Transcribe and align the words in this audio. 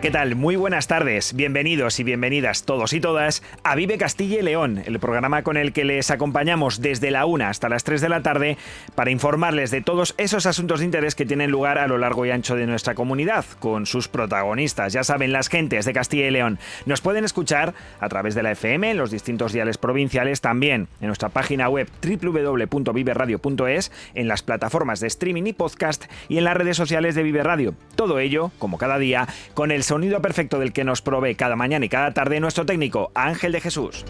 ¿Qué 0.00 0.10
tal? 0.10 0.34
Muy 0.34 0.56
buenas 0.56 0.86
tardes. 0.86 1.34
Bienvenidos 1.34 2.00
y 2.00 2.04
bienvenidas 2.04 2.64
todos 2.64 2.94
y 2.94 3.00
todas 3.00 3.42
a 3.64 3.74
Vive 3.74 3.98
Castilla 3.98 4.38
y 4.38 4.42
León, 4.42 4.82
el 4.86 4.98
programa 4.98 5.42
con 5.42 5.58
el 5.58 5.74
que 5.74 5.84
les 5.84 6.10
acompañamos 6.10 6.80
desde 6.80 7.10
la 7.10 7.26
1 7.26 7.44
hasta 7.44 7.68
las 7.68 7.84
3 7.84 8.00
de 8.00 8.08
la 8.08 8.22
tarde 8.22 8.56
para 8.94 9.10
informarles 9.10 9.70
de 9.70 9.82
todos 9.82 10.14
esos 10.16 10.46
asuntos 10.46 10.80
de 10.80 10.86
interés 10.86 11.14
que 11.14 11.26
tienen 11.26 11.50
lugar 11.50 11.78
a 11.78 11.86
lo 11.86 11.98
largo 11.98 12.24
y 12.24 12.30
ancho 12.30 12.56
de 12.56 12.66
nuestra 12.66 12.94
comunidad, 12.94 13.44
con 13.58 13.84
sus 13.84 14.08
protagonistas, 14.08 14.94
ya 14.94 15.04
saben, 15.04 15.32
las 15.32 15.48
gentes 15.48 15.84
de 15.84 15.92
Castilla 15.92 16.28
y 16.28 16.30
León. 16.30 16.58
Nos 16.86 17.02
pueden 17.02 17.24
escuchar 17.24 17.74
a 18.00 18.08
través 18.08 18.34
de 18.34 18.42
la 18.42 18.52
FM 18.52 18.92
en 18.92 18.96
los 18.96 19.10
distintos 19.10 19.52
diales 19.52 19.76
provinciales, 19.76 20.40
también 20.40 20.88
en 21.00 21.08
nuestra 21.08 21.28
página 21.28 21.68
web 21.68 21.88
www.viveradio.es, 22.02 23.92
en 24.14 24.28
las 24.28 24.42
plataformas 24.42 25.00
de 25.00 25.08
streaming 25.08 25.44
y 25.44 25.52
podcast 25.52 26.04
y 26.28 26.38
en 26.38 26.44
las 26.44 26.56
redes 26.56 26.78
sociales 26.78 27.14
de 27.14 27.22
Vive 27.22 27.42
Radio. 27.42 27.74
Todo 27.96 28.18
ello, 28.18 28.50
como 28.58 28.78
cada 28.78 28.98
día, 28.98 29.28
con 29.52 29.70
el 29.70 29.82
sonido 29.90 29.99
perfecto 30.22 30.58
del 30.58 30.72
que 30.72 30.84
nos 30.84 31.02
provee 31.02 31.34
cada 31.34 31.56
mañana 31.56 31.84
y 31.84 31.88
cada 31.88 32.12
tarde 32.12 32.40
nuestro 32.40 32.66
técnico 32.66 33.12
Ángel 33.14 33.52
de 33.52 33.60
Jesús. 33.60 34.04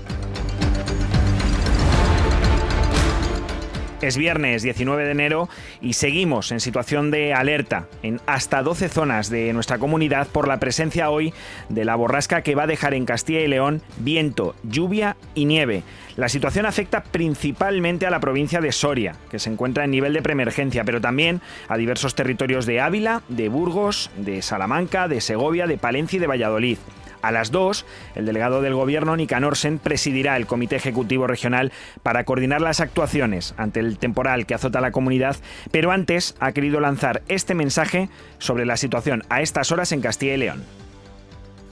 Es 4.00 4.16
viernes 4.16 4.62
19 4.62 5.04
de 5.04 5.10
enero 5.10 5.48
y 5.82 5.92
seguimos 5.92 6.52
en 6.52 6.60
situación 6.60 7.10
de 7.10 7.34
alerta 7.34 7.86
en 8.02 8.18
hasta 8.26 8.62
12 8.62 8.88
zonas 8.88 9.28
de 9.28 9.52
nuestra 9.52 9.78
comunidad 9.78 10.26
por 10.28 10.48
la 10.48 10.58
presencia 10.58 11.10
hoy 11.10 11.34
de 11.68 11.84
la 11.84 11.96
borrasca 11.96 12.40
que 12.40 12.54
va 12.54 12.62
a 12.62 12.66
dejar 12.66 12.94
en 12.94 13.04
Castilla 13.04 13.40
y 13.40 13.48
León 13.48 13.82
viento, 13.98 14.54
lluvia 14.62 15.18
y 15.34 15.44
nieve. 15.44 15.82
La 16.16 16.30
situación 16.30 16.64
afecta 16.64 17.02
principalmente 17.02 18.06
a 18.06 18.10
la 18.10 18.20
provincia 18.20 18.62
de 18.62 18.72
Soria, 18.72 19.16
que 19.30 19.38
se 19.38 19.50
encuentra 19.50 19.84
en 19.84 19.90
nivel 19.90 20.14
de 20.14 20.22
preemergencia, 20.22 20.82
pero 20.84 21.02
también 21.02 21.42
a 21.68 21.76
diversos 21.76 22.14
territorios 22.14 22.64
de 22.64 22.80
Ávila, 22.80 23.22
de 23.28 23.50
Burgos, 23.50 24.10
de 24.16 24.40
Salamanca, 24.40 25.08
de 25.08 25.20
Segovia, 25.20 25.66
de 25.66 25.76
Palencia 25.76 26.16
y 26.16 26.20
de 26.20 26.26
Valladolid. 26.26 26.78
A 27.22 27.32
las 27.32 27.50
2, 27.50 27.84
el 28.14 28.26
delegado 28.26 28.62
del 28.62 28.74
gobierno, 28.74 29.16
Nicanorsen, 29.16 29.78
presidirá 29.78 30.36
el 30.36 30.46
Comité 30.46 30.76
Ejecutivo 30.76 31.26
Regional 31.26 31.72
para 32.02 32.24
coordinar 32.24 32.60
las 32.60 32.80
actuaciones 32.80 33.54
ante 33.56 33.80
el 33.80 33.98
temporal 33.98 34.46
que 34.46 34.54
azota 34.54 34.80
la 34.80 34.92
comunidad, 34.92 35.36
pero 35.70 35.90
antes 35.90 36.34
ha 36.40 36.52
querido 36.52 36.80
lanzar 36.80 37.22
este 37.28 37.54
mensaje 37.54 38.08
sobre 38.38 38.66
la 38.66 38.76
situación 38.76 39.22
a 39.28 39.42
estas 39.42 39.72
horas 39.72 39.92
en 39.92 40.00
Castilla 40.00 40.34
y 40.34 40.38
León. 40.38 40.64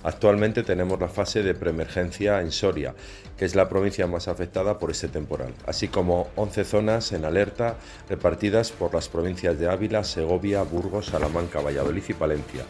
Actualmente 0.05 0.63
tenemos 0.63 1.01
la 1.01 1.09
fase 1.09 1.43
de 1.43 1.55
preemergencia 1.55 2.41
en 2.41 2.53
Soria, 2.53 2.95
que 3.37 3.45
es 3.45 3.55
la 3.55 3.69
provincia 3.69 4.07
más 4.07 4.29
afectada 4.29 4.79
por 4.79 4.91
este 4.91 5.09
temporal, 5.09 5.53
así 5.67 5.89
como 5.89 6.29
11 6.37 6.65
zonas 6.65 7.13
en 7.13 7.25
alerta 7.25 7.77
repartidas 8.09 8.71
por 8.71 8.95
las 8.95 9.09
provincias 9.09 9.59
de 9.59 9.69
Ávila, 9.69 10.05
Segovia, 10.05 10.63
Burgos, 10.63 11.07
Salamanca, 11.07 11.61
Valladolid 11.61 12.05
y 12.09 12.15
Palencia. 12.15 12.63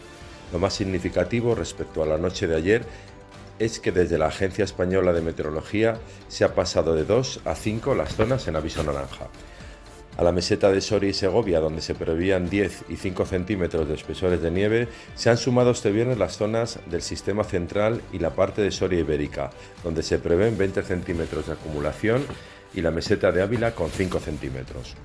Lo 0.51 0.59
más 0.59 0.73
significativo 0.73 1.55
respecto 1.55 2.01
a 2.01 2.05
la 2.05 2.17
noche 2.17 2.47
de 2.47 2.55
ayer 2.55 2.85
es 3.59 3.79
que 3.79 3.91
desde 3.91 4.17
la 4.17 4.27
Agencia 4.27 4.63
Española 4.63 5.13
de 5.13 5.21
Meteorología 5.21 5.97
se 6.27 6.43
ha 6.45 6.55
pasado 6.55 6.95
de 6.95 7.03
2 7.03 7.41
a 7.45 7.55
5 7.55 7.93
las 7.93 8.15
zonas 8.15 8.47
en 8.47 8.55
aviso 8.55 8.83
naranja. 8.83 9.27
A 10.17 10.23
la 10.23 10.31
meseta 10.31 10.71
de 10.71 10.81
Soria 10.81 11.11
y 11.11 11.13
Segovia, 11.13 11.59
donde 11.59 11.81
se 11.81 11.95
prevían 11.95 12.49
10 12.49 12.85
y 12.89 12.97
5 12.97 13.25
centímetros 13.25 13.87
de 13.87 13.93
espesores 13.93 14.41
de 14.41 14.51
nieve, 14.51 14.87
se 15.15 15.29
han 15.29 15.37
sumado 15.37 15.71
este 15.71 15.91
viernes 15.91 16.17
las 16.17 16.35
zonas 16.35 16.79
del 16.87 17.01
sistema 17.01 17.43
central 17.43 18.01
y 18.11 18.19
la 18.19 18.31
parte 18.31 18.61
de 18.61 18.71
Soria 18.71 18.99
Ibérica, 18.99 19.51
donde 19.83 20.03
se 20.03 20.19
prevén 20.19 20.57
20 20.57 20.83
centímetros 20.83 21.47
de 21.47 21.53
acumulación 21.53 22.25
y 22.73 22.81
la 22.81 22.91
meseta 22.91 23.31
de 23.31 23.41
Ávila 23.41 23.75
con 23.75 23.89
5 23.89 24.19
centímetros. 24.19 24.95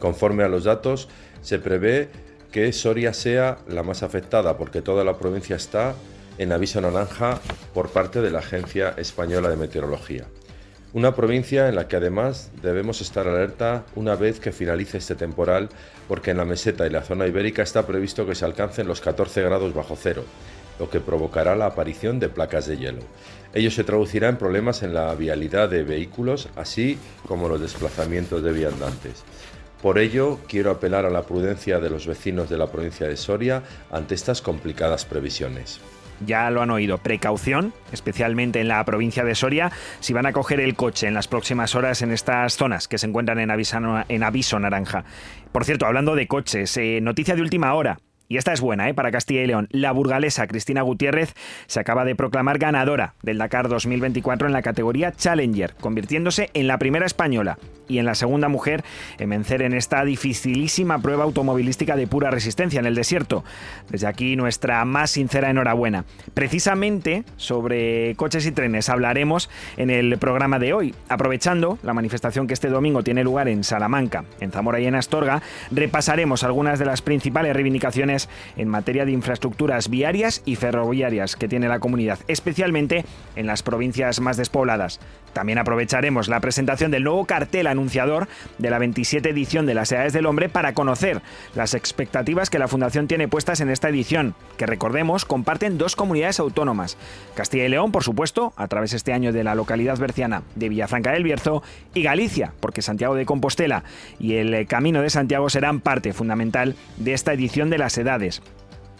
Conforme 0.00 0.42
a 0.42 0.48
los 0.48 0.64
datos, 0.64 1.08
se 1.42 1.58
prevé 1.58 2.08
que 2.50 2.72
Soria 2.72 3.12
sea 3.12 3.58
la 3.68 3.82
más 3.82 4.02
afectada 4.02 4.56
porque 4.56 4.82
toda 4.82 5.04
la 5.04 5.18
provincia 5.18 5.56
está 5.56 5.94
en 6.38 6.52
aviso 6.52 6.80
naranja 6.80 7.38
por 7.74 7.90
parte 7.90 8.20
de 8.20 8.30
la 8.30 8.40
Agencia 8.40 8.94
Española 8.96 9.48
de 9.48 9.56
Meteorología. 9.56 10.24
Una 10.92 11.14
provincia 11.14 11.68
en 11.68 11.76
la 11.76 11.86
que 11.86 11.96
además 11.96 12.50
debemos 12.62 13.00
estar 13.00 13.28
alerta 13.28 13.84
una 13.94 14.16
vez 14.16 14.40
que 14.40 14.50
finalice 14.50 14.98
este 14.98 15.14
temporal, 15.14 15.68
porque 16.08 16.32
en 16.32 16.38
la 16.38 16.44
meseta 16.44 16.84
y 16.86 16.90
la 16.90 17.02
zona 17.02 17.28
ibérica 17.28 17.62
está 17.62 17.86
previsto 17.86 18.26
que 18.26 18.34
se 18.34 18.44
alcancen 18.44 18.88
los 18.88 19.00
14 19.00 19.42
grados 19.42 19.72
bajo 19.72 19.96
cero, 19.96 20.24
lo 20.80 20.90
que 20.90 20.98
provocará 20.98 21.54
la 21.54 21.66
aparición 21.66 22.18
de 22.18 22.28
placas 22.28 22.66
de 22.66 22.78
hielo. 22.78 23.02
Ello 23.54 23.70
se 23.70 23.84
traducirá 23.84 24.28
en 24.28 24.36
problemas 24.36 24.82
en 24.82 24.92
la 24.92 25.14
vialidad 25.14 25.68
de 25.68 25.84
vehículos, 25.84 26.48
así 26.56 26.98
como 27.28 27.48
los 27.48 27.60
desplazamientos 27.60 28.42
de 28.42 28.52
viandantes. 28.52 29.22
Por 29.82 29.98
ello, 29.98 30.38
quiero 30.46 30.70
apelar 30.70 31.06
a 31.06 31.10
la 31.10 31.22
prudencia 31.22 31.80
de 31.80 31.90
los 31.90 32.06
vecinos 32.06 32.50
de 32.50 32.58
la 32.58 32.66
provincia 32.66 33.08
de 33.08 33.16
Soria 33.16 33.62
ante 33.90 34.14
estas 34.14 34.42
complicadas 34.42 35.04
previsiones 35.04 35.80
ya 36.24 36.50
lo 36.50 36.62
han 36.62 36.70
oído, 36.70 36.98
precaución, 36.98 37.72
especialmente 37.92 38.60
en 38.60 38.68
la 38.68 38.84
provincia 38.84 39.24
de 39.24 39.34
Soria, 39.34 39.72
si 40.00 40.12
van 40.12 40.26
a 40.26 40.32
coger 40.32 40.60
el 40.60 40.76
coche 40.76 41.06
en 41.06 41.14
las 41.14 41.28
próximas 41.28 41.74
horas 41.74 42.02
en 42.02 42.12
estas 42.12 42.54
zonas 42.56 42.88
que 42.88 42.98
se 42.98 43.06
encuentran 43.06 43.38
en 43.38 43.50
aviso, 43.50 43.78
en 44.08 44.22
aviso 44.22 44.58
naranja. 44.58 45.04
Por 45.52 45.64
cierto, 45.64 45.86
hablando 45.86 46.14
de 46.14 46.26
coches, 46.26 46.76
eh, 46.76 47.00
noticia 47.00 47.34
de 47.34 47.42
última 47.42 47.74
hora. 47.74 47.98
Y 48.30 48.36
esta 48.36 48.52
es 48.52 48.60
buena 48.60 48.88
¿eh? 48.88 48.94
para 48.94 49.10
Castilla 49.10 49.42
y 49.42 49.48
León. 49.48 49.66
La 49.72 49.90
burgalesa 49.90 50.46
Cristina 50.46 50.82
Gutiérrez 50.82 51.34
se 51.66 51.80
acaba 51.80 52.04
de 52.04 52.14
proclamar 52.14 52.58
ganadora 52.58 53.14
del 53.22 53.38
Dakar 53.38 53.68
2024 53.68 54.46
en 54.46 54.52
la 54.52 54.62
categoría 54.62 55.10
Challenger, 55.10 55.74
convirtiéndose 55.74 56.48
en 56.54 56.68
la 56.68 56.78
primera 56.78 57.06
española 57.06 57.58
y 57.88 57.98
en 57.98 58.06
la 58.06 58.14
segunda 58.14 58.48
mujer 58.48 58.84
en 59.18 59.30
vencer 59.30 59.62
en 59.62 59.74
esta 59.74 60.04
dificilísima 60.04 61.00
prueba 61.00 61.24
automovilística 61.24 61.96
de 61.96 62.06
pura 62.06 62.30
resistencia 62.30 62.78
en 62.78 62.86
el 62.86 62.94
desierto. 62.94 63.42
Desde 63.88 64.06
aquí 64.06 64.36
nuestra 64.36 64.84
más 64.84 65.10
sincera 65.10 65.50
enhorabuena. 65.50 66.04
Precisamente 66.32 67.24
sobre 67.36 68.14
coches 68.14 68.46
y 68.46 68.52
trenes 68.52 68.90
hablaremos 68.90 69.50
en 69.76 69.90
el 69.90 70.18
programa 70.18 70.60
de 70.60 70.72
hoy, 70.72 70.94
aprovechando 71.08 71.80
la 71.82 71.94
manifestación 71.94 72.46
que 72.46 72.54
este 72.54 72.68
domingo 72.68 73.02
tiene 73.02 73.24
lugar 73.24 73.48
en 73.48 73.64
Salamanca, 73.64 74.24
en 74.38 74.52
Zamora 74.52 74.78
y 74.78 74.86
en 74.86 74.94
Astorga, 74.94 75.42
repasaremos 75.72 76.44
algunas 76.44 76.78
de 76.78 76.84
las 76.84 77.02
principales 77.02 77.54
reivindicaciones 77.54 78.19
en 78.56 78.68
materia 78.68 79.04
de 79.04 79.12
infraestructuras 79.12 79.88
viarias 79.88 80.42
y 80.44 80.56
ferroviarias 80.56 81.36
que 81.36 81.48
tiene 81.48 81.68
la 81.68 81.80
comunidad, 81.80 82.18
especialmente 82.28 83.04
en 83.36 83.46
las 83.46 83.62
provincias 83.62 84.20
más 84.20 84.36
despobladas. 84.36 85.00
También 85.32 85.58
aprovecharemos 85.58 86.28
la 86.28 86.40
presentación 86.40 86.90
del 86.90 87.04
nuevo 87.04 87.24
cartel 87.24 87.66
anunciador 87.66 88.28
de 88.58 88.70
la 88.70 88.78
27 88.78 89.30
edición 89.30 89.66
de 89.66 89.74
las 89.74 89.92
Edades 89.92 90.12
del 90.12 90.26
Hombre 90.26 90.48
para 90.48 90.74
conocer 90.74 91.22
las 91.54 91.74
expectativas 91.74 92.50
que 92.50 92.58
la 92.58 92.68
Fundación 92.68 93.06
tiene 93.06 93.28
puestas 93.28 93.60
en 93.60 93.70
esta 93.70 93.88
edición, 93.88 94.34
que 94.56 94.66
recordemos 94.66 95.24
comparten 95.24 95.78
dos 95.78 95.96
comunidades 95.96 96.40
autónomas, 96.40 96.96
Castilla 97.34 97.66
y 97.66 97.68
León, 97.68 97.92
por 97.92 98.04
supuesto, 98.04 98.52
a 98.56 98.68
través 98.68 98.92
este 98.92 99.12
año 99.12 99.32
de 99.32 99.44
la 99.44 99.54
localidad 99.54 99.98
berciana 99.98 100.42
de 100.54 100.68
Villafranca 100.68 101.12
del 101.12 101.24
Bierzo, 101.24 101.62
y 101.94 102.02
Galicia, 102.02 102.52
porque 102.60 102.82
Santiago 102.82 103.14
de 103.14 103.26
Compostela 103.26 103.84
y 104.18 104.34
el 104.34 104.66
Camino 104.66 105.02
de 105.02 105.10
Santiago 105.10 105.50
serán 105.50 105.80
parte 105.80 106.12
fundamental 106.12 106.76
de 106.96 107.14
esta 107.14 107.32
edición 107.32 107.70
de 107.70 107.78
las 107.78 107.96
Edades 107.98 108.42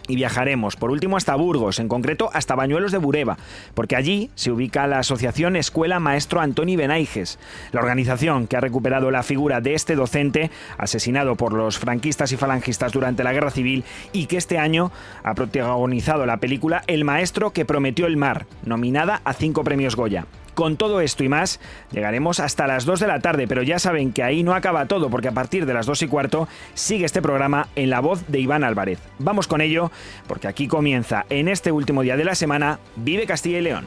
y 0.07 0.15
viajaremos 0.15 0.75
por 0.75 0.91
último 0.91 1.17
hasta 1.17 1.35
Burgos, 1.35 1.79
en 1.79 1.87
concreto 1.87 2.29
hasta 2.33 2.55
Bañuelos 2.55 2.91
de 2.91 2.97
Bureba, 2.97 3.37
porque 3.73 3.95
allí 3.95 4.29
se 4.35 4.51
ubica 4.51 4.87
la 4.87 4.99
Asociación 4.99 5.55
Escuela 5.55 5.99
Maestro 5.99 6.41
Antoni 6.41 6.75
Benaiges, 6.75 7.39
la 7.71 7.81
organización 7.81 8.47
que 8.47 8.57
ha 8.57 8.61
recuperado 8.61 9.11
la 9.11 9.23
figura 9.23 9.61
de 9.61 9.73
este 9.73 9.95
docente 9.95 10.51
asesinado 10.77 11.35
por 11.35 11.53
los 11.53 11.79
franquistas 11.79 12.31
y 12.31 12.37
falangistas 12.37 12.91
durante 12.91 13.23
la 13.23 13.33
Guerra 13.33 13.51
Civil 13.51 13.83
y 14.11 14.25
que 14.25 14.37
este 14.37 14.57
año 14.57 14.91
ha 15.23 15.33
protagonizado 15.33 16.25
la 16.25 16.37
película 16.37 16.83
El 16.87 17.03
Maestro 17.03 17.51
que 17.51 17.65
prometió 17.65 18.07
el 18.07 18.17
mar, 18.17 18.45
nominada 18.65 19.21
a 19.23 19.33
cinco 19.33 19.63
premios 19.63 19.95
Goya. 19.95 20.25
Con 20.53 20.77
todo 20.77 21.01
esto 21.01 21.23
y 21.23 21.29
más, 21.29 21.59
llegaremos 21.91 22.39
hasta 22.39 22.67
las 22.67 22.85
2 22.85 22.99
de 22.99 23.07
la 23.07 23.19
tarde, 23.19 23.47
pero 23.47 23.63
ya 23.63 23.79
saben 23.79 24.11
que 24.11 24.23
ahí 24.23 24.43
no 24.43 24.53
acaba 24.53 24.85
todo, 24.85 25.09
porque 25.09 25.29
a 25.29 25.33
partir 25.33 25.65
de 25.65 25.73
las 25.73 25.85
2 25.85 26.03
y 26.03 26.07
cuarto 26.07 26.47
sigue 26.73 27.05
este 27.05 27.21
programa 27.21 27.67
en 27.75 27.89
la 27.89 27.99
voz 27.99 28.27
de 28.27 28.39
Iván 28.39 28.63
Álvarez. 28.63 28.99
Vamos 29.19 29.47
con 29.47 29.61
ello, 29.61 29.91
porque 30.27 30.47
aquí 30.47 30.67
comienza, 30.67 31.25
en 31.29 31.47
este 31.47 31.71
último 31.71 32.01
día 32.03 32.17
de 32.17 32.25
la 32.25 32.35
semana, 32.35 32.79
Vive 32.95 33.25
Castilla 33.25 33.59
y 33.59 33.61
León. 33.61 33.85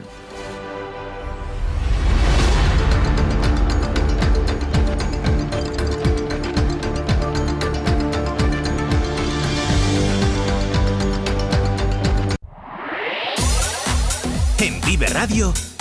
Vive 14.85 15.07
Radio 15.07 15.51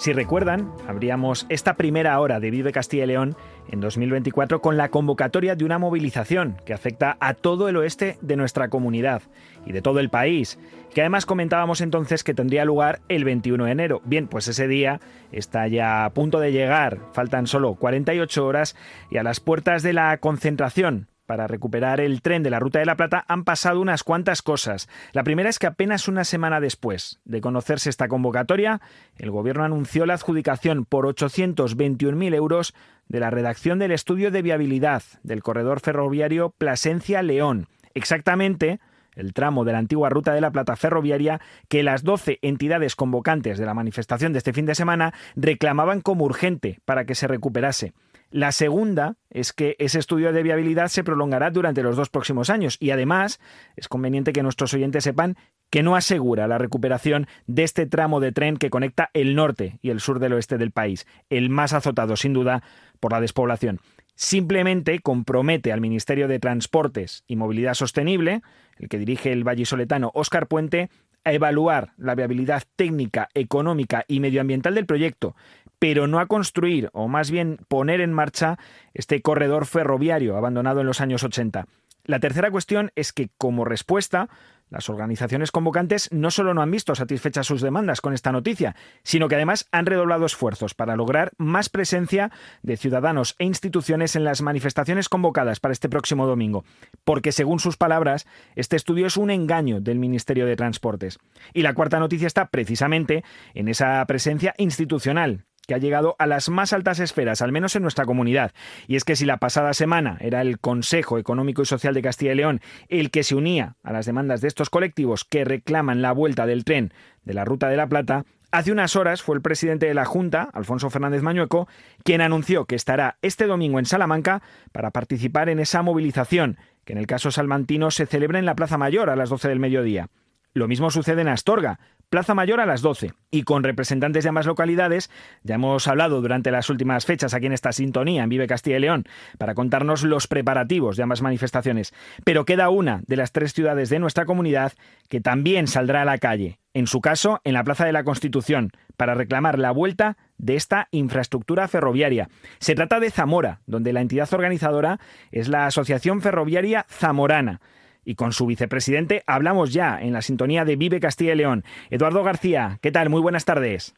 Si 0.00 0.14
recuerdan, 0.14 0.72
abríamos 0.88 1.44
esta 1.50 1.74
primera 1.74 2.18
hora 2.20 2.40
de 2.40 2.50
Vive 2.50 2.72
Castilla 2.72 3.04
y 3.04 3.08
León 3.08 3.36
en 3.68 3.80
2024 3.80 4.62
con 4.62 4.78
la 4.78 4.88
convocatoria 4.88 5.56
de 5.56 5.64
una 5.66 5.78
movilización 5.78 6.56
que 6.64 6.72
afecta 6.72 7.18
a 7.20 7.34
todo 7.34 7.68
el 7.68 7.76
oeste 7.76 8.16
de 8.22 8.36
nuestra 8.36 8.70
comunidad 8.70 9.20
y 9.66 9.72
de 9.72 9.82
todo 9.82 10.00
el 10.00 10.08
país, 10.08 10.58
que 10.94 11.02
además 11.02 11.26
comentábamos 11.26 11.82
entonces 11.82 12.24
que 12.24 12.32
tendría 12.32 12.64
lugar 12.64 13.02
el 13.10 13.24
21 13.24 13.66
de 13.66 13.72
enero. 13.72 14.00
Bien, 14.06 14.26
pues 14.26 14.48
ese 14.48 14.68
día 14.68 15.02
está 15.32 15.68
ya 15.68 16.06
a 16.06 16.10
punto 16.14 16.40
de 16.40 16.52
llegar, 16.52 17.00
faltan 17.12 17.46
solo 17.46 17.74
48 17.74 18.46
horas 18.46 18.76
y 19.10 19.18
a 19.18 19.22
las 19.22 19.40
puertas 19.40 19.82
de 19.82 19.92
la 19.92 20.16
concentración 20.16 21.09
para 21.30 21.46
recuperar 21.46 22.00
el 22.00 22.22
tren 22.22 22.42
de 22.42 22.50
la 22.50 22.58
Ruta 22.58 22.80
de 22.80 22.86
la 22.86 22.96
Plata 22.96 23.24
han 23.28 23.44
pasado 23.44 23.80
unas 23.80 24.02
cuantas 24.02 24.42
cosas. 24.42 24.88
La 25.12 25.22
primera 25.22 25.48
es 25.48 25.60
que 25.60 25.68
apenas 25.68 26.08
una 26.08 26.24
semana 26.24 26.58
después 26.58 27.20
de 27.24 27.40
conocerse 27.40 27.88
esta 27.88 28.08
convocatoria, 28.08 28.80
el 29.16 29.30
Gobierno 29.30 29.62
anunció 29.62 30.06
la 30.06 30.14
adjudicación 30.14 30.84
por 30.84 31.06
821.000 31.06 32.34
euros 32.34 32.74
de 33.06 33.20
la 33.20 33.30
redacción 33.30 33.78
del 33.78 33.92
estudio 33.92 34.32
de 34.32 34.42
viabilidad 34.42 35.04
del 35.22 35.44
corredor 35.44 35.78
ferroviario 35.78 36.50
Plasencia-León. 36.50 37.68
Exactamente 37.94 38.80
el 39.14 39.32
tramo 39.32 39.64
de 39.64 39.70
la 39.70 39.78
antigua 39.78 40.08
ruta 40.08 40.34
de 40.34 40.40
la 40.40 40.50
Plata 40.50 40.74
ferroviaria 40.74 41.40
que 41.68 41.84
las 41.84 42.02
12 42.02 42.40
entidades 42.42 42.96
convocantes 42.96 43.56
de 43.56 43.66
la 43.66 43.74
manifestación 43.74 44.32
de 44.32 44.38
este 44.38 44.52
fin 44.52 44.66
de 44.66 44.74
semana 44.74 45.14
reclamaban 45.36 46.00
como 46.00 46.24
urgente 46.24 46.80
para 46.84 47.04
que 47.04 47.14
se 47.14 47.28
recuperase. 47.28 47.92
La 48.30 48.52
segunda 48.52 49.16
es 49.28 49.52
que 49.52 49.74
ese 49.80 49.98
estudio 49.98 50.32
de 50.32 50.44
viabilidad 50.44 50.86
se 50.86 51.02
prolongará 51.02 51.50
durante 51.50 51.82
los 51.82 51.96
dos 51.96 52.10
próximos 52.10 52.48
años 52.48 52.76
y 52.78 52.90
además 52.90 53.40
es 53.74 53.88
conveniente 53.88 54.32
que 54.32 54.44
nuestros 54.44 54.72
oyentes 54.72 55.02
sepan 55.02 55.36
que 55.68 55.82
no 55.82 55.96
asegura 55.96 56.46
la 56.46 56.58
recuperación 56.58 57.26
de 57.48 57.64
este 57.64 57.86
tramo 57.86 58.20
de 58.20 58.30
tren 58.30 58.56
que 58.56 58.70
conecta 58.70 59.10
el 59.14 59.34
norte 59.34 59.78
y 59.82 59.90
el 59.90 60.00
sur 60.00 60.20
del 60.20 60.34
oeste 60.34 60.58
del 60.58 60.70
país, 60.70 61.06
el 61.28 61.50
más 61.50 61.72
azotado 61.72 62.16
sin 62.16 62.32
duda 62.32 62.62
por 63.00 63.12
la 63.12 63.20
despoblación. 63.20 63.80
Simplemente 64.14 65.00
compromete 65.00 65.72
al 65.72 65.80
Ministerio 65.80 66.28
de 66.28 66.38
Transportes 66.38 67.24
y 67.26 67.36
Movilidad 67.36 67.74
Sostenible, 67.74 68.42
el 68.78 68.88
que 68.88 68.98
dirige 68.98 69.32
el 69.32 69.44
vallisoletano 69.44 70.12
Óscar 70.14 70.46
Puente, 70.46 70.90
a 71.24 71.32
evaluar 71.32 71.92
la 71.96 72.14
viabilidad 72.14 72.62
técnica, 72.76 73.28
económica 73.34 74.04
y 74.08 74.20
medioambiental 74.20 74.74
del 74.74 74.86
proyecto, 74.86 75.36
pero 75.78 76.06
no 76.06 76.20
a 76.20 76.26
construir, 76.26 76.90
o 76.92 77.08
más 77.08 77.30
bien 77.30 77.58
poner 77.68 78.00
en 78.00 78.12
marcha, 78.12 78.58
este 78.94 79.22
corredor 79.22 79.66
ferroviario 79.66 80.36
abandonado 80.36 80.80
en 80.80 80.86
los 80.86 81.00
años 81.00 81.24
80. 81.24 81.66
La 82.04 82.20
tercera 82.20 82.50
cuestión 82.50 82.92
es 82.94 83.12
que, 83.12 83.30
como 83.36 83.64
respuesta, 83.64 84.28
las 84.70 84.88
organizaciones 84.88 85.50
convocantes 85.50 86.08
no 86.12 86.30
solo 86.30 86.54
no 86.54 86.62
han 86.62 86.70
visto 86.70 86.94
satisfechas 86.94 87.46
sus 87.46 87.60
demandas 87.60 88.00
con 88.00 88.14
esta 88.14 88.30
noticia, 88.30 88.76
sino 89.02 89.28
que 89.28 89.34
además 89.34 89.68
han 89.72 89.84
redoblado 89.84 90.24
esfuerzos 90.24 90.74
para 90.74 90.96
lograr 90.96 91.32
más 91.38 91.68
presencia 91.68 92.30
de 92.62 92.76
ciudadanos 92.76 93.34
e 93.38 93.44
instituciones 93.44 94.14
en 94.14 94.22
las 94.22 94.42
manifestaciones 94.42 95.08
convocadas 95.08 95.58
para 95.58 95.72
este 95.72 95.88
próximo 95.88 96.24
domingo, 96.26 96.64
porque 97.04 97.32
según 97.32 97.58
sus 97.58 97.76
palabras, 97.76 98.26
este 98.54 98.76
estudio 98.76 99.06
es 99.06 99.16
un 99.16 99.30
engaño 99.30 99.80
del 99.80 99.98
Ministerio 99.98 100.46
de 100.46 100.56
Transportes. 100.56 101.18
Y 101.52 101.62
la 101.62 101.74
cuarta 101.74 101.98
noticia 101.98 102.28
está 102.28 102.46
precisamente 102.46 103.24
en 103.54 103.66
esa 103.66 104.04
presencia 104.06 104.54
institucional, 104.56 105.46
que 105.70 105.74
ha 105.76 105.78
llegado 105.78 106.16
a 106.18 106.26
las 106.26 106.48
más 106.48 106.72
altas 106.72 106.98
esferas, 106.98 107.42
al 107.42 107.52
menos 107.52 107.76
en 107.76 107.82
nuestra 107.82 108.04
comunidad. 108.04 108.50
Y 108.88 108.96
es 108.96 109.04
que 109.04 109.14
si 109.14 109.24
la 109.24 109.36
pasada 109.36 109.72
semana 109.72 110.18
era 110.18 110.40
el 110.40 110.58
Consejo 110.58 111.16
Económico 111.16 111.62
y 111.62 111.66
Social 111.66 111.94
de 111.94 112.02
Castilla 112.02 112.32
y 112.32 112.34
León 112.34 112.60
el 112.88 113.12
que 113.12 113.22
se 113.22 113.36
unía 113.36 113.76
a 113.84 113.92
las 113.92 114.04
demandas 114.04 114.40
de 114.40 114.48
estos 114.48 114.68
colectivos 114.68 115.24
que 115.24 115.44
reclaman 115.44 116.02
la 116.02 116.10
vuelta 116.10 116.44
del 116.44 116.64
tren 116.64 116.92
de 117.22 117.34
la 117.34 117.44
Ruta 117.44 117.68
de 117.68 117.76
la 117.76 117.88
Plata, 117.88 118.24
Hace 118.50 118.72
unas 118.72 118.96
horas 118.96 119.22
fue 119.22 119.36
el 119.36 119.42
presidente 119.42 119.86
de 119.86 119.94
la 119.94 120.04
Junta, 120.04 120.48
Alfonso 120.52 120.90
Fernández 120.90 121.22
Mañueco, 121.22 121.68
quien 122.02 122.20
anunció 122.20 122.64
que 122.64 122.74
estará 122.74 123.16
este 123.22 123.46
domingo 123.46 123.78
en 123.78 123.86
Salamanca 123.86 124.42
para 124.72 124.90
participar 124.90 125.48
en 125.48 125.60
esa 125.60 125.82
movilización, 125.82 126.58
que 126.84 126.94
en 126.94 126.98
el 126.98 127.06
caso 127.06 127.30
salmantino 127.30 127.92
se 127.92 128.06
celebra 128.06 128.40
en 128.40 128.46
la 128.46 128.56
Plaza 128.56 128.76
Mayor 128.76 129.08
a 129.08 129.14
las 129.14 129.28
12 129.28 129.46
del 129.46 129.60
mediodía. 129.60 130.08
Lo 130.52 130.66
mismo 130.66 130.90
sucede 130.90 131.20
en 131.20 131.28
Astorga, 131.28 131.78
Plaza 132.10 132.34
Mayor 132.34 132.60
a 132.60 132.66
las 132.66 132.82
12. 132.82 133.12
Y 133.30 133.44
con 133.44 133.62
representantes 133.62 134.24
de 134.24 134.28
ambas 134.28 134.46
localidades, 134.46 135.10
ya 135.44 135.54
hemos 135.54 135.86
hablado 135.86 136.20
durante 136.20 136.50
las 136.50 136.68
últimas 136.68 137.06
fechas 137.06 137.34
aquí 137.34 137.46
en 137.46 137.52
esta 137.52 137.70
sintonía 137.70 138.24
en 138.24 138.28
Vive 138.28 138.48
Castilla 138.48 138.78
y 138.78 138.80
León, 138.80 139.04
para 139.38 139.54
contarnos 139.54 140.02
los 140.02 140.26
preparativos 140.26 140.96
de 140.96 141.04
ambas 141.04 141.22
manifestaciones. 141.22 141.94
Pero 142.24 142.44
queda 142.44 142.68
una 142.68 143.02
de 143.06 143.16
las 143.16 143.30
tres 143.30 143.52
ciudades 143.52 143.90
de 143.90 144.00
nuestra 144.00 144.26
comunidad 144.26 144.72
que 145.08 145.20
también 145.20 145.68
saldrá 145.68 146.02
a 146.02 146.04
la 146.04 146.18
calle, 146.18 146.58
en 146.74 146.88
su 146.88 147.00
caso 147.00 147.40
en 147.44 147.54
la 147.54 147.62
Plaza 147.62 147.86
de 147.86 147.92
la 147.92 148.02
Constitución, 148.02 148.72
para 148.96 149.14
reclamar 149.14 149.60
la 149.60 149.70
vuelta 149.70 150.16
de 150.36 150.56
esta 150.56 150.88
infraestructura 150.90 151.68
ferroviaria. 151.68 152.28
Se 152.58 152.74
trata 152.74 152.98
de 152.98 153.12
Zamora, 153.12 153.60
donde 153.66 153.92
la 153.92 154.00
entidad 154.00 154.28
organizadora 154.34 154.98
es 155.30 155.46
la 155.46 155.66
Asociación 155.66 156.22
Ferroviaria 156.22 156.86
Zamorana 156.88 157.60
y 158.04 158.14
con 158.14 158.32
su 158.32 158.46
vicepresidente 158.46 159.22
hablamos 159.26 159.72
ya 159.72 159.98
en 160.00 160.12
la 160.12 160.22
sintonía 160.22 160.64
de 160.64 160.76
Vive 160.76 161.00
Castilla 161.00 161.32
y 161.32 161.36
León. 161.36 161.64
Eduardo 161.90 162.22
García, 162.22 162.78
¿qué 162.82 162.90
tal? 162.90 163.10
Muy 163.10 163.20
buenas 163.20 163.44
tardes. 163.44 163.94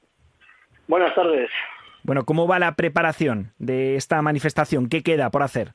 Buenas 0.88 1.14
tardes. 1.14 1.50
Bueno, 2.02 2.24
¿cómo 2.24 2.48
va 2.48 2.58
la 2.58 2.74
preparación 2.74 3.52
de 3.58 3.96
esta 3.96 4.20
manifestación? 4.22 4.88
¿Qué 4.88 5.02
queda 5.02 5.30
por 5.30 5.42
hacer? 5.42 5.74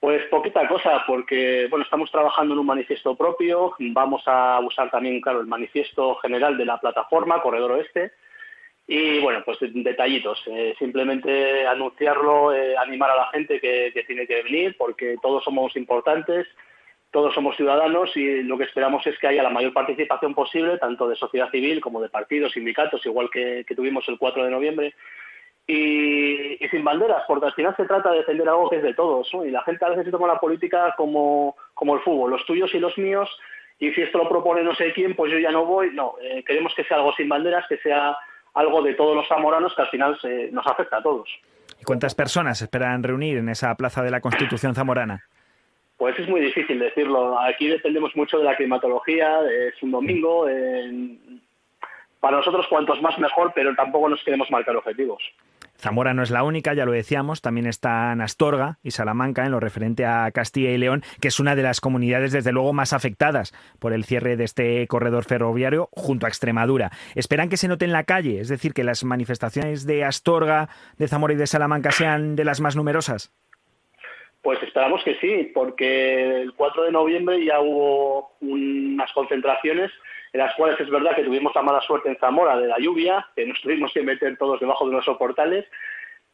Pues 0.00 0.22
poquita 0.26 0.68
cosa, 0.68 1.02
porque 1.06 1.66
bueno, 1.70 1.84
estamos 1.84 2.10
trabajando 2.10 2.52
en 2.52 2.60
un 2.60 2.66
manifiesto 2.66 3.16
propio, 3.16 3.74
vamos 3.78 4.22
a 4.26 4.60
usar 4.60 4.90
también, 4.90 5.20
claro, 5.22 5.40
el 5.40 5.46
manifiesto 5.46 6.16
general 6.16 6.58
de 6.58 6.66
la 6.66 6.78
plataforma 6.78 7.40
Corredor 7.40 7.72
Oeste, 7.72 8.12
y 8.86 9.20
bueno, 9.20 9.42
pues 9.46 9.56
detallitos, 9.60 10.42
eh, 10.46 10.74
simplemente 10.78 11.66
anunciarlo, 11.66 12.52
eh, 12.52 12.76
animar 12.76 13.12
a 13.12 13.16
la 13.16 13.26
gente 13.28 13.58
que, 13.58 13.92
que 13.94 14.02
tiene 14.02 14.26
que 14.26 14.42
venir, 14.42 14.76
porque 14.76 15.16
todos 15.22 15.42
somos 15.42 15.74
importantes, 15.74 16.46
todos 17.14 17.32
somos 17.32 17.56
ciudadanos 17.56 18.10
y 18.16 18.42
lo 18.42 18.58
que 18.58 18.64
esperamos 18.64 19.06
es 19.06 19.16
que 19.20 19.28
haya 19.28 19.44
la 19.44 19.48
mayor 19.48 19.72
participación 19.72 20.34
posible, 20.34 20.78
tanto 20.78 21.08
de 21.08 21.14
sociedad 21.14 21.48
civil 21.48 21.80
como 21.80 22.02
de 22.02 22.08
partidos, 22.08 22.50
sindicatos, 22.50 23.06
igual 23.06 23.30
que, 23.30 23.64
tuvimos 23.76 24.04
el 24.08 24.18
4 24.18 24.44
de 24.44 24.50
noviembre, 24.50 24.94
y, 25.64 26.58
sin 26.72 26.82
banderas, 26.82 27.22
porque 27.28 27.46
al 27.46 27.54
final 27.54 27.72
se 27.76 27.84
trata 27.84 28.10
de 28.10 28.18
defender 28.18 28.48
algo 28.48 28.68
que 28.68 28.78
es 28.78 28.82
de 28.82 28.94
todos, 28.94 29.30
y 29.46 29.50
la 29.52 29.62
gente 29.62 29.84
a 29.84 29.90
veces 29.90 30.06
se 30.06 30.10
toma 30.10 30.26
la 30.26 30.40
política 30.40 30.92
como, 30.96 31.54
como 31.74 31.94
el 31.94 32.00
fútbol, 32.00 32.32
los 32.32 32.44
tuyos 32.46 32.74
y 32.74 32.80
los 32.80 32.98
míos, 32.98 33.30
y 33.78 33.92
si 33.92 34.02
esto 34.02 34.18
lo 34.18 34.28
propone 34.28 34.64
no 34.64 34.74
sé 34.74 34.92
quién, 34.92 35.14
pues 35.14 35.30
yo 35.30 35.38
ya 35.38 35.52
no 35.52 35.66
voy, 35.66 35.94
no, 35.94 36.16
eh, 36.20 36.42
queremos 36.44 36.74
que 36.74 36.82
sea 36.82 36.96
algo 36.96 37.12
sin 37.12 37.28
banderas, 37.28 37.64
que 37.68 37.78
sea 37.78 38.16
algo 38.54 38.82
de 38.82 38.94
todos 38.94 39.14
los 39.14 39.28
zamoranos 39.28 39.72
que 39.76 39.82
al 39.82 39.88
final 39.88 40.18
se, 40.20 40.50
nos 40.50 40.66
afecta 40.66 40.96
a 40.96 41.02
todos. 41.02 41.28
¿Y 41.80 41.84
cuántas 41.84 42.16
personas 42.16 42.60
esperan 42.60 43.04
reunir 43.04 43.38
en 43.38 43.50
esa 43.50 43.72
plaza 43.76 44.02
de 44.02 44.10
la 44.10 44.20
Constitución 44.20 44.74
zamorana? 44.74 45.28
Pues 46.04 46.18
es 46.18 46.28
muy 46.28 46.42
difícil 46.42 46.78
decirlo. 46.78 47.40
Aquí 47.40 47.66
dependemos 47.66 48.14
mucho 48.14 48.36
de 48.36 48.44
la 48.44 48.54
climatología, 48.56 49.40
es 49.48 49.82
un 49.82 49.90
domingo. 49.90 50.44
Para 52.20 52.36
nosotros 52.36 52.66
cuantos 52.68 53.00
más 53.00 53.18
mejor, 53.18 53.52
pero 53.54 53.74
tampoco 53.74 54.10
nos 54.10 54.22
queremos 54.22 54.50
marcar 54.50 54.76
objetivos. 54.76 55.22
Zamora 55.78 56.12
no 56.12 56.22
es 56.22 56.30
la 56.30 56.42
única, 56.42 56.74
ya 56.74 56.84
lo 56.84 56.92
decíamos, 56.92 57.40
también 57.40 57.66
están 57.66 58.20
Astorga 58.20 58.78
y 58.82 58.90
Salamanca 58.90 59.46
en 59.46 59.52
lo 59.52 59.60
referente 59.60 60.04
a 60.04 60.30
Castilla 60.30 60.72
y 60.72 60.78
León, 60.78 61.02
que 61.22 61.28
es 61.28 61.40
una 61.40 61.56
de 61.56 61.62
las 61.62 61.80
comunidades 61.80 62.32
desde 62.32 62.52
luego 62.52 62.74
más 62.74 62.92
afectadas 62.92 63.54
por 63.78 63.94
el 63.94 64.04
cierre 64.04 64.36
de 64.36 64.44
este 64.44 64.86
corredor 64.86 65.24
ferroviario 65.24 65.88
junto 65.92 66.26
a 66.26 66.28
Extremadura. 66.28 66.90
¿Esperan 67.14 67.48
que 67.48 67.56
se 67.56 67.66
note 67.66 67.86
en 67.86 67.92
la 67.92 68.04
calle? 68.04 68.40
Es 68.40 68.48
decir, 68.48 68.74
que 68.74 68.84
las 68.84 69.04
manifestaciones 69.04 69.86
de 69.86 70.04
Astorga, 70.04 70.68
de 70.98 71.08
Zamora 71.08 71.32
y 71.32 71.36
de 71.38 71.46
Salamanca 71.46 71.92
sean 71.92 72.36
de 72.36 72.44
las 72.44 72.60
más 72.60 72.76
numerosas. 72.76 73.32
Pues 74.44 74.62
esperamos 74.62 75.02
que 75.02 75.14
sí, 75.14 75.50
porque 75.54 76.42
el 76.42 76.52
4 76.52 76.82
de 76.82 76.92
noviembre 76.92 77.42
ya 77.42 77.60
hubo 77.60 78.32
unas 78.42 79.10
concentraciones 79.12 79.90
en 80.34 80.40
las 80.40 80.54
cuales 80.54 80.78
es 80.78 80.90
verdad 80.90 81.16
que 81.16 81.24
tuvimos 81.24 81.54
la 81.54 81.62
mala 81.62 81.80
suerte 81.80 82.10
en 82.10 82.18
Zamora 82.18 82.58
de 82.58 82.68
la 82.68 82.78
lluvia, 82.78 83.26
que 83.34 83.46
nos 83.46 83.58
tuvimos 83.62 83.90
que 83.94 84.02
meter 84.02 84.36
todos 84.36 84.60
debajo 84.60 84.86
de 84.86 84.92
los 84.92 85.04
soportales, 85.06 85.64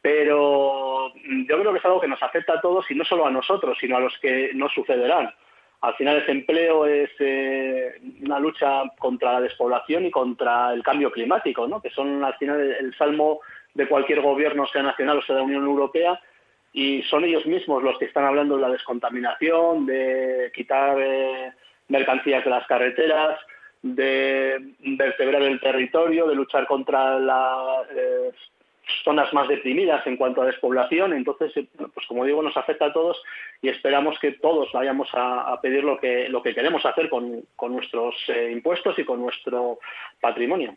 pero 0.03 1.13
yo 1.15 1.61
creo 1.61 1.73
que 1.73 1.79
es 1.79 1.85
algo 1.85 2.01
que 2.01 2.09
nos 2.09 2.21
afecta 2.21 2.55
a 2.55 2.61
todos 2.61 2.91
y 2.91 2.97
no 2.97 3.05
solo 3.05 3.27
a 3.27 3.31
nosotros, 3.31 3.79
sino 3.81 3.97
a 3.97 4.01
los 4.01 4.19
que 4.19 4.51
no 4.55 4.69
sucederán. 4.71 5.33
Al 5.83 5.95
final, 5.95 6.17
el 6.17 6.31
empleo 6.31 6.87
es 6.87 7.11
eh, 7.21 7.95
una 8.23 8.41
lucha 8.41 8.83
contra 8.99 9.35
la 9.35 9.43
despoblación 9.43 10.07
y 10.07 10.11
contra 10.11 10.73
el 10.73 10.83
cambio 10.83 11.13
climático, 11.13 11.69
¿no? 11.69 11.81
que 11.81 11.91
son 11.91 12.25
al 12.25 12.35
final 12.39 12.61
el, 12.61 12.93
salmo 12.97 13.39
de 13.75 13.87
cualquier 13.87 14.21
gobierno, 14.21 14.67
sea 14.67 14.83
nacional 14.83 15.19
o 15.19 15.23
sea 15.23 15.37
de 15.37 15.43
la 15.43 15.47
Unión 15.47 15.65
Europea, 15.65 16.21
y 16.73 17.03
son 17.05 17.25
ellos 17.25 17.47
mismos 17.47 17.83
los 17.83 17.99
que 17.99 18.05
están 18.05 18.25
hablando 18.25 18.57
de 18.57 18.63
la 18.63 18.71
descontaminación, 18.71 19.87
de 19.87 20.51
quitar 20.55 20.97
eh, 21.01 21.53
mercancías 21.89 22.45
de 22.45 22.51
las 22.51 22.67
carreteras, 22.67 23.39
de 23.83 24.75
vertebrar 24.81 25.43
el 25.43 25.61
territorio, 25.61 26.27
de 26.27 26.35
luchar 26.35 26.67
contra 26.67 27.19
las 27.19 27.87
eh, 27.97 28.31
zonas 29.05 29.33
más 29.33 29.49
deprimidas 29.49 30.07
en 30.07 30.17
cuanto 30.17 30.43
a 30.43 30.47
despoblación. 30.47 31.13
Entonces, 31.13 31.57
eh, 31.57 31.67
pues 31.93 32.07
como 32.07 32.25
digo, 32.25 32.43
nos 32.43 32.57
afecta 32.57 32.87
a 32.87 32.93
todos 32.93 33.21
y 33.63 33.69
esperamos 33.69 34.19
que 34.19 34.33
todos 34.33 34.71
vayamos 34.73 35.09
a, 35.13 35.59
pedir 35.61 35.85
lo 35.85 35.99
que, 35.99 36.29
lo 36.29 36.43
que 36.43 36.55
queremos 36.55 36.85
hacer 36.85 37.09
con, 37.09 37.45
nuestros 37.69 38.15
eh, 38.29 38.51
impuestos 38.53 38.99
y 38.99 39.05
con 39.05 39.21
nuestro 39.21 39.79
patrimonio. 40.21 40.77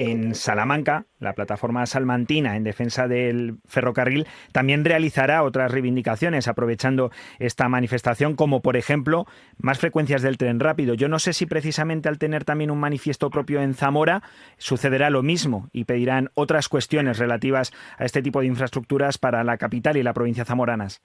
En 0.00 0.36
Salamanca, 0.36 1.06
la 1.18 1.32
plataforma 1.32 1.84
salmantina 1.84 2.54
en 2.54 2.62
defensa 2.62 3.08
del 3.08 3.56
ferrocarril 3.66 4.28
también 4.52 4.84
realizará 4.84 5.42
otras 5.42 5.72
reivindicaciones 5.72 6.46
aprovechando 6.46 7.10
esta 7.40 7.68
manifestación, 7.68 8.36
como 8.36 8.62
por 8.62 8.76
ejemplo 8.76 9.26
más 9.58 9.80
frecuencias 9.80 10.22
del 10.22 10.38
tren 10.38 10.60
rápido. 10.60 10.94
Yo 10.94 11.08
no 11.08 11.18
sé 11.18 11.32
si 11.32 11.46
precisamente 11.46 12.08
al 12.08 12.20
tener 12.20 12.44
también 12.44 12.70
un 12.70 12.78
manifiesto 12.78 13.28
propio 13.28 13.60
en 13.60 13.74
Zamora 13.74 14.22
sucederá 14.56 15.10
lo 15.10 15.24
mismo 15.24 15.68
y 15.72 15.84
pedirán 15.84 16.30
otras 16.34 16.68
cuestiones 16.68 17.18
relativas 17.18 17.72
a 17.98 18.04
este 18.04 18.22
tipo 18.22 18.38
de 18.38 18.46
infraestructuras 18.46 19.18
para 19.18 19.42
la 19.42 19.58
capital 19.58 19.96
y 19.96 20.04
la 20.04 20.14
provincia 20.14 20.44
zamoranas. 20.44 21.02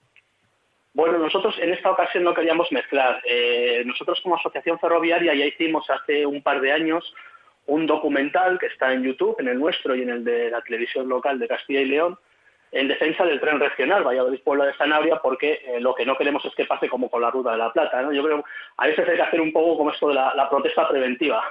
Bueno, 0.93 1.17
nosotros 1.17 1.55
en 1.59 1.73
esta 1.73 1.89
ocasión 1.89 2.23
no 2.23 2.35
queríamos 2.35 2.71
mezclar. 2.71 3.19
Eh, 3.27 3.81
nosotros 3.87 4.21
como 4.21 4.35
asociación 4.35 4.77
ferroviaria 4.77 5.33
ya 5.33 5.45
hicimos 5.45 5.89
hace 5.89 6.27
un 6.27 6.43
par 6.43 6.61
de 6.61 6.71
años 6.71 7.11
un 7.67 7.87
documental 7.87 8.59
que 8.59 8.67
está 8.67 8.93
en 8.93 9.03
YouTube, 9.03 9.35
en 9.39 9.47
el 9.47 9.59
nuestro 9.59 9.95
y 9.95 10.01
en 10.01 10.09
el 10.09 10.23
de 10.23 10.51
la 10.51 10.61
televisión 10.61 11.07
local 11.07 11.39
de 11.39 11.47
Castilla 11.47 11.81
y 11.81 11.85
León, 11.85 12.17
en 12.73 12.87
defensa 12.87 13.23
del 13.23 13.39
tren 13.39 13.59
regional 13.59 14.03
Valladolid-Puebla 14.03 14.65
de 14.65 14.73
Sanabria, 14.73 15.17
porque 15.17 15.61
eh, 15.65 15.79
lo 15.79 15.93
que 15.93 16.05
no 16.05 16.17
queremos 16.17 16.43
es 16.43 16.53
que 16.55 16.65
pase 16.65 16.89
como 16.89 17.09
con 17.09 17.21
la 17.21 17.29
Ruta 17.29 17.51
de 17.51 17.57
la 17.57 17.71
Plata. 17.71 18.01
¿no? 18.01 18.11
Yo 18.11 18.23
creo 18.23 18.43
a 18.77 18.87
veces 18.87 19.07
hay 19.07 19.15
que 19.15 19.21
hacer 19.21 19.41
un 19.41 19.53
poco 19.53 19.77
como 19.77 19.91
esto 19.91 20.07
de 20.09 20.15
la, 20.15 20.47
protesta 20.49 20.89
preventiva. 20.89 21.43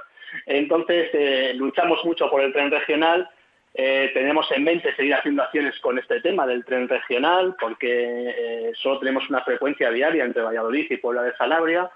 Entonces, 0.46 1.10
eh, 1.12 1.52
luchamos 1.54 2.04
mucho 2.04 2.28
por 2.28 2.40
el 2.40 2.52
tren 2.52 2.70
regional. 2.70 3.28
Eh, 3.74 4.10
tenemos 4.12 4.50
en 4.50 4.64
mente 4.64 4.94
seguir 4.96 5.14
haciendo 5.14 5.42
acciones 5.42 5.78
con 5.78 5.98
este 5.98 6.20
tema 6.20 6.46
del 6.46 6.64
tren 6.64 6.88
regional, 6.88 7.54
porque 7.58 8.72
solo 8.74 8.98
tenemos 8.98 9.28
una 9.30 9.42
frecuencia 9.42 9.90
diaria 9.90 10.24
entre 10.24 10.42
Valladolid 10.42 10.90
y 10.90 10.96
Puebla 10.96 11.22
de 11.22 11.36
Sanabria. 11.36 11.90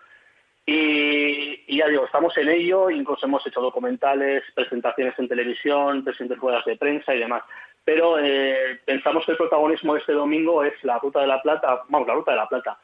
Y, 0.68 1.76
ya 1.76 1.86
digo, 1.86 2.06
estamos 2.06 2.36
en 2.38 2.48
ello, 2.48 2.90
incluso 2.90 3.26
hemos 3.26 3.46
hecho 3.46 3.60
documentales, 3.60 4.42
presentaciones 4.52 5.16
en 5.18 5.28
televisión, 5.28 6.02
presentes 6.02 6.38
ruedas 6.38 6.64
de 6.64 6.76
prensa 6.76 7.14
y 7.14 7.20
demás. 7.20 7.44
Pero 7.84 8.18
eh, 8.18 8.80
pensamos 8.84 9.24
que 9.24 9.32
el 9.32 9.38
protagonismo 9.38 9.94
de 9.94 10.00
este 10.00 10.12
domingo 10.12 10.64
es 10.64 10.74
la 10.82 10.98
Ruta 10.98 11.20
de 11.20 11.28
la 11.28 11.40
Plata, 11.40 11.82
vamos, 11.88 12.08
la 12.08 12.14
Ruta 12.14 12.32
de 12.32 12.36
la 12.36 12.48
Plata. 12.48 12.78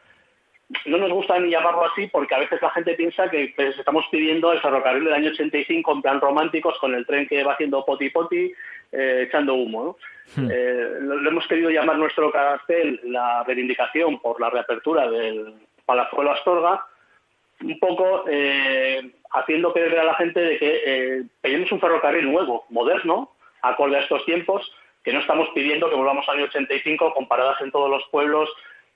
No 0.86 0.96
nos 0.96 1.10
gusta 1.10 1.38
ni 1.40 1.50
llamarlo 1.50 1.84
así 1.84 2.06
porque 2.06 2.34
a 2.36 2.38
veces 2.38 2.62
la 2.62 2.70
gente 2.70 2.94
piensa 2.94 3.28
que 3.28 3.52
pues, 3.56 3.76
estamos 3.76 4.06
pidiendo 4.10 4.52
el 4.52 4.60
ferrocarril 4.60 5.04
del 5.04 5.14
año 5.14 5.30
85 5.30 5.92
en 5.92 6.02
plan 6.02 6.20
románticos 6.20 6.78
con 6.78 6.94
el 6.94 7.04
tren 7.04 7.26
que 7.26 7.42
va 7.42 7.54
haciendo 7.54 7.84
poti 7.84 8.10
poti, 8.10 8.52
eh, 8.92 9.24
echando 9.26 9.54
humo. 9.54 9.84
¿no? 9.84 9.96
Hmm. 10.36 10.48
Eh, 10.50 10.88
lo, 11.00 11.28
hemos 11.28 11.46
querido 11.48 11.68
llamar 11.68 11.98
nuestro 11.98 12.30
cartel 12.30 13.00
la 13.04 13.42
reivindicación 13.42 14.20
por 14.20 14.40
la 14.40 14.50
reapertura 14.50 15.10
del 15.10 15.52
Palazuelo 15.84 16.30
Astorga, 16.30 16.86
un 17.62 17.78
poco 17.78 18.24
eh, 18.28 19.12
haciendo 19.30 19.72
creer 19.72 19.98
a 19.98 20.04
la 20.04 20.14
gente 20.14 20.40
de 20.40 20.58
que 20.58 20.82
eh, 20.84 21.22
pedimos 21.40 21.70
un 21.72 21.80
ferrocarril 21.80 22.30
nuevo, 22.30 22.64
moderno, 22.68 23.32
acorde 23.62 23.96
a 23.96 24.00
estos 24.00 24.24
tiempos, 24.24 24.70
que 25.02 25.12
no 25.12 25.20
estamos 25.20 25.48
pidiendo 25.54 25.88
que 25.88 25.96
volvamos 25.96 26.28
al 26.28 26.36
año 26.36 26.44
85 26.46 27.14
con 27.14 27.28
paradas 27.28 27.60
en 27.60 27.70
todos 27.70 27.90
los 27.90 28.04
pueblos 28.10 28.48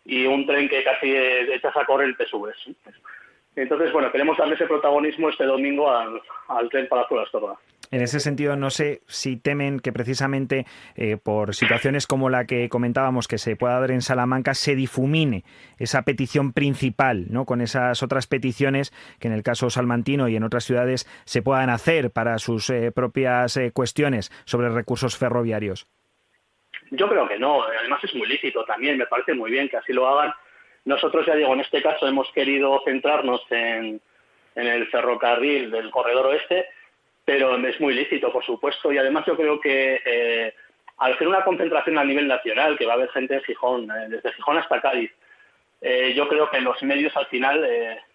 y 0.04 0.26
un 0.26 0.46
tren 0.46 0.68
que 0.68 0.84
casi 0.84 1.14
echas 1.16 1.76
a 1.76 1.84
correr 1.84 2.10
y 2.10 2.14
te. 2.14 2.26
Entonces, 3.56 3.90
bueno, 3.92 4.12
queremos 4.12 4.36
darle 4.36 4.54
ese 4.54 4.66
protagonismo 4.66 5.30
este 5.30 5.44
domingo 5.44 5.90
al, 5.90 6.20
al 6.48 6.68
tren 6.68 6.86
para 6.88 7.06
la 7.10 7.22
Astorga. 7.22 7.56
En 7.96 8.02
ese 8.02 8.20
sentido, 8.20 8.56
no 8.56 8.68
sé 8.68 9.00
si 9.06 9.38
temen 9.38 9.80
que 9.80 9.90
precisamente 9.90 10.66
eh, 10.96 11.16
por 11.16 11.54
situaciones 11.54 12.06
como 12.06 12.28
la 12.28 12.44
que 12.44 12.68
comentábamos 12.68 13.26
que 13.26 13.38
se 13.38 13.56
pueda 13.56 13.80
dar 13.80 13.90
en 13.90 14.02
Salamanca 14.02 14.52
se 14.52 14.74
difumine 14.74 15.44
esa 15.78 16.02
petición 16.02 16.52
principal, 16.52 17.24
¿no? 17.30 17.46
Con 17.46 17.62
esas 17.62 18.02
otras 18.02 18.26
peticiones 18.26 18.92
que 19.18 19.28
en 19.28 19.32
el 19.32 19.42
caso 19.42 19.70
salmantino 19.70 20.28
y 20.28 20.36
en 20.36 20.44
otras 20.44 20.64
ciudades 20.64 21.08
se 21.24 21.40
puedan 21.40 21.70
hacer 21.70 22.10
para 22.10 22.38
sus 22.38 22.68
eh, 22.68 22.92
propias 22.92 23.56
eh, 23.56 23.72
cuestiones 23.72 24.30
sobre 24.44 24.68
recursos 24.68 25.16
ferroviarios. 25.16 25.86
Yo 26.90 27.08
creo 27.08 27.26
que 27.26 27.38
no. 27.38 27.62
Además 27.62 28.04
es 28.04 28.14
muy 28.14 28.28
lícito 28.28 28.62
también. 28.66 28.98
Me 28.98 29.06
parece 29.06 29.32
muy 29.32 29.50
bien 29.50 29.70
que 29.70 29.78
así 29.78 29.94
lo 29.94 30.06
hagan. 30.06 30.34
Nosotros 30.84 31.24
ya 31.24 31.34
digo, 31.34 31.54
en 31.54 31.60
este 31.60 31.80
caso 31.82 32.06
hemos 32.06 32.30
querido 32.32 32.78
centrarnos 32.84 33.40
en, 33.48 34.02
en 34.54 34.66
el 34.66 34.86
ferrocarril 34.88 35.70
del 35.70 35.90
corredor 35.90 36.26
oeste 36.26 36.66
pero 37.26 37.56
es 37.66 37.80
muy 37.80 37.92
lícito, 37.92 38.32
por 38.32 38.44
supuesto, 38.44 38.92
y 38.92 38.98
además 38.98 39.26
yo 39.26 39.36
creo 39.36 39.60
que 39.60 40.00
eh, 40.04 40.54
al 40.98 41.12
hacer 41.12 41.26
una 41.26 41.42
concentración 41.44 41.98
a 41.98 42.04
nivel 42.04 42.28
nacional, 42.28 42.78
que 42.78 42.86
va 42.86 42.92
a 42.92 42.94
haber 42.94 43.10
gente 43.10 43.34
en 43.34 43.42
Gijón, 43.42 43.90
eh, 43.90 44.06
desde 44.08 44.32
Gijón 44.32 44.56
hasta 44.56 44.80
Cádiz, 44.80 45.10
eh, 45.82 46.14
yo 46.14 46.28
creo 46.28 46.48
que 46.48 46.60
los 46.60 46.80
medios 46.84 47.14
al 47.16 47.26
final 47.26 47.68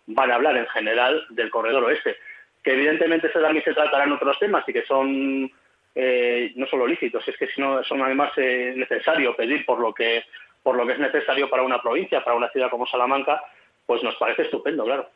van 0.07 0.31
a 0.31 0.35
hablar 0.35 0.55
en 0.55 0.65
general 0.67 1.25
del 1.29 1.51
corredor 1.51 1.83
oeste, 1.83 2.15
que 2.63 2.71
evidentemente 2.71 3.29
se 3.33 3.39
también 3.39 3.65
se 3.65 3.73
tratarán 3.73 4.13
otros 4.13 4.39
temas 4.39 4.63
y 4.67 4.73
que 4.73 4.85
son 4.85 5.43
no 5.43 6.67
solo 6.67 6.87
lícitos, 6.87 7.27
es 7.27 7.35
que 7.37 7.47
si 7.47 7.59
no 7.59 7.83
son 7.83 8.01
además 8.01 8.31
necesario 8.37 9.35
pedir 9.35 9.65
por 9.65 9.79
lo 9.79 9.93
que 9.93 10.23
por 10.63 10.75
lo 10.75 10.87
que 10.87 10.93
es 10.93 10.99
necesario 10.99 11.49
para 11.49 11.63
una 11.63 11.81
provincia, 11.81 12.23
para 12.23 12.37
una 12.37 12.49
ciudad 12.49 12.69
como 12.69 12.87
Salamanca, 12.87 13.43
pues 13.85 14.01
nos 14.03 14.15
parece 14.15 14.43
estupendo, 14.43 14.85
claro. 14.85 15.09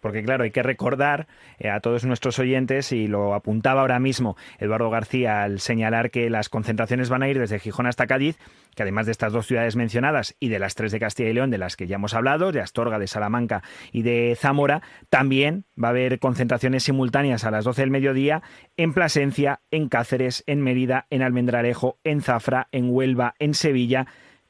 Porque 0.00 0.22
claro, 0.22 0.44
hay 0.44 0.50
que 0.50 0.62
recordar 0.62 1.26
eh, 1.58 1.70
a 1.70 1.80
todos 1.80 2.04
nuestros 2.04 2.38
oyentes, 2.38 2.92
y 2.92 3.06
lo 3.08 3.34
apuntaba 3.34 3.80
ahora 3.80 3.98
mismo 3.98 4.36
Eduardo 4.58 4.90
García 4.90 5.42
al 5.42 5.60
señalar 5.60 6.10
que 6.10 6.30
las 6.30 6.48
concentraciones 6.48 7.08
van 7.08 7.22
a 7.22 7.28
ir 7.28 7.38
desde 7.38 7.58
Gijón 7.58 7.86
hasta 7.86 8.06
Cádiz, 8.06 8.38
que 8.74 8.82
además 8.82 9.06
de 9.06 9.12
estas 9.12 9.32
dos 9.32 9.46
ciudades 9.46 9.76
mencionadas 9.76 10.36
y 10.38 10.48
de 10.48 10.58
las 10.58 10.74
tres 10.74 10.92
de 10.92 11.00
Castilla 11.00 11.30
y 11.30 11.32
León, 11.32 11.50
de 11.50 11.58
las 11.58 11.76
que 11.76 11.86
ya 11.86 11.96
hemos 11.96 12.14
hablado, 12.14 12.52
de 12.52 12.60
Astorga, 12.60 12.98
de 12.98 13.06
Salamanca 13.06 13.62
y 13.92 14.02
de 14.02 14.36
Zamora, 14.38 14.82
también 15.10 15.64
va 15.82 15.88
a 15.88 15.90
haber 15.90 16.18
concentraciones 16.18 16.84
simultáneas 16.84 17.44
a 17.44 17.50
las 17.50 17.64
12 17.64 17.82
del 17.82 17.90
mediodía 17.90 18.42
en 18.76 18.92
Plasencia, 18.94 19.60
en 19.70 19.88
Cáceres, 19.88 20.44
en 20.46 20.62
Mérida, 20.62 21.06
en 21.10 21.22
Almendralejo, 21.22 21.98
en 22.04 22.20
Zafra, 22.20 22.68
en 22.72 22.90
Huelva, 22.90 23.34
en 23.38 23.54
Sevilla, 23.54 24.06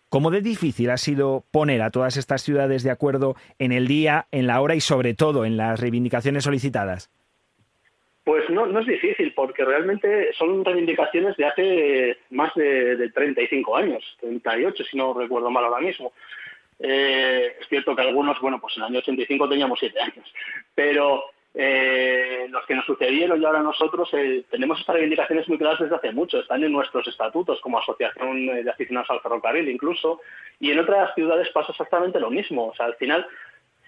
¿Cómo 0.09 0.31
de 0.31 0.41
difícil 0.41 0.89
ha 0.91 0.97
sido 0.97 1.45
poner 1.51 1.83
a 1.83 1.91
todas 1.91 2.17
estas 2.17 2.43
ciudades 2.43 2.83
de 2.83 2.91
acuerdo 2.91 3.37
en 3.59 3.73
el 3.73 3.87
día, 3.87 4.27
en 4.33 4.47
la 4.47 4.61
hora 4.61 4.75
y 4.75 4.81
sobre 4.81 5.13
todo 5.13 5.45
en 5.45 5.59
las 5.59 5.79
reivindicaciones 5.79 6.45
solicitadas? 6.45 7.11
Pues 8.25 8.49
no, 8.51 8.67
no 8.67 8.81
es 8.81 8.87
difícil, 8.87 9.33
porque 9.35 9.65
realmente 9.65 10.33
son 10.35 10.65
reivindicaciones 10.65 11.37
de 11.37 11.45
hace 11.47 12.19
más 12.31 12.55
de, 12.55 13.11
35 13.15 13.77
años, 13.77 14.03
38 14.21 14.85
si 14.85 14.97
no 14.97 15.13
recuerdo 15.13 15.51
mal 15.51 15.65
ahora 15.65 15.81
mismo. 15.81 16.13
Eh, 16.79 17.57
es 17.61 17.69
cierto 17.69 17.95
que 17.95 18.03
algunos, 18.03 18.41
bueno, 18.41 18.61
pues 18.61 18.77
en 18.77 18.85
el 18.85 18.89
año 18.89 18.99
85 19.01 19.49
teníamos 19.49 19.79
7 19.79 20.01
años, 20.01 20.35
pero 20.75 21.23
eh, 21.61 22.47
los 22.51 22.65
que 22.67 22.77
nos 22.77 22.87
sucedieron 22.87 23.43
y 23.43 23.45
ahora 23.45 23.61
nosotros 23.65 24.09
eh, 24.13 24.45
tenemos 24.49 24.79
estas 24.79 24.95
reivindicaciones 24.95 25.49
muy 25.49 25.59
claras 25.59 25.81
desde 25.81 25.97
hace 25.97 26.13
mucho, 26.13 26.39
están 26.39 26.63
en 26.63 26.71
nuestros 26.71 27.05
estatutos 27.09 27.61
como 27.61 27.81
asociación 27.81 28.47
de 28.47 28.71
aficionados 28.71 29.11
al 29.11 29.21
ferrocarril 29.21 29.69
incluso, 29.69 30.21
y 30.61 30.71
en 30.71 30.79
otras 30.79 31.13
ciudades 31.17 31.49
pasa 31.49 31.73
exactamente 31.73 32.21
lo 32.21 32.31
mismo. 32.31 32.69
O 32.69 32.75
sea, 32.77 32.87
al 32.87 32.95
final 32.95 33.27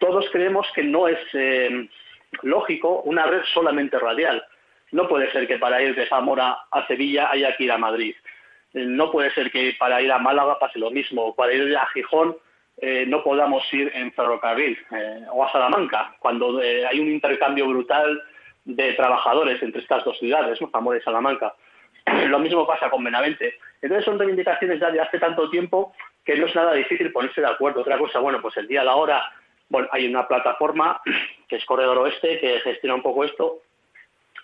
todos 0.00 0.29
creemos 0.33 0.67
que 0.75 0.83
no 0.83 1.07
es 1.07 1.21
eh, 1.33 1.89
lógico 2.43 3.03
una 3.03 3.27
red 3.27 3.43
solamente 3.55 4.00
radial. 4.00 4.43
No 4.91 5.07
puede 5.07 5.31
ser 5.31 5.47
que 5.47 5.59
para 5.59 5.81
ir 5.81 5.95
de 5.95 6.09
Zamora 6.09 6.59
a 6.73 6.87
Sevilla 6.89 7.31
haya 7.31 7.57
que 7.57 7.62
ir 7.62 7.71
a 7.71 7.79
Madrid. 7.79 8.17
No 8.73 9.12
puede 9.12 9.31
ser 9.31 9.53
que 9.53 9.77
para 9.79 10.03
ir 10.03 10.11
a 10.11 10.19
Málaga 10.19 10.59
pase 10.59 10.81
lo 10.81 10.91
mismo, 10.91 11.37
para 11.37 11.53
ir 11.53 11.77
a 11.77 11.87
Gijón 11.95 12.37
eh, 12.79 13.05
no 13.07 13.23
podamos 13.23 13.62
ir 13.73 13.91
en 13.95 14.12
ferrocarril 14.12 14.79
eh, 14.91 15.25
o 15.33 15.45
a 15.45 15.53
Salamanca, 15.53 16.15
cuando 16.19 16.62
eh, 16.62 16.87
hay 16.87 16.99
un 16.99 17.09
intercambio 17.09 17.69
brutal 17.69 18.23
de 18.65 18.93
trabajadores 18.95 19.62
entre 19.62 19.83
estas 19.83 20.05
dos 20.05 20.19
ciudades, 20.19 20.61
¿no? 20.61 20.71
Zamora 20.71 20.99
y 20.99 21.03
Salamanca. 21.03 21.55
Lo 22.29 22.39
mismo 22.39 22.67
pasa 22.67 22.91
con 22.91 23.05
Benavente. 23.05 23.55
Entonces 23.83 24.05
son 24.05 24.19
reivindicaciones 24.19 24.81
ya 24.81 24.91
de 24.91 25.00
hace 25.00 25.19
tanto 25.19 25.50
tiempo 25.50 25.93
que 26.25 26.37
no 26.37 26.47
es 26.47 26.55
nada 26.55 26.73
difícil 26.75 27.12
ponerse 27.12 27.41
de 27.41 27.49
acuerdo. 27.49 27.81
Otra 27.81 27.99
cosa, 27.99 28.19
bueno, 28.19 28.41
pues 28.41 28.57
el 28.57 28.69
día 28.69 28.83
a 28.83 28.85
la 28.85 28.97
hora, 28.97 29.33
bueno, 29.69 29.89
hay 29.93 30.07
una 30.07 30.27
plataforma 30.27 31.00
que 31.49 31.57
es 31.57 31.65
Corredor 31.65 31.99
Oeste 31.99 32.39
que 32.39 32.61
gestiona 32.61 32.95
un 32.95 33.03
poco 33.03 33.25
esto 33.25 33.59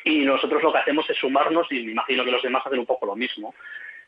Y 0.04 0.24
nosotros 0.24 0.62
lo 0.62 0.72
que 0.72 0.78
hacemos 0.78 1.08
es 1.08 1.16
sumarnos 1.16 1.70
y 1.70 1.82
me 1.82 1.92
imagino 1.92 2.24
que 2.24 2.30
los 2.30 2.42
demás 2.42 2.66
hacen 2.66 2.78
un 2.78 2.86
poco 2.86 3.06
lo 3.06 3.16
mismo. 3.16 3.54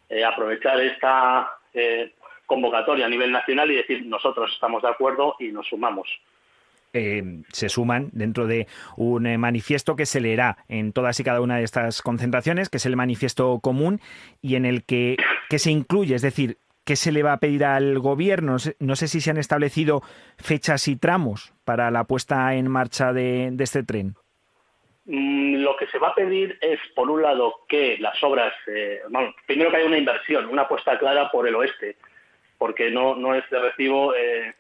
Eh, 0.09 0.25
aprovechar 0.25 0.81
esta 0.81 1.51
eh, 1.75 2.13
convocatoria 2.49 3.07
a 3.07 3.09
nivel 3.09 3.31
nacional 3.31 3.71
y 3.71 3.77
decir 3.77 4.05
nosotros 4.07 4.51
estamos 4.53 4.83
de 4.83 4.89
acuerdo 4.89 5.37
y 5.39 5.53
nos 5.53 5.69
sumamos. 5.69 6.09
Eh, 6.95 7.43
se 7.53 7.69
suman 7.69 8.09
dentro 8.13 8.47
de 8.47 8.67
un 8.97 9.37
manifiesto 9.37 9.95
que 9.95 10.07
se 10.07 10.21
leerá 10.21 10.57
en 10.69 10.93
todas 10.93 11.21
y 11.21 11.25
cada 11.25 11.43
una 11.43 11.59
de 11.59 11.65
estas 11.65 12.01
concentraciones, 12.03 12.71
que 12.71 12.79
es 12.79 12.87
el 12.87 12.97
manifiesto 12.97 13.61
común 13.61 14.01
y 14.41 14.57
en 14.57 14.65
el 14.65 14.85
que, 14.85 15.17
que 15.51 15.59
se 15.59 15.71
incluye, 15.71 16.15
es 16.15 16.23
decir, 16.23 16.57
¿qué 16.87 16.97
se 16.97 17.13
le 17.13 17.23
va 17.23 17.35
a 17.35 17.41
pedir 17.41 17.65
al 17.65 17.99
gobierno? 17.99 18.57
No 18.81 18.97
sé, 18.97 19.09
si 19.09 19.21
se 19.21 19.31
han 19.31 19.37
establecido 19.37 20.01
fechas 20.39 20.89
y 20.89 20.97
tramos 20.97 21.53
para 21.67 21.91
la 21.91 22.05
puesta 22.05 22.55
en 22.55 22.69
marcha 22.69 23.13
de, 23.13 23.55
este 23.59 23.83
tren. 23.83 24.15
Mm, 25.05 25.57
lo 25.57 25.77
que 25.77 25.87
se 25.89 25.99
va 25.99 26.09
a 26.09 26.15
pedir 26.15 26.59
es, 26.63 26.81
por 26.95 27.11
un 27.11 27.21
lado, 27.21 27.67
que 27.69 27.99
las 27.99 28.23
obras, 28.25 28.55
bueno, 29.11 29.35
primero 29.47 29.71
que 29.71 29.77
haya 29.77 29.87
una 29.87 29.99
inversión, 29.99 30.47
una 30.47 30.63
apuesta 30.63 30.99
clara 30.99 31.31
por 31.31 31.47
el 31.47 31.55
oeste, 31.55 31.97
porque 32.59 32.91
no, 32.91 33.15
no 33.15 33.35
es 33.35 33.49
de 33.51 33.59
recibo 33.59 34.15
eh, 34.15 34.55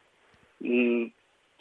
mm, 0.61 1.07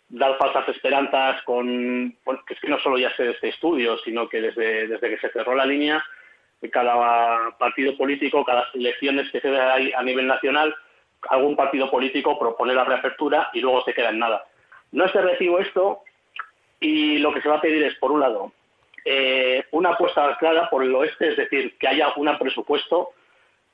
dar 0.10 0.38
falsas 0.38 0.70
esperanzas 0.70 1.42
con, 1.44 2.16
que 2.48 2.54
es 2.54 2.60
que 2.60 2.70
no 2.70 2.80
solo 2.80 2.98
ya 2.98 3.14
sé 3.16 3.24
de 3.24 3.32
este 3.32 3.50
estudio, 3.50 3.98
sino 4.00 4.30
que 4.30 4.42
desde, 4.42 4.88
desde 4.88 5.10
que 5.10 5.18
se 5.18 5.30
cerró 5.30 5.56
la 5.56 5.66
línea, 5.66 6.04
cada 6.72 7.52
partido 7.58 7.96
político, 7.98 8.44
cada 8.44 8.68
elecciones 8.74 9.30
que 9.32 9.42
se 9.42 9.50
ahí 9.50 9.92
a 9.94 10.04
nivel 10.04 10.28
nacional, 10.28 10.76
algún 11.30 11.56
partido 11.56 11.90
político 11.90 12.38
propone 12.40 12.74
la 12.74 12.84
reapertura 12.84 13.50
y 13.54 13.62
luego 13.62 13.84
se 13.84 13.94
queda 13.94 14.10
en 14.10 14.20
nada. 14.20 14.46
No 14.92 15.06
es 15.06 15.14
de 15.14 15.22
recibo 15.22 15.60
esto 15.60 16.02
y 16.80 17.18
lo 17.20 17.34
que 17.34 17.42
se 17.42 17.50
va 17.50 17.56
a 17.56 17.62
pedir 17.62 17.84
es, 17.84 17.96
por 17.96 18.12
un 18.12 18.22
lado, 18.22 18.52
eh, 19.06 19.66
una 19.72 19.92
apuesta 19.92 20.36
clara 20.38 20.70
por 20.70 20.84
el 20.84 20.94
oeste, 20.96 21.30
es 21.30 21.38
decir, 21.38 21.78
que 21.78 21.88
haya 21.88 22.14
un 22.16 22.38
presupuesto 22.38 23.12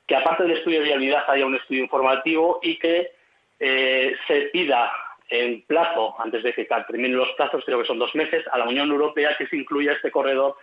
que 0.06 0.16
aparte 0.16 0.42
del 0.42 0.58
estudio 0.58 0.80
de 0.80 0.86
viabilidad 0.86 1.28
haya 1.28 1.46
un 1.46 1.54
estudio 1.54 1.82
informativo 1.82 2.60
y 2.62 2.78
que 2.78 3.12
eh, 3.60 4.16
se 4.26 4.42
pida 4.52 4.92
en 5.28 5.62
plazo, 5.62 6.14
antes 6.18 6.42
de 6.42 6.52
que 6.52 6.64
terminen 6.64 7.16
los 7.16 7.30
plazos, 7.32 7.64
creo 7.64 7.80
que 7.80 7.86
son 7.86 7.98
dos 7.98 8.14
meses, 8.14 8.44
a 8.52 8.58
la 8.58 8.68
Unión 8.68 8.90
Europea 8.90 9.36
que 9.36 9.46
se 9.46 9.56
incluya 9.56 9.92
este 9.92 10.10
corredor 10.10 10.56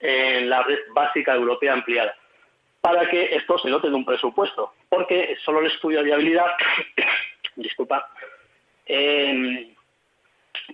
en 0.00 0.50
la 0.50 0.62
red 0.62 0.80
básica 0.92 1.34
europea 1.34 1.72
ampliada, 1.72 2.14
para 2.80 3.08
que 3.08 3.36
esto 3.36 3.56
se 3.58 3.70
dote 3.70 3.88
de 3.88 3.94
un 3.94 4.04
presupuesto, 4.04 4.74
porque 4.88 5.36
solo 5.44 5.60
el 5.60 5.66
estudio 5.66 5.98
de 5.98 6.04
viabilidad, 6.06 6.46
disculpa, 7.54 8.10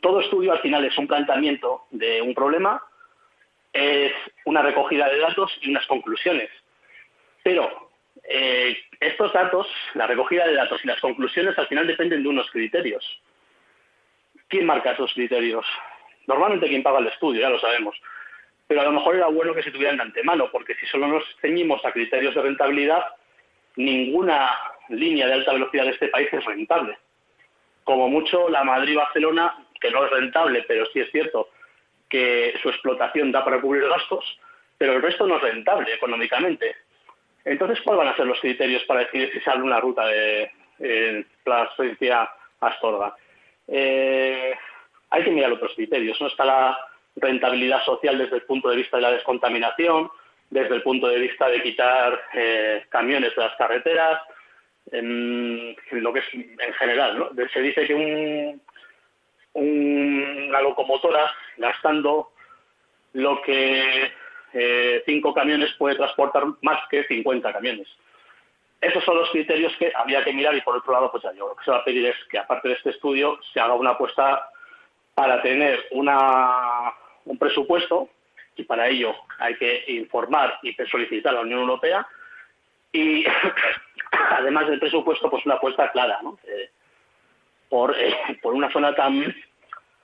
todo 0.00 0.20
estudio 0.20 0.52
al 0.52 0.60
final 0.60 0.84
es 0.86 0.96
un 0.96 1.06
planteamiento 1.06 1.84
de 1.90 2.22
un 2.22 2.34
problema, 2.34 2.82
es 3.72 4.12
una 4.46 4.62
recogida 4.62 5.08
de 5.08 5.18
datos 5.18 5.52
y 5.60 5.70
unas 5.70 5.86
conclusiones. 5.86 6.48
Pero 7.42 7.87
eh, 8.30 8.76
estos 9.00 9.32
datos, 9.32 9.66
la 9.94 10.06
recogida 10.06 10.46
de 10.46 10.54
datos 10.54 10.84
y 10.84 10.86
las 10.86 11.00
conclusiones 11.00 11.58
al 11.58 11.66
final 11.66 11.86
dependen 11.86 12.22
de 12.22 12.28
unos 12.28 12.50
criterios. 12.50 13.04
¿Quién 14.48 14.66
marca 14.66 14.92
esos 14.92 15.12
criterios? 15.14 15.64
Normalmente 16.26 16.68
quien 16.68 16.82
paga 16.82 16.98
el 16.98 17.06
estudio, 17.06 17.40
ya 17.40 17.48
lo 17.48 17.58
sabemos. 17.58 17.96
Pero 18.66 18.82
a 18.82 18.84
lo 18.84 18.92
mejor 18.92 19.16
era 19.16 19.28
bueno 19.28 19.54
que 19.54 19.62
se 19.62 19.70
tuvieran 19.70 19.96
de 19.96 20.02
antemano, 20.02 20.50
porque 20.52 20.74
si 20.74 20.84
solo 20.86 21.08
nos 21.08 21.24
ceñimos 21.40 21.82
a 21.86 21.92
criterios 21.92 22.34
de 22.34 22.42
rentabilidad, 22.42 23.02
ninguna 23.76 24.50
línea 24.90 25.26
de 25.26 25.32
alta 25.32 25.54
velocidad 25.54 25.84
de 25.84 25.92
este 25.92 26.08
país 26.08 26.28
es 26.30 26.44
rentable. 26.44 26.98
Como 27.84 28.10
mucho 28.10 28.50
la 28.50 28.62
Madrid-Barcelona, 28.62 29.54
que 29.80 29.90
no 29.90 30.04
es 30.04 30.10
rentable, 30.10 30.64
pero 30.68 30.84
sí 30.92 31.00
es 31.00 31.10
cierto 31.10 31.48
que 32.10 32.54
su 32.62 32.68
explotación 32.68 33.32
da 33.32 33.42
para 33.42 33.60
cubrir 33.60 33.88
gastos, 33.88 34.38
pero 34.76 34.94
el 34.94 35.02
resto 35.02 35.26
no 35.26 35.36
es 35.36 35.42
rentable 35.42 35.94
económicamente. 35.94 36.76
Entonces, 37.48 37.80
¿cuáles 37.82 38.04
van 38.04 38.14
a 38.14 38.16
ser 38.16 38.26
los 38.26 38.40
criterios 38.40 38.84
para 38.84 39.00
decidir 39.00 39.30
si 39.32 39.40
sale 39.40 39.62
una 39.62 39.80
ruta 39.80 40.06
de 40.06 40.50
eh, 40.80 41.24
Plasencia 41.42 42.28
Astorga? 42.60 43.14
Eh, 43.66 44.54
hay 45.10 45.24
que 45.24 45.30
mirar 45.30 45.52
otros 45.52 45.72
criterios. 45.74 46.20
¿no? 46.20 46.26
Está 46.26 46.44
la 46.44 46.78
rentabilidad 47.16 47.82
social 47.84 48.18
desde 48.18 48.36
el 48.36 48.42
punto 48.42 48.68
de 48.68 48.76
vista 48.76 48.98
de 48.98 49.02
la 49.02 49.12
descontaminación, 49.12 50.10
desde 50.50 50.76
el 50.76 50.82
punto 50.82 51.08
de 51.08 51.18
vista 51.18 51.48
de 51.48 51.62
quitar 51.62 52.20
eh, 52.34 52.84
camiones 52.90 53.34
de 53.34 53.42
las 53.42 53.56
carreteras, 53.56 54.20
en, 54.92 55.76
lo 55.90 56.12
que 56.12 56.20
es 56.20 56.34
en 56.34 56.72
general. 56.74 57.18
¿no? 57.18 57.48
Se 57.52 57.60
dice 57.60 57.86
que 57.86 57.94
un, 57.94 58.62
una 59.54 60.60
locomotora 60.60 61.30
gastando 61.56 62.32
lo 63.14 63.40
que 63.42 64.12
eh, 64.52 65.02
cinco 65.06 65.34
camiones 65.34 65.72
puede 65.74 65.96
transportar 65.96 66.44
más 66.62 66.80
que 66.88 67.04
50 67.04 67.52
camiones. 67.52 67.88
Esos 68.80 69.04
son 69.04 69.16
los 69.16 69.30
criterios 69.30 69.74
que 69.76 69.92
había 69.94 70.22
que 70.22 70.32
mirar 70.32 70.54
y 70.54 70.60
por 70.60 70.76
otro 70.76 70.92
lado, 70.92 71.10
pues 71.10 71.24
yo 71.36 71.48
lo 71.48 71.56
que 71.56 71.64
se 71.64 71.70
va 71.70 71.78
a 71.78 71.84
pedir 71.84 72.06
es 72.06 72.16
que 72.30 72.38
aparte 72.38 72.68
de 72.68 72.74
este 72.74 72.90
estudio 72.90 73.38
se 73.52 73.60
haga 73.60 73.74
una 73.74 73.90
apuesta 73.90 74.50
para 75.14 75.42
tener 75.42 75.86
una, 75.90 76.92
un 77.24 77.38
presupuesto 77.38 78.08
y 78.54 78.62
para 78.62 78.88
ello 78.88 79.14
hay 79.38 79.56
que 79.56 79.84
informar 79.88 80.58
y 80.62 80.74
solicitar 80.90 81.32
a 81.32 81.36
la 81.36 81.42
Unión 81.42 81.60
Europea 81.60 82.06
y 82.92 83.24
además 84.30 84.68
del 84.68 84.78
presupuesto 84.78 85.28
pues 85.28 85.44
una 85.44 85.56
apuesta 85.56 85.90
clara 85.90 86.20
¿no? 86.22 86.38
Eh, 86.44 86.70
por, 87.68 87.96
eh, 87.98 88.14
por 88.40 88.54
una 88.54 88.70
zona 88.72 88.94
tan 88.94 89.34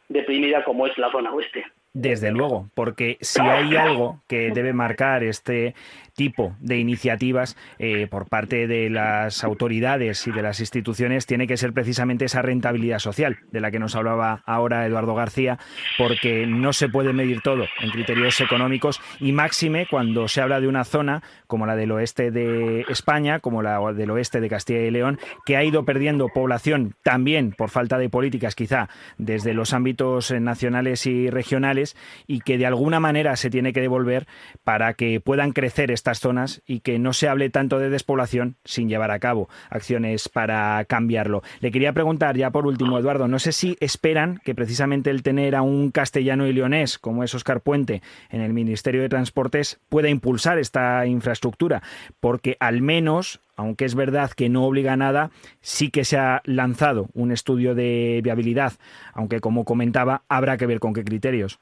deprimida 0.09 0.65
como 0.65 0.87
es 0.87 0.97
la 0.99 1.11
zona 1.11 1.33
oeste. 1.33 1.65
Desde 1.95 2.33
luego, 2.33 2.69
porque 2.75 3.19
si 3.21 3.41
hay 3.41 3.77
algo 3.77 4.21
que 4.27 4.51
debe 4.51 4.73
marcar 4.73 5.23
este 5.23 5.77
tipo 6.15 6.55
de 6.61 6.79
iniciativas 6.79 7.57
eh, 7.79 8.07
por 8.09 8.29
parte 8.29 8.67
de 8.67 8.89
las 8.91 9.45
autoridades 9.45 10.27
y 10.27 10.31
de 10.31 10.43
las 10.43 10.61
instituciones 10.61 11.27
tiene 11.27 11.47
que 11.47 11.57
ser 11.57 11.73
precisamente 11.73 12.25
esa 12.25 12.43
rentabilidad 12.43 12.99
social 12.99 13.39
de 13.51 13.61
la 13.61 13.71
que 13.71 13.79
nos 13.79 13.97
hablaba 13.97 14.43
ahora 14.47 14.87
Eduardo 14.87 15.15
García, 15.15 15.59
porque 15.99 16.47
no 16.47 16.73
se 16.73 16.89
puede 16.89 17.13
medir 17.13 17.41
todo 17.41 17.67
en 17.81 17.91
criterios 17.91 18.41
económicos 18.41 19.01
y 19.21 19.33
máxime 19.33 19.87
cuando 19.91 20.29
se 20.29 20.41
habla 20.41 20.61
de 20.61 20.69
una 20.69 20.85
zona 20.85 21.23
como 21.47 21.67
la 21.67 21.77
del 21.77 21.93
oeste 21.93 22.31
de 22.31 22.85
España, 22.89 23.41
como 23.41 23.63
la 23.63 23.81
del 23.93 24.11
oeste 24.11 24.41
de 24.41 24.49
Castilla 24.49 24.81
y 24.81 24.91
León, 24.91 25.19
que 25.45 25.57
ha 25.57 25.65
ido 25.65 25.85
perdiendo 25.85 26.29
población 26.29 26.95
también 27.03 27.53
por 27.53 27.71
falta 27.71 27.99
de 27.99 28.09
políticas 28.09 28.55
quizá 28.55 28.89
desde 29.19 29.55
los 29.55 29.73
ámbitos 29.73 30.31
nacionales 30.31 31.07
y 31.07 31.31
regionales 31.31 31.97
y 32.27 32.41
que 32.41 32.59
de 32.59 32.67
alguna 32.67 33.01
manera 33.01 33.37
se 33.37 33.51
tiene 33.51 33.73
que 33.73 33.81
devolver 33.81 34.27
para 34.63 34.95
que 34.95 35.21
puedan 35.21 35.53
crecer 35.53 35.91
estas 36.05 36.21
zonas 36.21 36.61
y 36.67 36.81
que 36.81 36.99
no 36.99 37.15
se 37.15 37.29
hable 37.29 37.49
tanto 37.49 37.79
de 37.79 37.89
despoblación 37.89 38.57
sin 38.63 38.91
llevar 38.91 39.11
a 39.11 39.19
cabo 39.19 39.49
acciones 39.71 40.29
para 40.29 40.85
cambiarlo. 40.85 41.43
Le 41.61 41.71
quería 41.71 41.95
preguntar 41.95 42.37
ya 42.37 42.51
por 42.51 42.67
último, 42.67 42.99
Eduardo, 42.99 43.27
no 43.27 43.39
sé 43.39 43.53
si 43.53 43.79
esperan 43.81 44.39
que 44.45 44.55
precisamente 44.55 45.09
el 45.09 45.23
tener 45.23 45.57
a 45.57 45.63
un 45.63 45.91
castellano 45.91 46.47
y 46.47 46.53
leonés 46.53 46.99
como 46.99 47.25
es 47.25 47.35
Oscar 47.35 47.63
Puente 47.63 48.03
en 48.29 48.43
el 48.43 48.53
Ministerio 48.53 49.01
de 49.01 49.09
Transportes 49.09 49.81
pueda 49.89 50.11
impulsar 50.11 50.59
esta 50.59 51.07
infraestructura, 51.07 51.83
porque 52.21 52.59
al 52.61 52.83
menos 52.83 53.41
aunque 53.57 53.87
es 53.87 53.95
verdad 53.95 54.33
que 54.33 54.51
no 54.51 54.65
obliga 54.65 54.93
a 54.93 54.97
nada, 54.97 55.31
sí 55.63 55.89
que 55.91 56.05
se 56.05 56.19
ha 56.19 56.43
lanzado 56.45 57.09
un 57.15 57.33
estudio 57.33 57.75
de 57.75 58.21
viabilidad, 58.23 58.75
aunque 59.15 59.41
como 59.41 59.65
comentaba, 59.65 60.25
habrá 60.29 60.59
que 60.59 60.67
ver 60.67 60.81
con 60.81 60.93
qué 60.93 61.05
criterios. 61.05 61.61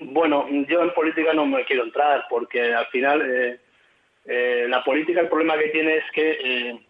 Bueno, 0.00 0.46
yo 0.68 0.82
en 0.82 0.94
política 0.94 1.32
no 1.32 1.44
me 1.44 1.64
quiero 1.64 1.82
entrar 1.82 2.26
porque 2.30 2.72
al 2.72 2.86
final 2.86 3.22
eh, 3.22 3.60
eh, 4.26 4.66
la 4.68 4.84
política 4.84 5.20
el 5.20 5.28
problema 5.28 5.58
que 5.58 5.70
tiene 5.70 5.96
es 5.96 6.04
que 6.12 6.38
eh, 6.40 6.80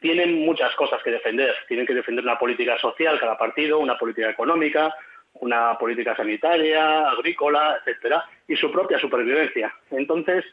tienen 0.00 0.44
muchas 0.44 0.72
cosas 0.76 1.02
que 1.02 1.10
defender. 1.10 1.52
Tienen 1.66 1.84
que 1.84 1.94
defender 1.94 2.24
una 2.24 2.38
política 2.38 2.78
social 2.78 3.18
cada 3.18 3.36
partido, 3.36 3.80
una 3.80 3.98
política 3.98 4.30
económica, 4.30 4.94
una 5.34 5.76
política 5.78 6.14
sanitaria, 6.14 7.10
agrícola, 7.10 7.78
etcétera, 7.78 8.24
y 8.46 8.54
su 8.54 8.70
propia 8.70 8.98
supervivencia. 8.98 9.74
Entonces, 9.90 10.44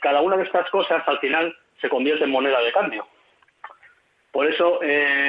cada 0.00 0.20
una 0.22 0.36
de 0.36 0.44
estas 0.44 0.68
cosas 0.70 1.06
al 1.06 1.18
final 1.18 1.56
se 1.80 1.88
convierte 1.88 2.24
en 2.24 2.30
moneda 2.30 2.60
de 2.62 2.72
cambio. 2.72 3.06
Por 4.32 4.46
eso 4.46 4.80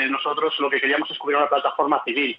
nosotros 0.10 0.58
lo 0.60 0.70
que 0.70 0.80
queríamos 0.80 1.10
es 1.12 1.18
cubrir 1.18 1.38
una 1.38 1.50
plataforma 1.50 2.02
civil 2.04 2.38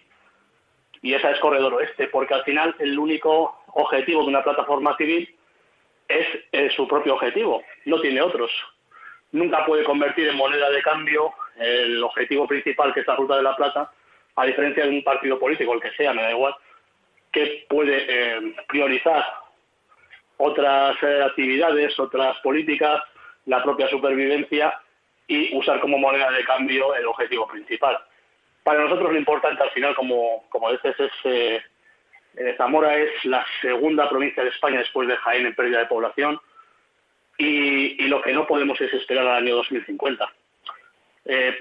y 1.02 1.14
esa 1.14 1.32
es 1.32 1.40
Corredor 1.40 1.74
Oeste, 1.74 2.06
porque 2.06 2.32
al 2.32 2.44
final 2.44 2.74
el 2.78 2.96
único 2.96 3.60
objetivo 3.74 4.22
de 4.22 4.28
una 4.28 4.44
plataforma 4.44 4.96
civil 4.96 5.36
es, 6.08 6.72
su 6.74 6.86
propio 6.86 7.14
objetivo, 7.14 7.62
no 7.86 8.00
tiene 8.00 8.22
otros. 8.22 8.50
Nunca 9.32 9.66
puede 9.66 9.82
convertir 9.82 10.28
en 10.28 10.36
moneda 10.36 10.70
de 10.70 10.80
cambio 10.82 11.32
el 11.56 12.02
objetivo 12.04 12.46
principal, 12.46 12.94
que 12.94 13.00
es 13.00 13.06
la 13.06 13.16
Ruta 13.16 13.36
de 13.36 13.42
la 13.42 13.56
Plata, 13.56 13.90
a 14.36 14.46
diferencia 14.46 14.84
de 14.84 14.90
un 14.90 15.02
partido 15.02 15.38
político, 15.38 15.74
el 15.74 15.80
que 15.80 15.90
sea, 15.92 16.12
me 16.12 16.22
da 16.22 16.30
igual, 16.30 16.54
que 17.32 17.66
puede 17.68 18.06
eh, 18.08 18.54
priorizar 18.68 19.24
otras 20.36 20.96
eh, 21.02 21.22
actividades, 21.24 21.98
otras 21.98 22.38
políticas, 22.40 23.02
la 23.46 23.62
propia 23.62 23.88
supervivencia 23.88 24.78
y 25.26 25.56
usar 25.56 25.80
como 25.80 25.98
moneda 25.98 26.30
de 26.30 26.44
cambio 26.44 26.94
el 26.94 27.06
objetivo 27.06 27.46
principal 27.48 27.98
para 28.62 28.80
nosotros 28.80 29.12
lo 29.12 29.18
importante 29.18 29.62
al 29.62 29.70
final, 29.70 29.94
como, 29.94 30.44
como 30.48 30.70
dices, 30.72 30.94
es 30.98 31.12
eh, 31.24 32.54
Zamora 32.56 32.96
es 32.96 33.24
la 33.24 33.44
segunda 33.60 34.08
provincia 34.08 34.42
de 34.42 34.50
España 34.50 34.78
después 34.78 35.06
de 35.08 35.16
Jaén 35.16 35.46
en 35.46 35.54
pérdida 35.54 35.80
de 35.80 35.86
población 35.86 36.40
y, 37.38 38.08
lo 38.08 38.22
que 38.22 38.32
no 38.32 38.46
podemos 38.46 38.80
es 38.80 38.92
esperar 38.92 39.26
al 39.26 39.42
año 39.42 39.56
2050. 39.56 40.32
Eh, 41.24 41.58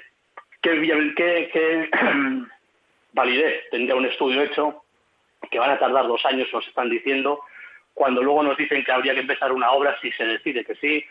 ¿qué, 0.61 1.49
qué 1.51 1.89
validez 3.13 3.69
tendría 3.69 3.95
un 3.95 4.05
estudio 4.05 4.41
hecho 4.41 4.83
que 5.49 5.59
van 5.59 5.71
a 5.71 5.79
tardar 5.79 6.07
dos 6.07 6.23
años, 6.25 6.47
nos 6.53 6.67
están 6.67 6.89
diciendo, 6.89 7.41
cuando 7.93 8.21
luego 8.21 8.43
nos 8.43 8.57
dicen 8.57 8.83
que 8.83 8.91
habría 8.91 9.13
que 9.13 9.21
empezar 9.21 9.51
una 9.51 9.71
obra 9.71 9.97
si 10.01 10.11
se 10.13 10.25
decide 10.25 10.63
que 10.63 10.75
sí, 10.75 11.05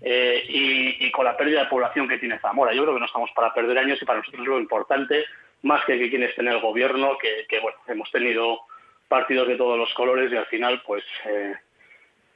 eh, 0.00 0.42
y, 0.48 1.10
con 1.10 1.24
la 1.24 1.36
pérdida 1.36 1.64
de 1.64 1.70
población 1.70 2.08
que 2.08 2.18
tiene 2.18 2.38
Zamora. 2.38 2.74
Yo 2.74 2.82
creo 2.82 2.94
que 2.94 3.00
no 3.00 3.06
estamos 3.06 3.30
para 3.34 3.52
perder 3.54 3.78
años 3.78 4.00
y 4.00 4.04
para 4.04 4.18
nosotros 4.18 4.46
lo 4.46 4.58
importante, 4.58 5.24
más 5.62 5.84
que 5.84 5.98
que 5.98 6.10
quienes 6.10 6.36
en 6.38 6.48
el 6.48 6.60
gobierno, 6.60 7.16
que, 7.18 7.60
bueno, 7.60 7.78
hemos 7.86 8.10
tenido 8.10 8.60
partidos 9.08 9.48
de 9.48 9.56
todos 9.56 9.78
los 9.78 9.92
colores 9.94 10.30
y 10.32 10.36
al 10.36 10.46
final, 10.46 10.82
pues 10.84 11.04
eh, 11.26 11.54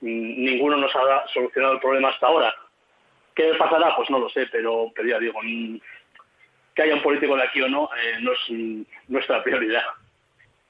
ninguno 0.01 0.77
nos 0.77 0.95
ha 0.95 1.27
solucionado 1.29 1.75
el 1.75 1.81
problema 1.81 2.09
hasta 2.09 2.27
ahora. 2.27 2.55
¿Qué 3.35 3.53
pasará? 3.59 3.95
Pues 3.97 4.09
no 4.11 4.19
lo 4.19 4.29
sé, 4.31 4.47
pero, 4.51 4.91
pero 4.95 5.09
ya 5.09 5.19
digo, 5.19 5.41
que 6.75 6.83
haya 6.83 6.95
un 6.95 7.03
político 7.03 7.37
de 7.37 7.43
aquí 7.43 7.61
o 7.61 7.69
no 7.69 7.91
eh, 7.97 8.21
no 8.21 8.33
es 8.33 8.89
nuestra 9.09 9.43
prioridad. 9.43 9.83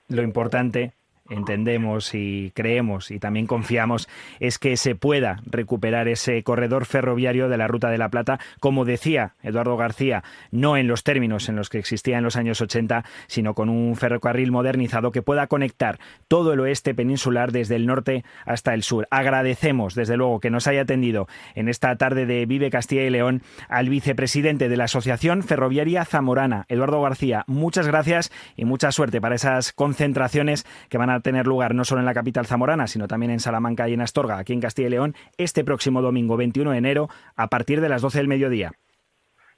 Lo 0.09 0.23
importante 0.23 0.93
entendemos 1.31 2.15
y 2.15 2.53
creemos 2.55 3.11
y 3.11 3.19
también 3.19 3.47
confiamos 3.47 4.09
es 4.41 4.59
que 4.59 4.77
se 4.77 4.95
pueda 4.95 5.41
recuperar 5.47 6.09
ese 6.09 6.43
corredor 6.43 6.85
ferroviario 6.85 7.49
de 7.49 7.57
la 7.57 7.69
Ruta 7.69 7.91
de 7.91 7.99
la 7.99 8.09
Plata, 8.09 8.41
como 8.59 8.85
decía 8.85 9.35
Eduardo 9.43 9.77
García, 9.77 10.23
no 10.51 10.77
en 10.77 10.89
los 10.89 11.05
términos 11.05 11.49
en 11.49 11.57
los 11.57 11.69
que 11.69 11.79
existía 11.79 12.19
en 12.19 12.25
los 12.25 12.37
años 12.37 12.61
80, 12.61 13.05
sino 13.27 13.55
con 13.55 13.69
un 13.69 13.97
ferrocarril 13.97 14.53
modernizado 14.53 15.13
que 15.13 15.23
pueda 15.23 15.47
conectar 15.47 15.99
todo 16.29 16.53
el 16.53 16.61
oeste 16.61 16.95
peninsular 16.95 17.53
desde 17.53 17.77
el 17.77 17.87
norte 17.87 18.25
hasta 18.45 18.75
el 18.75 18.83
sur. 18.83 19.07
Agradecemos, 19.11 19.95
desde 19.95 20.17
luego, 20.17 20.41
que 20.41 20.51
nos 20.51 20.67
haya 20.67 20.83
atendido 20.83 21.29
en 21.55 21.69
esta 21.69 21.95
tarde 21.97 22.27
de 22.27 22.47
Vive 22.47 22.71
Castilla 22.71 23.05
y 23.05 23.11
León 23.11 23.43
al 23.69 23.89
vicepresidente 23.89 24.69
de 24.69 24.77
la 24.77 24.85
Asociación 24.85 25.43
Ferroviaria 25.43 26.05
Zamorana, 26.05 26.65
Eduardo 26.69 27.01
García. 27.03 27.45
Muchas 27.47 27.87
gracias 27.87 28.33
y 28.57 28.65
mucha 28.65 28.93
suerte 28.93 29.21
para 29.21 29.35
esas 29.35 29.73
concentraciones 29.73 30.67
que 30.89 30.99
van 30.99 31.11
a 31.11 31.20
tener 31.21 31.47
lugar 31.47 31.75
no 31.75 31.85
solo 31.85 32.01
en 32.01 32.07
la 32.07 32.15
capital 32.15 32.47
zamorana, 32.47 32.87
sino 32.87 33.09
también 33.09 33.33
en 33.33 33.41
Salamanca 33.41 33.89
y 33.89 33.95
en 33.95 34.01
Astorga, 34.01 34.39
aquí 34.39 34.53
en 34.53 34.61
Castilla 34.61 34.89
y 34.89 34.91
León, 34.91 35.15
este 35.37 35.65
próximo 35.65 36.03
domingo 36.03 36.37
21 36.37 36.71
de 36.73 36.79
enero, 36.79 37.09
a 37.37 37.49
partir 37.49 37.81
de 37.81 37.89
las 37.89 38.03
12 38.03 38.19
del 38.19 38.29
mediodía. 38.29 38.73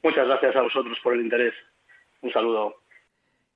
Muchas 0.02 0.26
gracias 0.26 0.56
a 0.56 0.62
vosotros 0.62 0.98
por 1.02 1.14
el 1.14 1.20
interés. 1.20 1.54
Un 2.22 2.32
saludo. 2.32 2.81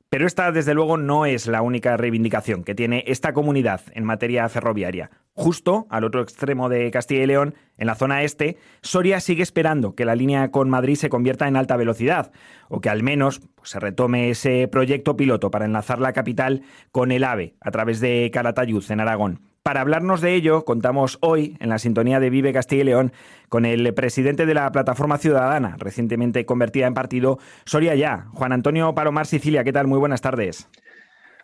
Pero 0.09 0.27
esta, 0.27 0.53
desde 0.53 0.75
luego, 0.75 0.97
no 0.97 1.27
es 1.27 1.49
la 1.49 1.63
única 1.63 1.97
reivindicación 1.97 2.63
que 2.63 2.77
tiene 2.77 3.03
esta 3.09 3.33
comunidad 3.33 3.81
en 3.93 4.05
materia 4.05 4.49
ferroviaria. 4.49 5.11
Justo 5.33 5.87
al 5.91 6.05
otro 6.05 6.23
extremo 6.23 6.69
de 6.69 6.91
Castilla 6.93 7.25
y 7.25 7.27
León, 7.27 7.55
en 7.77 7.89
la 7.89 7.97
zona 7.97 8.23
este, 8.23 8.57
Soria 8.83 9.21
sigue 9.21 9.43
esperando 9.43 9.95
que 9.95 10.05
la 10.05 10.15
línea 10.15 10.51
con 10.51 10.71
Madrid 10.71 10.95
se 10.95 11.09
convierta 11.09 11.49
en 11.49 11.57
alta 11.57 11.77
velocidad, 11.77 12.31
o 12.69 12.81
que 12.81 12.89
al 12.89 13.03
menos 13.03 13.41
pues, 13.57 13.71
se 13.71 13.81
retome 13.81 14.31
ese 14.31 14.69
proyecto 14.69 15.17
piloto 15.17 15.51
para 15.51 15.65
enlazar 15.65 16.01
la 16.01 16.13
capital 16.13 16.63
con 16.93 17.11
el 17.11 17.25
AVE 17.25 17.57
a 17.61 17.71
través 17.73 18.01
de 18.01 18.31
Calatayud, 18.33 18.85
en 18.91 19.01
Aragón. 19.01 19.41
Para 19.67 19.81
hablarnos 19.81 20.21
de 20.21 20.33
ello, 20.35 20.65
contamos 20.65 21.19
hoy, 21.23 21.57
en 21.59 21.71
la 21.71 21.81
sintonía 21.81 22.21
de 22.21 22.31
Vive 22.31 22.53
Castilla 22.53 22.83
y 22.83 22.85
León, 22.85 23.13
con 23.49 23.65
el 23.65 23.93
presidente 23.95 24.47
de 24.47 24.55
la 24.55 24.71
Plataforma 24.71 25.19
Ciudadana, 25.19 25.75
recientemente 25.77 26.47
convertida 26.47 26.87
en 26.87 26.95
partido, 26.95 27.41
Soria 27.65 27.97
Ya, 27.97 28.29
Juan 28.33 28.53
Antonio 28.53 28.95
Palomar 28.95 29.27
Sicilia. 29.27 29.65
¿Qué 29.65 29.73
tal? 29.73 29.89
Muy 29.89 29.99
buenas 29.99 30.21
tardes. 30.21 30.69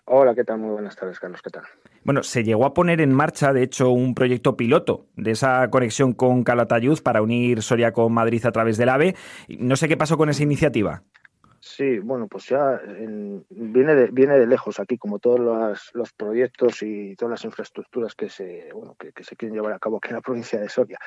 Hola, 0.05 0.37
¿qué 0.37 0.45
tal? 0.45 0.59
Muy 0.59 0.71
buenas 0.71 0.95
tardes, 0.95 1.19
Carlos. 1.19 1.43
¿Qué 1.43 1.51
tal? 1.51 1.65
Bueno, 2.05 2.23
se 2.23 2.45
llegó 2.45 2.65
a 2.65 2.75
poner 2.75 3.01
en 3.01 3.13
marcha, 3.13 3.53
de 3.53 3.65
hecho, 3.65 3.91
un 3.91 4.15
proyecto 4.15 4.57
piloto 4.57 5.07
de 5.17 5.33
esa 5.33 5.69
conexión 5.71 6.13
con 6.13 6.45
Calatayud 6.45 7.03
para 7.03 7.23
unir 7.23 7.61
Soria 7.61 7.93
con 7.93 8.13
Madrid 8.13 8.47
a 8.47 8.53
través 8.53 8.77
del 8.77 8.91
AVE. 8.91 9.17
No 9.59 9.75
sé 9.75 9.89
qué 9.89 9.97
pasó 9.97 10.17
con 10.17 10.29
esa 10.29 10.45
iniciativa. 10.45 11.03
Sí, 11.75 12.01
bueno, 12.01 12.29
pues 12.29 12.45
ya 12.51 12.83
viene, 13.49 13.95
de, 13.95 14.09
viene 14.09 14.39
de 14.39 14.47
lejos 14.47 14.79
aquí, 14.79 14.99
como 14.99 15.19
todos 15.19 15.41
los, 15.95 16.13
proyectos 16.13 16.83
y 16.83 17.17
todas 17.17 17.31
las 17.31 17.45
infraestructuras 17.47 18.15
que 18.15 18.29
se, 18.29 18.69
bueno, 18.75 18.95
que, 18.99 19.25
se 19.25 19.37
quieren 19.37 19.57
llevar 19.57 19.73
a 19.73 19.79
cabo 19.79 19.97
aquí 19.97 20.09
en 20.09 20.17
la 20.17 20.21
provincia 20.21 20.61
de 20.61 20.69
Soria. 20.69 20.99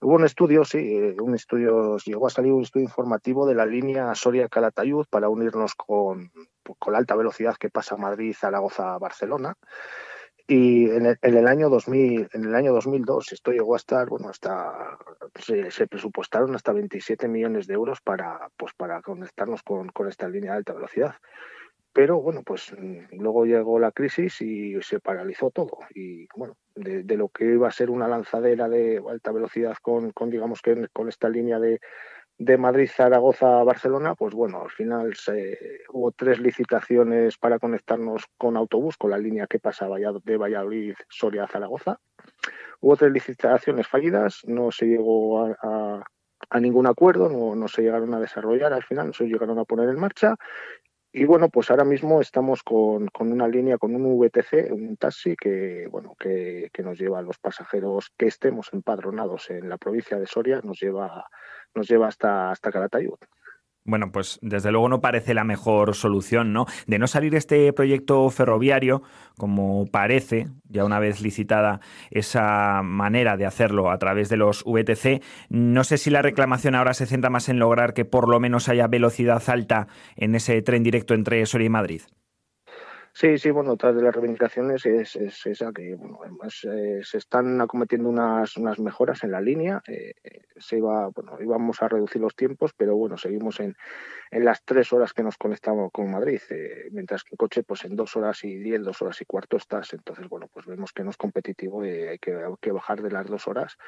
Hubo 0.00 0.14
un 0.14 0.24
estudio, 0.24 0.64
sí, 0.64 0.78
eh, 0.78 1.16
un 1.20 1.34
estudio, 1.34 1.96
llegó 1.96 2.28
a 2.28 2.30
salir 2.30 2.52
un 2.52 2.62
estudio 2.62 2.84
informativo 2.84 3.48
de 3.48 3.56
la 3.56 3.66
línea 3.66 4.14
Soria-Calatayud 4.14 5.06
para 5.10 5.28
unirnos 5.28 5.74
con, 5.74 6.30
con 6.78 6.92
la 6.92 7.00
alta 7.00 7.16
velocidad 7.16 7.56
que 7.56 7.70
pasa 7.70 7.96
Madrid-Zaragoza-Barcelona. 7.96 9.54
Y 10.48 10.88
en 10.90 11.18
el, 11.22 11.48
año 11.48 11.68
2000, 11.68 12.28
en 12.32 12.44
el 12.44 12.54
año 12.54 12.72
2002 12.72 13.32
esto 13.32 13.50
llegó 13.50 13.74
a 13.74 13.78
estar, 13.78 14.08
bueno, 14.08 14.28
hasta 14.28 14.96
se, 15.40 15.86
presupuestaron 15.88 16.54
hasta 16.54 16.72
27 16.72 17.26
millones 17.26 17.66
de 17.66 17.74
euros 17.74 18.00
para, 18.00 18.48
pues, 18.56 18.72
para 18.74 19.02
conectarnos 19.02 19.64
con, 19.64 19.88
con 19.88 20.08
esta 20.08 20.28
línea 20.28 20.52
de 20.52 20.58
alta 20.58 20.74
velocidad. 20.74 21.16
Pero 21.92 22.20
bueno, 22.20 22.42
pues 22.44 22.72
mm, 22.78 23.18
luego 23.18 23.44
llegó 23.44 23.80
la 23.80 23.90
crisis 23.90 24.40
y 24.40 24.80
se 24.82 25.00
paralizó 25.00 25.50
todo. 25.50 25.78
Y 25.94 26.28
bueno, 26.36 26.56
de, 26.76 27.02
de 27.02 27.16
lo 27.16 27.28
que 27.28 27.44
iba 27.44 27.66
a 27.66 27.72
ser 27.72 27.90
una 27.90 28.06
lanzadera 28.06 28.68
de 28.68 29.02
alta 29.08 29.32
velocidad 29.32 29.76
con, 29.82 30.12
con 30.12 30.30
digamos 30.30 30.62
que 30.62 30.86
con 30.92 31.08
esta 31.08 31.28
línea 31.28 31.58
de, 31.58 31.80
de 32.38 32.58
Madrid, 32.58 32.88
Zaragoza, 32.92 33.62
Barcelona, 33.62 34.14
pues 34.14 34.34
bueno, 34.34 34.62
al 34.62 34.70
final 34.70 35.14
hubo 35.90 36.12
tres 36.12 36.38
licitaciones 36.38 37.38
para 37.38 37.58
conectarnos 37.58 38.24
con 38.36 38.56
autobús, 38.56 38.96
con 38.96 39.10
la 39.10 39.18
línea 39.18 39.46
que 39.46 39.58
pasa 39.58 39.88
de 39.88 40.36
Valladolid, 40.36 40.94
Soria, 41.08 41.46
Zaragoza. 41.46 41.98
Hubo 42.80 42.96
tres 42.96 43.12
licitaciones 43.12 43.86
fallidas, 43.86 44.42
no 44.44 44.70
se 44.70 44.86
llegó 44.86 45.46
a, 45.46 46.04
ningún 46.60 46.86
acuerdo, 46.86 47.30
no, 47.30 47.54
no, 47.54 47.68
se 47.68 47.82
llegaron 47.82 48.12
a 48.14 48.20
desarrollar 48.20 48.72
al 48.72 48.84
final, 48.84 49.08
no 49.08 49.12
se 49.14 49.24
llegaron 49.24 49.58
a 49.58 49.64
poner 49.64 49.88
en 49.88 49.98
marcha 49.98 50.36
y 51.18 51.24
bueno, 51.24 51.48
pues 51.48 51.70
ahora 51.70 51.84
mismo 51.84 52.20
estamos 52.20 52.62
con, 52.62 53.08
una 53.18 53.48
línea, 53.48 53.78
con 53.78 53.94
un 53.94 54.18
VTC, 54.18 54.70
un 54.70 54.98
taxi 54.98 55.34
que, 55.34 55.88
bueno, 55.90 56.14
que, 56.18 56.70
nos 56.84 56.98
lleva 56.98 57.20
a 57.20 57.22
los 57.22 57.38
pasajeros 57.38 58.12
que 58.18 58.26
estemos 58.26 58.68
empadronados 58.74 59.48
en 59.48 59.70
la 59.70 59.78
provincia 59.78 60.18
de 60.18 60.26
Soria, 60.26 60.60
nos 60.62 60.78
lleva, 60.78 61.24
nos 61.74 61.88
lleva 61.88 62.08
hasta, 62.08 62.50
hasta 62.50 62.70
Calatayud. 62.70 63.16
Bueno, 63.86 64.10
pues 64.10 64.38
desde 64.42 64.72
luego 64.72 64.88
no 64.88 65.00
parece 65.00 65.32
la 65.32 65.44
mejor 65.44 65.94
solución, 65.94 66.52
¿no? 66.52 66.66
De 66.86 66.98
no 66.98 67.06
salir 67.06 67.34
este 67.36 67.72
proyecto 67.72 68.28
ferroviario, 68.30 69.02
como 69.38 69.86
parece, 69.86 70.48
ya 70.68 70.84
una 70.84 70.98
vez 70.98 71.20
licitada 71.20 71.80
esa 72.10 72.82
manera 72.82 73.36
de 73.36 73.46
hacerlo 73.46 73.90
a 73.90 73.98
través 73.98 74.28
de 74.28 74.36
los 74.36 74.64
VTC, 74.64 75.22
no 75.50 75.84
sé 75.84 75.98
si 75.98 76.10
la 76.10 76.22
reclamación 76.22 76.74
ahora 76.74 76.94
se 76.94 77.06
centra 77.06 77.30
más 77.30 77.48
en 77.48 77.60
lograr 77.60 77.94
que 77.94 78.04
por 78.04 78.28
lo 78.28 78.40
menos 78.40 78.68
haya 78.68 78.88
velocidad 78.88 79.42
alta 79.46 79.86
en 80.16 80.34
ese 80.34 80.60
tren 80.62 80.82
directo 80.82 81.14
entre 81.14 81.46
Soria 81.46 81.66
y 81.66 81.70
Madrid. 81.70 82.02
Sí, 83.18 83.38
sí, 83.38 83.50
bueno, 83.50 83.72
otra 83.72 83.94
de 83.94 84.02
las 84.02 84.14
reivindicaciones 84.14 84.84
es, 84.84 85.16
esa 85.46 85.72
que, 85.72 85.94
bueno, 85.94 86.18
además 86.20 86.60
eh, 86.70 87.00
se 87.02 87.16
están 87.16 87.58
acometiendo 87.62 88.10
unas, 88.10 88.58
unas 88.58 88.78
mejoras 88.78 89.24
en 89.24 89.30
la 89.30 89.40
línea. 89.40 89.80
Eh, 89.88 90.12
se 90.58 90.76
iba, 90.76 91.06
bueno, 91.08 91.38
íbamos 91.40 91.80
a 91.80 91.88
reducir 91.88 92.20
los 92.20 92.36
tiempos, 92.36 92.72
pero 92.76 92.94
bueno, 92.94 93.16
seguimos 93.16 93.58
en, 93.60 93.74
en 94.30 94.44
las 94.44 94.62
tres 94.64 94.92
horas 94.92 95.14
que 95.14 95.22
nos 95.22 95.38
conectamos 95.38 95.92
con 95.92 96.10
Madrid, 96.10 96.40
eh, 96.50 96.88
mientras 96.92 97.24
que 97.24 97.30
en 97.32 97.38
coche, 97.38 97.62
pues 97.62 97.86
en 97.86 97.96
dos 97.96 98.16
horas 98.16 98.44
y 98.44 98.54
diez, 98.56 98.82
dos 98.82 99.00
horas 99.00 99.18
y 99.22 99.24
cuarto 99.24 99.56
estás. 99.56 99.94
Entonces, 99.94 100.28
bueno, 100.28 100.48
pues 100.52 100.66
vemos 100.66 100.92
que 100.92 101.02
no 101.02 101.08
es 101.08 101.16
competitivo 101.16 101.86
y 101.86 101.90
hay 101.90 102.18
que, 102.18 102.34
hay 102.34 102.52
que 102.60 102.72
bajar 102.72 103.00
de 103.00 103.12
las 103.12 103.26
dos 103.28 103.48
horas 103.48 103.78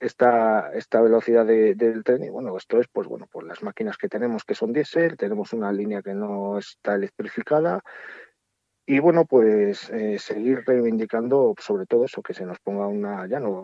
esta, 0.00 0.72
esta 0.74 1.00
velocidad 1.00 1.46
del 1.46 2.04
tren 2.04 2.24
y 2.24 2.28
bueno, 2.30 2.56
esto 2.56 2.80
es 2.80 2.88
pues 2.88 3.08
bueno, 3.08 3.26
pues 3.30 3.46
las 3.46 3.62
máquinas 3.62 3.96
que 3.96 4.08
tenemos 4.08 4.44
que 4.44 4.54
son 4.54 4.72
diésel, 4.72 5.16
tenemos 5.16 5.52
una 5.52 5.72
línea 5.72 6.02
que 6.02 6.14
no 6.14 6.58
está 6.58 6.94
electrificada, 6.94 7.82
y 8.86 8.98
bueno, 8.98 9.24
pues 9.24 9.88
eh, 9.90 10.18
seguir 10.18 10.62
reivindicando 10.66 11.54
sobre 11.58 11.86
todo 11.86 12.04
eso, 12.04 12.22
que 12.22 12.34
se 12.34 12.44
nos 12.44 12.58
ponga 12.58 12.86
una, 12.86 13.26
ya 13.26 13.40
no 13.40 13.60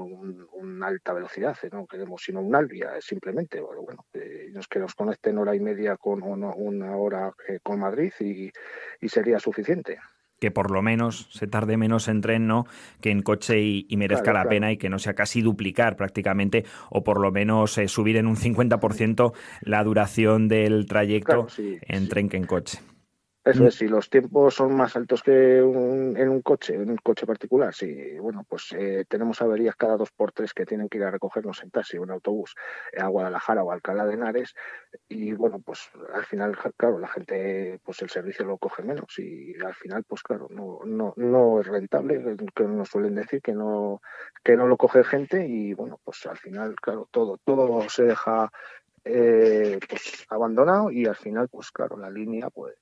una 0.53 0.87
alta 0.87 1.13
velocidad, 1.13 1.57
eh, 1.63 1.69
no 1.71 1.87
queremos 1.87 2.23
sino 2.23 2.41
un 2.41 2.55
alvia, 2.55 2.93
simplemente, 3.01 3.61
bueno, 3.61 3.83
bueno 3.83 4.07
eh, 4.15 4.51
que 4.71 4.79
nos 4.79 4.95
conecten 4.95 5.37
hora 5.37 5.55
y 5.55 5.61
media 5.61 5.99
con 5.99 6.23
una, 6.23 6.97
hora 6.97 7.33
con 7.63 7.81
Madrid 7.81 8.13
y, 8.21 8.51
sería 9.09 9.39
suficiente 9.39 9.99
que 10.39 10.51
por 10.51 10.71
lo 10.71 10.81
menos 10.81 11.29
se 11.31 11.47
tarde 11.47 11.77
menos 11.77 12.09
en 12.09 12.23
tren, 12.23 12.47
¿no? 12.47 12.65
Que 13.03 13.11
en 13.11 13.21
coche 13.21 13.61
y, 13.61 13.97
merezca 13.99 14.33
la 14.33 14.49
pena 14.49 14.73
y 14.73 14.79
que 14.79 14.89
no 14.89 14.99
sea 14.99 15.13
casi 15.13 15.43
duplicar 15.43 15.97
prácticamente 15.97 16.65
o 16.89 17.05
por 17.05 17.21
lo 17.21 17.31
menos 17.31 17.79
subir 17.89 18.17
en 18.17 18.27
un 18.27 18.37
50% 18.37 19.35
la 19.61 19.85
duración 19.85 20.49
del 20.49 20.87
trayecto 20.87 21.47
en 21.59 22.09
tren 22.09 22.31
que 22.31 22.39
en 22.39 22.47
coche. 22.47 22.79
Eso 23.43 23.67
es, 23.67 23.77
si 23.77 23.89
los 23.89 24.11
tiempos 24.11 24.55
son 24.55 24.75
más 24.75 24.97
altos 24.97 25.23
que 25.23 25.59
en 25.59 26.29
un 26.29 26.43
coche, 26.43 26.75
en 26.75 26.91
un 26.91 26.97
coche 26.99 27.27
particular, 27.27 27.73
si, 27.73 28.19
bueno, 28.19 28.45
pues 28.47 28.73
eh, 28.73 29.07
tenemos 29.09 29.41
averías 29.41 29.77
cada 29.77 29.97
dos 29.97 30.11
por 30.11 30.33
tres 30.33 30.53
que 30.53 30.67
tienen 30.67 30.91
que 30.91 30.99
ir 30.99 31.05
a 31.05 31.11
recogernos 31.11 31.63
en 31.63 31.71
taxi 31.71 31.97
o 31.97 32.05
en 32.05 32.11
autobús 32.11 32.55
a 32.99 33.07
Guadalajara 33.07 33.65
o 33.65 33.73
Alcalá 33.73 34.05
de 34.05 34.15
Henares, 34.15 34.55
y 35.09 35.33
bueno, 35.33 35.59
pues 35.61 35.91
al 36.13 36.27
final, 36.27 36.55
claro, 36.77 36.99
la 36.99 37.09
gente, 37.09 37.81
pues 37.83 38.03
el 38.03 38.11
servicio 38.11 38.45
lo 38.45 38.59
coge 38.59 38.83
menos 38.83 39.19
y 39.19 39.55
al 39.65 39.75
final, 39.75 40.05
pues 40.05 40.23
claro, 40.23 40.47
no, 40.51 40.81
no, 40.85 41.15
no 41.17 41.61
es 41.61 41.67
rentable, 41.67 42.37
que 42.55 42.65
nos 42.65 42.91
suelen 42.91 43.15
decir 43.15 43.41
que 43.41 43.55
no, 43.55 44.03
que 44.45 44.55
no 44.55 44.67
lo 44.67 44.77
coge 44.77 45.03
gente 45.03 45.47
y 45.47 45.73
bueno, 45.73 45.99
pues 46.05 46.27
al 46.27 46.37
final, 46.37 46.77
claro, 46.77 47.09
todo, 47.11 47.39
todo 47.39 47.89
se 47.89 48.05
deja 48.05 48.51
eh, 49.05 49.79
pues 49.89 50.27
abandonado 50.29 50.91
y 50.91 51.07
al 51.07 51.17
final, 51.17 51.49
pues 51.49 51.71
claro, 51.71 51.97
la 51.97 52.11
línea 52.11 52.51
pues 52.51 52.75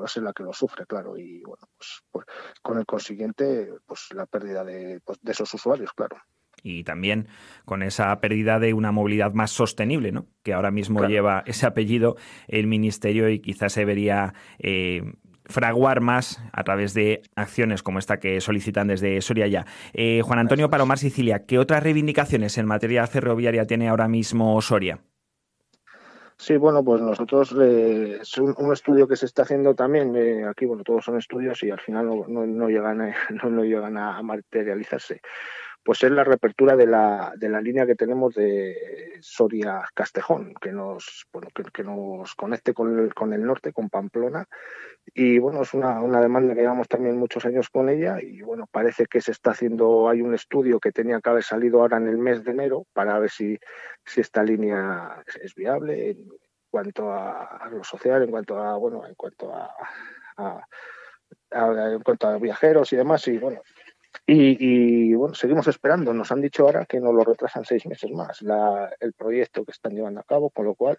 va 0.00 0.04
a 0.04 0.08
ser 0.08 0.22
la 0.22 0.32
que 0.32 0.42
lo 0.42 0.52
sufre, 0.52 0.86
claro, 0.86 1.16
y 1.16 1.42
bueno, 1.42 1.68
pues, 1.76 2.02
pues 2.10 2.26
con 2.62 2.78
el 2.78 2.86
consiguiente, 2.86 3.72
pues 3.86 4.08
la 4.14 4.26
pérdida 4.26 4.64
de, 4.64 5.00
pues, 5.04 5.20
de 5.22 5.32
esos 5.32 5.52
usuarios, 5.54 5.92
claro 5.92 6.16
y 6.62 6.84
también 6.84 7.28
con 7.64 7.82
esa 7.82 8.18
pérdida 8.20 8.58
de 8.58 8.74
una 8.74 8.92
movilidad 8.92 9.32
más 9.32 9.50
sostenible, 9.50 10.12
¿no? 10.12 10.26
que 10.42 10.52
ahora 10.52 10.70
mismo 10.70 11.04
lleva 11.06 11.42
ese 11.46 11.66
apellido 11.66 12.16
el 12.46 12.66
Ministerio 12.66 13.28
y 13.28 13.40
quizás 13.40 13.72
se 13.72 13.80
debería 13.80 14.34
eh, 14.58 15.02
fraguar 15.46 16.00
más 16.00 16.42
a 16.52 16.62
través 16.62 16.94
de 16.94 17.22
acciones 17.34 17.82
como 17.82 17.98
esta 17.98 18.20
que 18.20 18.40
solicitan 18.40 18.88
desde 18.88 19.20
Soria 19.20 19.46
ya. 19.48 19.66
Eh, 19.92 20.20
Juan 20.22 20.38
Antonio 20.38 20.70
Palomar 20.70 20.98
Sicilia, 20.98 21.44
¿qué 21.46 21.58
otras 21.58 21.82
reivindicaciones 21.82 22.58
en 22.58 22.66
materia 22.66 23.06
ferroviaria 23.06 23.66
tiene 23.66 23.88
ahora 23.88 24.08
mismo 24.08 24.60
Soria? 24.62 25.00
Sí, 26.36 26.56
bueno, 26.56 26.82
pues 26.82 27.00
nosotros 27.00 27.54
eh, 27.60 28.18
es 28.20 28.38
un, 28.38 28.72
estudio 28.72 29.06
que 29.06 29.16
se 29.16 29.26
está 29.26 29.42
haciendo 29.42 29.74
también. 29.74 30.14
Eh, 30.16 30.44
aquí, 30.46 30.66
bueno, 30.66 30.82
todos 30.82 31.04
son 31.04 31.18
estudios 31.18 31.62
y 31.62 31.70
al 31.70 31.80
final 31.80 32.06
no, 32.28 32.68
llegan, 32.68 33.00
a, 33.00 33.14
no, 33.44 33.64
llegan 33.64 33.96
a 33.96 34.20
materializarse 34.22 35.20
pues 35.84 36.02
es 36.04 36.10
la 36.10 36.24
reapertura 36.24 36.76
de 36.76 36.86
la, 36.86 37.32
de 37.36 37.48
la 37.48 37.60
línea 37.60 37.86
que 37.86 37.96
tenemos 37.96 38.34
de 38.34 39.18
Soria-Castejón, 39.20 40.54
que 40.60 40.72
nos, 40.72 41.26
bueno, 41.32 41.48
que, 41.72 41.82
nos 41.82 42.34
conecte 42.34 42.72
con 42.72 42.98
el, 42.98 43.14
con 43.14 43.32
el 43.32 43.44
norte, 43.44 43.72
con 43.72 43.90
Pamplona. 43.90 44.46
Y 45.14 45.38
bueno, 45.38 45.62
es 45.62 45.74
una, 45.74 46.00
una, 46.00 46.20
demanda 46.20 46.54
que 46.54 46.60
llevamos 46.60 46.86
también 46.86 47.18
muchos 47.18 47.44
años 47.44 47.68
con 47.68 47.88
ella 47.88 48.18
y 48.22 48.42
bueno, 48.42 48.68
parece 48.70 49.06
que 49.06 49.20
se 49.20 49.32
está 49.32 49.50
haciendo, 49.50 50.08
hay 50.08 50.22
un 50.22 50.34
estudio 50.34 50.78
que 50.78 50.92
tenía 50.92 51.20
que 51.20 51.30
haber 51.30 51.42
salido 51.42 51.80
ahora 51.80 51.96
en 51.96 52.06
el 52.06 52.18
mes 52.18 52.44
de 52.44 52.52
enero 52.52 52.86
para 52.92 53.18
ver 53.18 53.30
si, 53.30 53.58
si 54.04 54.20
esta 54.20 54.44
línea 54.44 55.24
es 55.42 55.54
viable 55.56 56.10
en 56.10 56.28
cuanto 56.70 57.12
a, 57.12 57.68
lo 57.72 57.82
social, 57.82 58.22
en 58.22 58.30
cuanto 58.30 58.56
a, 58.56 58.76
bueno, 58.76 59.04
en 59.04 59.14
cuanto 59.16 59.52
a, 59.52 59.74
a 60.36 60.64
en 61.50 62.02
cuanto 62.02 62.28
a 62.28 62.38
viajeros 62.38 62.92
y 62.92 62.96
demás. 62.96 63.26
Y 63.28 63.38
bueno, 63.38 63.60
y, 64.26 65.14
bueno, 65.14 65.34
seguimos 65.34 65.66
esperando. 65.66 66.12
Nos 66.14 66.30
han 66.32 66.40
dicho 66.40 66.64
ahora 66.64 66.86
que 66.86 67.00
nos 67.00 67.14
lo 67.14 67.24
retrasan 67.24 67.64
seis 67.64 67.86
meses 67.86 68.10
más 68.10 68.44
el 69.00 69.12
proyecto 69.14 69.64
que 69.64 69.72
están 69.72 69.94
llevando 69.94 70.20
a 70.20 70.24
cabo, 70.24 70.50
con 70.50 70.66
lo 70.66 70.74
cual, 70.74 70.98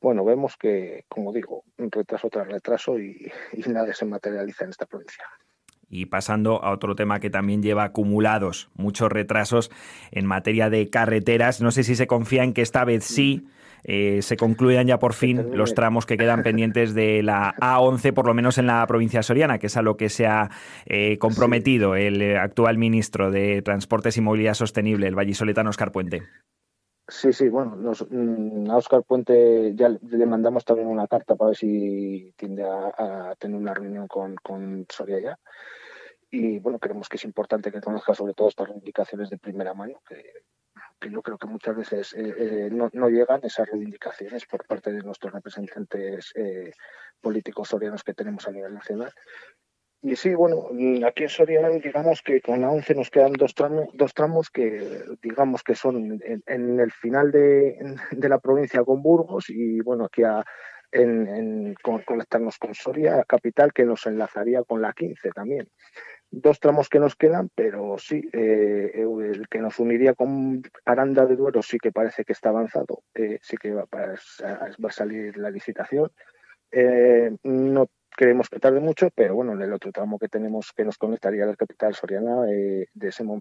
bueno, 0.00 0.24
vemos 0.24 0.56
que, 0.56 1.04
como 1.08 1.32
digo, 1.32 1.64
un 1.78 1.90
retraso 1.90 2.28
tras 2.28 2.48
retraso 2.48 2.98
y, 2.98 3.30
y 3.52 3.68
nada 3.70 3.92
se 3.92 4.04
materializa 4.04 4.64
en 4.64 4.70
esta 4.70 4.86
provincia. 4.86 5.24
Y 5.88 6.06
pasando 6.06 6.62
a 6.64 6.72
otro 6.72 6.96
tema 6.96 7.20
que 7.20 7.30
también 7.30 7.62
lleva 7.62 7.84
acumulados 7.84 8.70
muchos 8.74 9.10
retrasos 9.10 9.70
en 10.10 10.26
materia 10.26 10.68
de 10.68 10.90
carreteras, 10.90 11.60
no 11.60 11.70
sé 11.70 11.84
si 11.84 11.94
se 11.94 12.08
confía 12.08 12.42
en 12.42 12.54
que 12.54 12.62
esta 12.62 12.84
vez 12.84 13.04
sí 13.04 13.46
eh, 13.84 14.22
se 14.22 14.36
concluyan 14.36 14.86
ya 14.86 14.98
por 14.98 15.12
fin 15.12 15.56
los 15.56 15.74
tramos 15.74 16.06
que 16.06 16.16
quedan 16.16 16.42
pendientes 16.42 16.94
de 16.94 17.22
la 17.22 17.54
A11, 17.56 18.12
por 18.12 18.26
lo 18.26 18.34
menos 18.34 18.58
en 18.58 18.66
la 18.66 18.86
provincia 18.86 19.22
soriana, 19.22 19.58
que 19.58 19.68
es 19.68 19.76
a 19.76 19.82
lo 19.82 19.96
que 19.96 20.08
se 20.08 20.26
ha 20.26 20.50
eh, 20.86 21.18
comprometido 21.18 21.94
el 21.94 22.20
eh, 22.22 22.38
actual 22.38 22.78
ministro 22.78 23.30
de 23.30 23.62
Transportes 23.62 24.16
y 24.16 24.20
Movilidad 24.20 24.54
Sostenible, 24.54 25.06
el 25.06 25.14
vallisoletano 25.14 25.70
Oscar 25.70 25.92
Puente. 25.92 26.22
Sí, 27.08 27.32
sí, 27.32 27.48
bueno, 27.48 27.76
mm, 27.76 28.68
a 28.68 28.76
Oscar 28.76 29.04
Puente 29.04 29.72
ya 29.76 29.88
le 29.88 30.26
mandamos 30.26 30.64
también 30.64 30.88
una 30.88 31.06
carta 31.06 31.36
para 31.36 31.50
ver 31.50 31.56
si 31.56 32.32
tiende 32.36 32.64
a, 32.64 33.34
tener 33.38 33.56
una 33.56 33.74
reunión 33.74 34.08
con, 34.08 34.34
con 34.36 34.86
Soria 34.88 35.20
ya. 35.20 35.38
Y 36.30 36.58
bueno, 36.58 36.80
creemos 36.80 37.08
que 37.08 37.16
es 37.16 37.24
importante 37.24 37.70
que 37.70 37.80
conozca 37.80 38.12
sobre 38.14 38.34
todo 38.34 38.48
estas 38.48 38.66
reivindicaciones 38.66 39.30
de 39.30 39.38
primera 39.38 39.72
mano, 39.72 40.00
que 40.08 40.16
que 41.00 41.10
yo 41.10 41.22
creo 41.22 41.38
que 41.38 41.46
muchas 41.46 41.76
veces 41.76 42.12
eh, 42.14 42.34
eh, 42.38 42.70
no, 42.70 43.08
llegan 43.08 43.40
esas 43.42 43.68
reivindicaciones 43.68 44.46
por 44.46 44.66
parte 44.66 44.92
de 44.92 45.02
nuestros 45.02 45.32
representantes 45.32 46.32
eh, 46.34 46.72
políticos 47.20 47.68
sorianos 47.68 48.02
que 48.02 48.14
tenemos 48.14 48.46
a 48.48 48.52
nivel 48.52 48.74
nacional. 48.74 49.12
Y 50.02 50.14
sí, 50.14 50.34
bueno, 50.34 50.68
aquí 51.06 51.24
en 51.24 51.28
Soria 51.28 51.68
digamos 51.70 52.22
que 52.22 52.40
con 52.40 52.60
la 52.60 52.70
11 52.70 52.94
nos 52.94 53.10
quedan 53.10 53.32
dos 53.32 53.54
tramos, 53.54 53.88
dos 53.94 54.14
tramos 54.14 54.50
que 54.50 55.02
digamos 55.22 55.62
que 55.62 55.74
son 55.74 56.20
en, 56.22 56.80
el 56.80 56.92
final 56.92 57.32
de, 57.32 57.76
la 58.12 58.38
provincia 58.38 58.84
con 58.84 59.02
Burgos 59.02 59.48
y 59.48 59.80
bueno, 59.80 60.04
aquí 60.04 60.22
a, 60.22 60.44
en, 60.92 61.74
conectarnos 61.82 62.58
con 62.58 62.74
Soria, 62.74 63.24
capital, 63.24 63.72
que 63.72 63.84
nos 63.84 64.06
enlazaría 64.06 64.62
con 64.62 64.80
la 64.80 64.92
15 64.92 65.30
también 65.30 65.68
dos 66.30 66.60
tramos 66.60 66.88
que 66.88 66.98
nos 66.98 67.16
quedan, 67.16 67.50
pero 67.54 67.96
sí, 67.98 68.28
eh, 68.32 68.92
el 68.94 69.48
que 69.48 69.58
nos 69.58 69.78
uniría 69.78 70.14
con 70.14 70.62
Aranda 70.84 71.26
de 71.26 71.36
Duero 71.36 71.62
sí 71.62 71.78
que 71.78 71.92
parece 71.92 72.24
que 72.24 72.32
está 72.32 72.50
avanzado, 72.50 73.02
eh, 73.14 73.38
sí 73.42 73.56
que 73.56 73.72
va, 73.72 73.86
a 73.92 74.90
salir 74.90 75.36
la 75.36 75.50
licitación. 75.50 76.10
Eh, 76.70 77.36
no 77.44 77.88
creemos 78.10 78.48
que 78.48 78.58
tarde 78.58 78.80
mucho, 78.80 79.10
pero 79.14 79.34
bueno, 79.34 79.52
en 79.52 79.62
el 79.62 79.72
otro 79.72 79.92
tramo 79.92 80.18
que 80.18 80.28
tenemos 80.28 80.72
que 80.74 80.84
nos 80.84 80.98
conectaría 80.98 81.44
a 81.44 81.48
la 81.48 81.56
capital 81.56 81.94
soriana, 81.94 82.46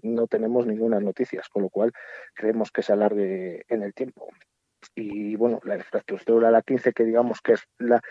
no 0.03 0.27
tenemos 0.27 0.67
ninguna 0.67 0.99
noticias, 0.99 1.49
con 1.49 1.63
lo 1.63 1.69
cual 1.69 1.91
creemos 2.33 2.71
que 2.71 2.83
se 2.83 2.93
alargue 2.93 3.63
en 3.67 3.83
el 3.83 3.93
tiempo 3.93 4.29
y 4.93 5.35
bueno, 5.35 5.59
la 5.63 5.77
infraestructura 5.77 6.51
la 6.51 6.61
15 6.61 6.93
que 6.93 7.03
digamos 7.03 7.41
que 7.41 7.53
es 7.53 7.63
la 7.79 8.01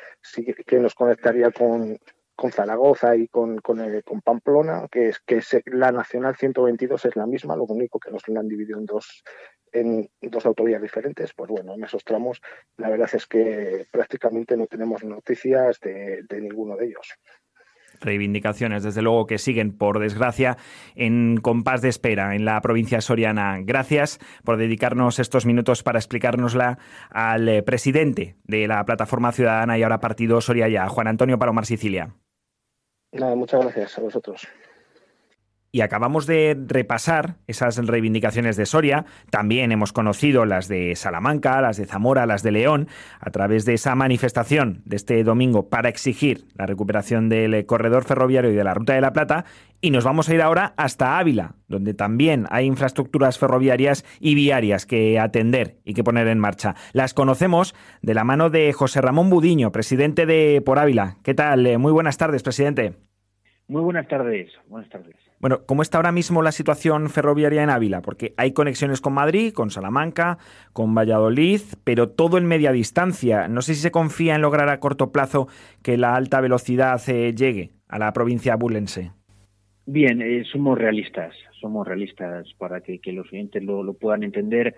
que 0.67 0.81
nos 0.81 0.95
conectaría 0.95 1.51
con, 1.51 1.99
con 2.35 2.53
Zaragoza 2.53 3.17
y 3.17 3.29
con, 3.29 3.59
con, 3.59 3.81
con 4.03 4.21
Pamplona, 4.23 4.87
que 4.91 5.09
es 5.09 5.21
que 5.21 5.41
la 5.67 5.93
Nacional 5.93 6.37
122 6.37 7.05
es 7.05 7.17
la 7.17 7.27
misma, 7.27 7.57
lo 7.57 7.65
único 7.65 7.99
que 7.99 8.11
nos 8.11 8.27
la 8.29 8.41
han 8.41 8.49
dividido 8.49 8.79
en 8.79 8.87
dos, 8.87 9.23
en 9.73 10.09
dos 10.21 10.47
autovías 10.47 10.83
diferentes. 10.83 11.33
Pues 11.35 11.51
bueno, 11.51 11.75
en 11.75 11.85
esos 11.85 12.05
tramos 12.05 12.41
la 12.77 12.91
verdad 12.91 13.11
es 13.13 13.27
que 13.27 13.87
prácticamente 13.91 14.57
no 14.57 14.67
tenemos 14.67 15.05
noticias 15.05 15.79
de, 15.81 16.23
de 16.29 16.41
ninguno 16.41 16.77
de 16.77 16.87
ellos 16.87 17.19
reivindicaciones, 18.01 18.83
desde 18.83 19.03
luego 19.03 19.27
que 19.27 19.39
siguen, 19.39 19.77
por 19.77 19.99
desgracia, 19.99 20.57
en 20.95 21.39
compás 21.39 21.83
de 21.83 21.89
espera 21.89 22.35
en 22.35 22.45
la 22.45 22.61
provincia 22.61 23.01
soriana. 23.01 23.59
Gracias 23.63 24.19
por 24.45 24.57
dedicarnos 24.57 25.19
estos 25.19 25.47
minutos 25.47 25.83
para 25.83 25.99
explicárnosla 25.99 26.79
al 27.11 27.49
eh, 27.49 27.63
presidente 27.63 28.37
de 28.45 28.67
la 28.67 28.85
plataforma 28.85 29.33
ciudadana 29.33 29.79
y 29.79 29.83
ahora 29.83 30.01
partido 30.01 30.41
Soria 30.41 30.69
ya, 30.69 30.89
Juan 30.89 31.09
Antonio 31.09 31.39
Palomar 31.39 31.67
Sicilia. 31.67 32.15
Nada, 33.15 33.37
muchas 33.37 33.61
gracias 33.61 33.97
a 33.97 34.01
vosotros 34.01 34.49
y 35.75 35.81
acabamos 35.81 36.29
de 36.29 36.57
repasar 36.69 37.39
esas 37.49 37.85
reivindicaciones 37.85 38.57
de 38.57 38.65
Soria. 38.65 39.07
También 39.31 39.73
hemos 39.73 39.93
conocido 39.93 40.45
las 40.45 40.69
de 40.69 40.95
Salamanca, 40.95 41.61
las 41.61 41.79
de 41.79 41.85
Zamora, 41.85 42.27
las 42.27 42.45
de 42.45 42.53
León, 42.53 42.87
a 43.19 43.31
través 43.31 43.65
de 43.65 43.75
esa 43.75 43.97
manifestación 43.97 44.83
de 44.85 44.95
este 44.95 45.25
domingo 45.25 45.69
para 45.69 45.89
exigir 45.89 46.45
la 46.55 46.67
recuperación 46.67 47.29
del 47.29 47.67
corredor 47.67 48.05
ferroviario 48.05 48.53
y 48.53 48.55
de 48.55 48.63
la 48.63 48.73
Ruta 48.73 48.95
de 48.95 49.01
la 49.01 49.13
Plata. 49.13 49.47
Y 49.81 49.91
nos 49.91 50.05
vamos 50.05 50.29
a 50.29 50.35
ir 50.37 50.43
ahora 50.43 50.75
hasta 50.77 51.19
Ávila, 51.19 51.57
donde 51.67 51.93
también 51.93 52.47
hay 52.51 52.67
infraestructuras 52.67 53.41
ferroviarias 53.41 54.05
y 54.21 54.37
viarias 54.37 54.87
que 54.87 55.19
atender 55.19 55.79
y 55.85 55.95
que 55.95 56.05
poner 56.05 56.29
en 56.29 56.39
marcha. 56.39 56.77
Las 56.93 57.15
conocemos 57.15 57.75
de 58.01 58.15
la 58.15 58.23
mano 58.23 58.49
de 58.49 58.73
José 58.73 59.01
Ramón 59.01 59.29
Budiño, 59.29 59.73
presidente 59.73 60.25
de 60.25 60.63
Por 60.65 60.79
Ávila. 60.79 61.17
¿Qué 61.25 61.35
tal? 61.35 61.67
Eh, 61.67 61.79
muy 61.79 61.91
buenas 61.91 62.17
tardes, 62.17 62.45
presidente. 62.45 62.95
Muy 63.67 63.83
buenas 63.83 64.07
tardes. 64.07 64.53
Buenas 64.69 64.89
tardes. 64.89 65.24
Bueno, 65.45 65.61
¿cómo 65.67 65.83
está 65.83 65.99
ahora 65.99 66.11
mismo 66.11 66.41
la 66.41 66.53
situación 66.53 67.11
ferroviaria 67.11 67.63
en 67.63 67.69
Ávila? 67.69 68.01
Porque 68.01 68.33
hay 68.39 68.53
conexiones 68.53 69.03
con 69.03 69.13
Madrid, 69.13 69.53
con 69.53 69.69
Salamanca, 69.69 70.39
con 70.73 70.95
Valladolid, 70.95 71.61
pero 71.85 72.09
todo 72.09 72.39
en 72.39 72.47
media 72.47 72.73
distancia. 72.73 73.47
No 73.47 73.61
sé 73.61 73.75
si 73.75 73.83
se 73.83 73.91
confía 73.91 74.37
en 74.37 74.41
lograr 74.41 74.71
a 74.71 74.81
corto 74.81 75.13
plazo 75.13 75.49
que 75.83 75.99
la 75.99 76.17
alta 76.17 76.41
velocidad 76.41 76.99
eh, 77.09 77.35
llegue 77.35 77.73
a 77.89 77.99
la 77.99 78.11
provincia 78.15 78.57
bulense. 78.57 79.11
Bien, 79.85 80.23
eh, 80.23 80.45
somos 80.51 80.79
realistas, 80.79 81.35
somos 81.61 81.87
realistas 81.87 82.47
para 82.57 82.81
que, 82.81 82.99
los 83.13 83.31
oyentes 83.31 83.63
lo, 83.63 83.93
puedan 83.93 84.23
entender. 84.23 84.75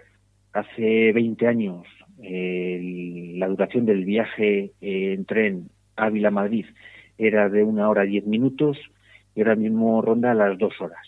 Hace 0.52 1.12
20 1.12 1.46
años 1.46 1.86
la 2.18 3.46
duración 3.46 3.86
del 3.86 4.04
viaje 4.04 4.72
en 4.80 5.26
tren 5.26 5.70
Ávila-Madrid 5.94 6.66
era 7.18 7.48
de 7.48 7.62
una 7.62 7.88
hora 7.88 8.02
diez 8.02 8.26
minutos 8.26 8.76
y 9.36 9.42
ahora 9.42 9.54
mismo 9.54 10.02
ronda 10.02 10.34
las 10.34 10.58
dos 10.58 10.74
horas. 10.80 11.06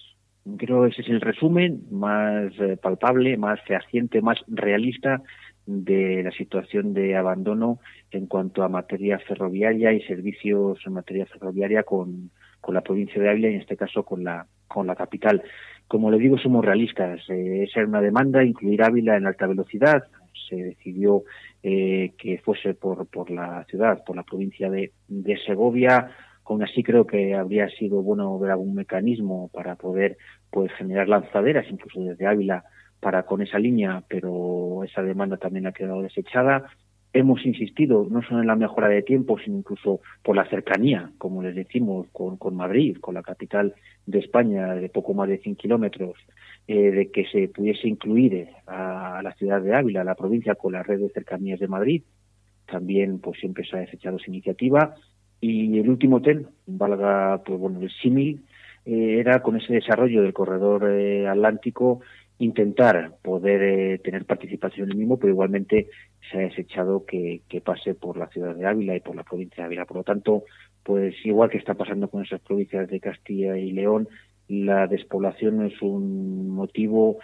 Creo 0.56 0.82
que 0.82 0.90
ese 0.90 1.02
es 1.02 1.08
el 1.08 1.20
resumen 1.20 1.82
más 1.90 2.52
eh, 2.60 2.76
palpable, 2.80 3.36
más 3.36 3.60
fehaciente, 3.62 4.22
más 4.22 4.38
realista 4.46 5.22
de 5.66 6.22
la 6.22 6.30
situación 6.30 6.94
de 6.94 7.16
abandono 7.16 7.80
en 8.10 8.26
cuanto 8.26 8.62
a 8.62 8.68
materia 8.68 9.18
ferroviaria 9.18 9.92
y 9.92 10.00
servicios 10.02 10.78
en 10.86 10.92
materia 10.94 11.26
ferroviaria 11.26 11.82
con, 11.82 12.30
con 12.60 12.74
la 12.74 12.80
provincia 12.80 13.20
de 13.20 13.28
Ávila 13.28 13.50
y 13.50 13.54
en 13.54 13.60
este 13.60 13.76
caso 13.76 14.04
con 14.04 14.24
la, 14.24 14.46
con 14.66 14.86
la 14.86 14.94
capital. 14.94 15.42
Como 15.86 16.10
le 16.10 16.18
digo, 16.18 16.38
somos 16.38 16.64
realistas. 16.64 17.20
Eh, 17.28 17.64
esa 17.64 17.80
era 17.80 17.88
una 17.88 18.00
demanda, 18.00 18.44
incluir 18.44 18.82
Ávila 18.82 19.16
en 19.16 19.26
alta 19.26 19.46
velocidad. 19.46 20.04
Se 20.48 20.56
decidió 20.56 21.24
eh, 21.62 22.12
que 22.18 22.38
fuese 22.38 22.74
por, 22.74 23.06
por 23.06 23.30
la 23.30 23.64
ciudad, 23.64 24.02
por 24.04 24.16
la 24.16 24.22
provincia 24.22 24.70
de, 24.70 24.92
de 25.08 25.36
Segovia. 25.38 26.10
Aún 26.48 26.62
así 26.62 26.82
creo 26.82 27.06
que 27.06 27.34
habría 27.34 27.68
sido 27.68 28.02
bueno 28.02 28.38
ver 28.38 28.52
algún 28.52 28.74
mecanismo 28.74 29.50
para 29.52 29.76
poder 29.76 30.16
pues 30.50 30.72
generar 30.72 31.06
lanzaderas, 31.06 31.66
incluso 31.70 32.00
desde 32.00 32.26
Ávila, 32.26 32.64
para 33.00 33.24
con 33.24 33.42
esa 33.42 33.58
línea, 33.58 34.02
pero 34.08 34.82
esa 34.82 35.02
demanda 35.02 35.37
también 35.37 35.66
ha 35.66 35.72
quedado 35.72 36.00
desechada. 36.00 36.70
Hemos 37.12 37.44
insistido 37.44 38.06
no 38.11 38.22
solo 38.22 38.40
en 38.40 38.46
la 38.46 38.56
mejora 38.56 38.88
de 38.88 39.02
tiempo, 39.02 39.38
sino 39.38 39.58
incluso 39.58 40.00
por 40.22 40.37
la 40.37 40.48
cercanía, 40.48 41.11
como 41.18 41.42
les 41.42 41.54
decimos, 41.54 42.06
con, 42.12 42.56
Madrid, 42.56 42.96
con 42.98 43.14
la 43.14 43.22
capital 43.22 43.74
de 44.06 44.18
España, 44.18 44.74
de 44.74 44.88
poco 44.88 45.12
más 45.12 45.28
de 45.28 45.38
100 45.38 45.56
kilómetros, 45.56 46.16
eh, 46.66 46.90
de 46.90 47.11
que 47.11 47.26
se 47.26 47.48
pudiese 47.48 47.88
incluir 47.88 48.48
a, 48.66 49.20
la 49.22 49.34
ciudad 49.34 49.61
de 49.61 49.74
Ávila, 49.74 50.00
a 50.00 50.04
la 50.04 50.14
provincia, 50.14 50.54
con 50.54 50.72
la 50.72 50.82
red 50.82 50.98
de 50.98 51.11
cercanías 51.11 51.61
de 51.61 51.68
Madrid. 51.68 52.02
También, 52.66 53.18
pues 53.18 53.38
siempre 53.38 53.64
se 53.66 53.76
ha 53.76 53.80
desechado 53.80 54.16
esa 54.16 54.30
iniciativa. 54.30 54.94
Y 55.40 55.79
el 55.79 55.88
último 55.88 56.20
TEN, 56.20 56.46
valga, 56.66 57.42
pues 57.44 57.59
bueno, 57.59 57.81
el 57.81 57.90
símil, 57.90 58.44
eh, 58.85 59.20
era 59.20 59.42
con 59.42 59.57
ese 59.57 59.74
desarrollo 59.74 60.22
del 60.22 60.33
corredor 60.33 60.90
eh, 60.90 61.29
atlántico 61.29 62.01
intentar 62.38 63.16
poder 63.22 63.62
eh, 63.62 63.98
tener 63.98 64.24
participación 64.24 64.87
en 64.87 64.92
el 64.92 64.98
mismo, 64.98 65.18
pero 65.18 65.33
igualmente 65.33 65.88
se 66.31 66.38
ha 66.38 66.40
desechado 66.40 67.05
que, 67.05 67.42
pase 67.64 67.94
por 67.94 68.16
la 68.16 68.29
ciudad 68.29 68.55
de 68.55 68.66
Ávila 68.66 68.96
y 68.96 69.01
por 69.01 69.16
la 69.16 69.24
provincia 69.24 69.62
de 69.62 69.66
Ávila. 69.66 69.87
Por 69.87 69.98
lo 69.98 70.05
tanto, 70.05 70.44
pues 70.83 71.14
igual 71.24 71.51
que 71.51 71.59
está 71.59 71.74
pasando 71.74 72.09
con 72.09 72.24
esas 72.24 72.40
provincias 72.40 72.88
de 72.88 73.01
Castilla 73.01 73.59
y 73.59 73.72
León, 73.72 74.09
la 74.48 74.87
despoblación 74.87 75.66
es 75.66 75.83
un 75.83 76.48
motivo 76.48 77.18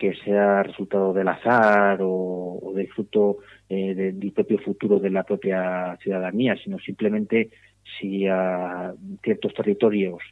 que 0.00 0.14
sea 0.24 0.62
resultado 0.62 1.12
del 1.12 1.28
azar 1.28 1.98
o, 2.00 2.72
del 2.74 2.88
fruto 2.88 3.36
eh, 3.68 3.94
del 3.94 4.32
propio 4.32 4.58
futuro 4.58 4.98
de 4.98 5.10
la 5.10 5.24
propia 5.24 5.98
ciudadanía, 6.02 6.56
sino 6.56 6.78
simplemente 6.78 7.50
si 7.98 8.26
a 8.26 8.94
ciertos 9.22 9.52
territorios 9.52 10.22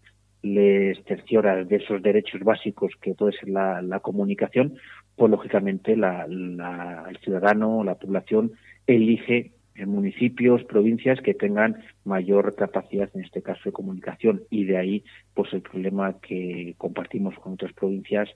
les 0.42 1.04
cerciora 1.04 1.62
de 1.62 1.76
esos 1.76 2.00
derechos 2.02 2.40
básicos 2.40 2.92
que 3.02 3.12
puede 3.12 3.33
ser 3.33 3.50
la, 3.50 4.00
comunicación, 4.00 4.78
pues 5.14 5.31
lógicamente 5.31 5.96
la, 5.96 6.24
el 6.24 7.18
ciudadano, 7.18 7.85
la 7.85 7.96
población 7.96 8.52
elige 8.87 9.52
en 9.78 9.90
municipios, 9.90 10.64
provincias 10.64 11.20
que 11.20 11.35
tengan 11.35 11.76
mayor 12.04 12.54
capacidad, 12.57 13.09
en 13.14 13.24
este 13.24 13.42
caso, 13.42 13.61
de 13.66 13.72
comunicación. 13.72 14.42
Y 14.50 14.64
de 14.64 14.76
ahí, 14.76 15.04
pues, 15.35 15.52
el 15.52 15.62
problema 15.62 16.18
que 16.20 16.74
compartimos 16.78 17.35
con 17.37 17.54
otras 17.54 17.72
provincias 17.72 18.28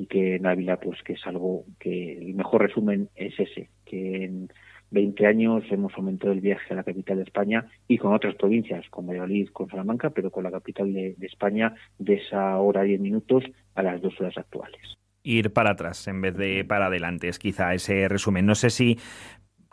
y 0.00 0.06
que 0.06 0.36
en 0.36 0.46
Ávila, 0.46 0.80
pues, 0.80 1.02
que 1.02 1.12
es 1.12 1.26
algo 1.26 1.64
que 1.78 2.16
el 2.16 2.32
mejor 2.34 2.62
resumen 2.62 3.10
es 3.14 3.38
ese, 3.38 3.68
que 3.84 4.24
en 4.24 4.48
20 4.90 5.26
años 5.26 5.62
hemos 5.70 5.92
aumentado 5.94 6.32
el 6.32 6.40
viaje 6.40 6.72
a 6.72 6.76
la 6.76 6.84
capital 6.84 7.18
de 7.18 7.24
España 7.24 7.66
y 7.86 7.98
con 7.98 8.14
otras 8.14 8.34
provincias, 8.36 8.88
con 8.88 9.06
Valladolid, 9.06 9.50
con 9.50 9.68
Salamanca, 9.68 10.08
pero 10.08 10.30
con 10.30 10.44
la 10.44 10.50
capital 10.50 10.90
de, 10.94 11.14
España 11.20 11.74
de 11.98 12.14
esa 12.14 12.56
hora 12.56 12.86
y 12.86 12.90
10 12.90 13.00
minutos 13.02 13.44
a 13.74 13.82
las 13.82 14.00
dos 14.00 14.18
horas 14.18 14.38
actuales. 14.38 14.80
Ir 15.22 15.52
para 15.52 15.72
atrás 15.72 16.08
en 16.08 16.22
vez 16.22 16.34
de 16.34 16.64
para 16.64 16.86
adelante 16.86 17.28
es 17.28 17.38
quizá 17.38 17.74
ese 17.74 18.08
resumen. 18.08 18.46
No 18.46 18.54
sé 18.54 18.70
si 18.70 18.98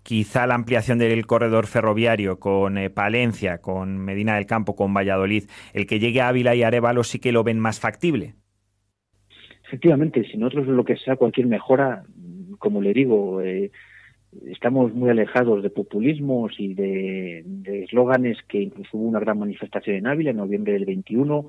quizá 0.03 0.45
la 0.45 0.55
ampliación 0.55 0.97
del 0.97 1.25
corredor 1.25 1.67
ferroviario 1.67 2.37
con 2.37 2.77
eh, 2.77 2.89
Palencia, 2.89 3.59
con 3.59 3.97
Medina 3.97 4.35
del 4.35 4.45
Campo, 4.45 4.75
con 4.75 4.93
Valladolid, 4.93 5.45
el 5.71 5.87
que 5.87 5.99
llegue 5.99 6.19
a 6.19 6.27
Ávila 6.27 6.53
y 6.53 6.63
Arevalo 6.63 7.05
sí 7.05 7.19
que 7.19 7.31
lo 7.31 7.45
ven 7.45 7.59
más 7.59 7.79
factible. 7.79 8.35
Efectivamente, 9.67 10.23
si 10.23 10.37
nosotros 10.37 10.67
lo 10.67 10.85
que 10.85 10.97
sea 10.97 11.17
cualquier 11.17 11.47
mejora, 11.47 12.03
como 12.57 12.81
le 12.81 12.93
digo, 12.93 13.41
eh, 13.41 13.71
estamos 14.45 14.93
muy 14.93 15.09
alejados 15.09 15.61
de 15.61 15.69
populismos 15.69 16.53
y 16.57 16.73
de 16.73 17.43
eslóganes 17.83 18.37
que 18.47 18.61
incluso 18.61 18.97
hubo 18.97 19.07
una 19.07 19.19
gran 19.19 19.39
manifestación 19.39 19.97
en 19.97 20.07
Ávila 20.07 20.31
en 20.31 20.37
noviembre 20.37 20.73
del 20.73 20.85
21 20.85 21.47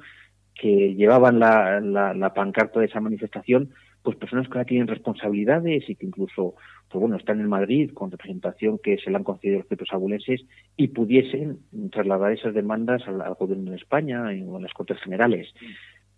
que 0.58 0.94
llevaban 0.94 1.38
la, 1.38 1.80
la, 1.80 2.34
pancarta 2.34 2.80
de 2.80 2.86
esa 2.86 3.00
manifestación 3.00 3.70
pues 4.02 4.16
personas 4.16 4.48
que 4.48 4.54
ahora 4.54 4.64
tienen 4.64 4.88
responsabilidades 4.88 5.88
y 5.88 5.94
que 5.94 6.06
incluso 6.06 6.54
pues 6.88 7.00
bueno 7.00 7.16
están 7.16 7.40
en 7.40 7.48
Madrid 7.48 7.90
con 7.94 8.10
representación 8.10 8.78
que 8.82 8.98
se 8.98 9.10
le 9.10 9.16
han 9.16 9.24
concedido 9.24 9.58
los 9.58 9.66
propios 9.66 9.92
abulenses 9.92 10.44
y 10.76 10.88
pudiesen 10.88 11.60
trasladar 11.92 12.32
esas 12.32 12.54
demandas 12.54 13.06
al, 13.06 13.22
gobierno 13.34 13.70
de 13.70 13.76
España 13.76 14.24
o 14.46 14.56
a 14.56 14.60
las 14.60 14.72
Cortes 14.72 14.98
Generales. 15.00 15.48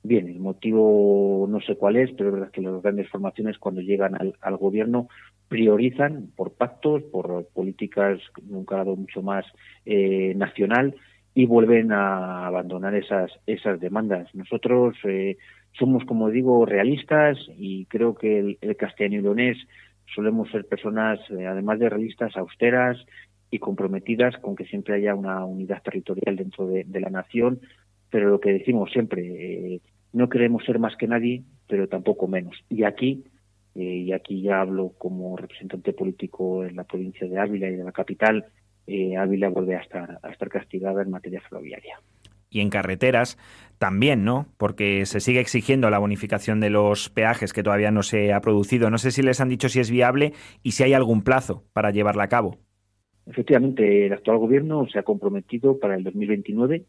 Bien, 0.02 0.28
el 0.28 0.40
motivo 0.40 1.46
no 1.48 1.60
sé 1.60 1.76
cuál 1.76 1.96
es, 1.96 2.10
pero 2.12 2.30
es 2.30 2.34
verdad 2.34 2.50
que 2.50 2.62
las 2.62 2.82
grandes 2.82 3.08
formaciones 3.10 3.58
cuando 3.58 3.82
llegan 3.82 4.14
al, 4.14 4.56
gobierno 4.56 5.08
priorizan 5.48 6.30
por 6.34 6.54
pactos, 6.54 7.02
por 7.02 7.46
políticas 7.52 8.18
de 8.40 8.56
un 8.56 8.64
grado 8.64 8.96
mucho 8.96 9.20
más 9.20 9.44
eh, 9.84 10.32
nacional 10.36 10.94
y 11.34 11.44
vuelven 11.44 11.92
a 11.92 12.46
abandonar 12.46 12.94
esas, 12.94 13.30
esas 13.46 13.78
demandas. 13.78 14.34
Nosotros 14.34 14.96
eh, 15.04 15.36
somos, 15.72 16.04
como 16.06 16.30
digo, 16.30 16.64
realistas 16.64 17.36
y 17.58 17.84
creo 17.86 18.14
que 18.14 18.38
el, 18.38 18.58
el 18.62 18.76
castellano 18.76 19.20
y 19.20 19.22
leonés 19.22 19.58
solemos 20.14 20.50
ser 20.50 20.66
personas, 20.66 21.20
eh, 21.30 21.46
además 21.46 21.78
de 21.78 21.90
realistas, 21.90 22.36
austeras 22.38 22.96
y 23.50 23.58
comprometidas 23.58 24.38
con 24.38 24.56
que 24.56 24.64
siempre 24.64 24.94
haya 24.94 25.14
una 25.14 25.44
unidad 25.44 25.82
territorial 25.82 26.36
dentro 26.36 26.66
de 26.66 27.00
la 27.00 27.10
nación 27.10 27.60
pero 28.10 28.28
lo 28.28 28.40
que 28.40 28.52
decimos 28.52 28.90
siempre, 28.90 29.22
eh, 29.74 29.80
no 30.12 30.28
queremos 30.28 30.64
ser 30.64 30.78
más 30.78 30.96
que 30.96 31.06
nadie, 31.06 31.44
pero 31.68 31.88
tampoco 31.88 32.26
menos. 32.26 32.56
Y 32.68 32.82
aquí, 32.84 33.24
eh, 33.74 33.82
y 33.82 34.12
aquí 34.12 34.42
ya 34.42 34.60
hablo 34.60 34.92
como 34.98 35.36
representante 35.36 35.92
político 35.92 36.64
en 36.64 36.76
la 36.76 36.84
provincia 36.84 37.28
de 37.28 37.38
Ávila 37.38 37.68
y 37.68 37.76
de 37.76 37.84
la 37.84 37.92
capital, 37.92 38.46
eh, 38.86 39.16
Ávila 39.16 39.48
vuelve 39.48 39.76
a 39.76 39.80
estar, 39.80 40.18
a 40.22 40.30
estar 40.30 40.48
castigada 40.48 41.02
en 41.02 41.10
materia 41.10 41.40
ferroviaria. 41.40 42.00
Y 42.52 42.60
en 42.60 42.70
carreteras 42.70 43.38
también, 43.78 44.24
¿no? 44.24 44.48
Porque 44.56 45.06
se 45.06 45.20
sigue 45.20 45.38
exigiendo 45.38 45.88
la 45.88 46.00
bonificación 46.00 46.58
de 46.58 46.70
los 46.70 47.08
peajes 47.08 47.52
que 47.52 47.62
todavía 47.62 47.92
no 47.92 48.02
se 48.02 48.32
ha 48.32 48.40
producido. 48.40 48.90
No 48.90 48.98
sé 48.98 49.12
si 49.12 49.22
les 49.22 49.40
han 49.40 49.48
dicho 49.48 49.68
si 49.68 49.78
es 49.78 49.88
viable 49.88 50.32
y 50.64 50.72
si 50.72 50.82
hay 50.82 50.92
algún 50.92 51.22
plazo 51.22 51.62
para 51.72 51.92
llevarla 51.92 52.24
a 52.24 52.28
cabo. 52.28 52.58
Efectivamente, 53.26 54.06
el 54.06 54.12
actual 54.12 54.38
gobierno 54.38 54.88
se 54.92 54.98
ha 54.98 55.04
comprometido 55.04 55.78
para 55.78 55.94
el 55.94 56.02
2029 56.02 56.84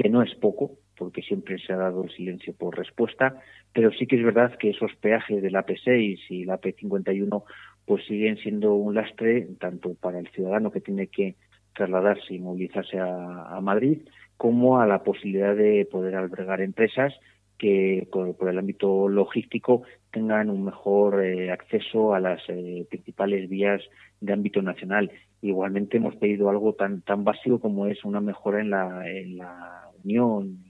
que 0.00 0.08
no 0.08 0.22
es 0.22 0.34
poco, 0.36 0.78
porque 0.96 1.20
siempre 1.20 1.58
se 1.58 1.74
ha 1.74 1.76
dado 1.76 2.04
el 2.04 2.10
silencio 2.10 2.54
por 2.54 2.76
respuesta, 2.76 3.36
pero 3.74 3.92
sí 3.92 4.06
que 4.06 4.16
es 4.16 4.24
verdad 4.24 4.56
que 4.56 4.70
esos 4.70 4.94
peajes 4.96 5.42
de 5.42 5.50
la 5.50 5.66
P6 5.66 6.18
y 6.30 6.44
la 6.44 6.58
P51 6.58 7.42
pues 7.84 8.06
siguen 8.06 8.38
siendo 8.38 8.74
un 8.74 8.94
lastre 8.94 9.46
tanto 9.58 9.94
para 9.94 10.18
el 10.18 10.28
ciudadano 10.28 10.70
que 10.70 10.80
tiene 10.80 11.08
que 11.08 11.36
trasladarse 11.74 12.32
y 12.34 12.38
movilizarse 12.38 12.98
a, 12.98 13.58
Madrid, 13.60 13.98
como 14.38 14.80
a 14.80 14.86
la 14.86 15.02
posibilidad 15.02 15.54
de 15.54 15.86
poder 15.90 16.14
albergar 16.14 16.62
empresas 16.62 17.12
que 17.58 18.08
por, 18.10 18.48
el 18.48 18.58
ámbito 18.58 19.06
logístico 19.06 19.82
tengan 20.10 20.48
un 20.48 20.64
mejor 20.64 21.22
eh, 21.22 21.50
acceso 21.50 22.14
a 22.14 22.20
las 22.20 22.40
eh, 22.48 22.86
principales 22.88 23.50
vías 23.50 23.82
de 24.20 24.32
ámbito 24.32 24.62
nacional. 24.62 25.10
Igualmente 25.42 25.98
hemos 25.98 26.16
pedido 26.16 26.48
algo 26.48 26.72
tan 26.72 27.02
tan 27.02 27.22
básico 27.22 27.60
como 27.60 27.86
es 27.86 28.02
una 28.04 28.20
mejora 28.20 28.60
en 28.60 28.70
la 28.70 29.89
unión, 30.04 30.64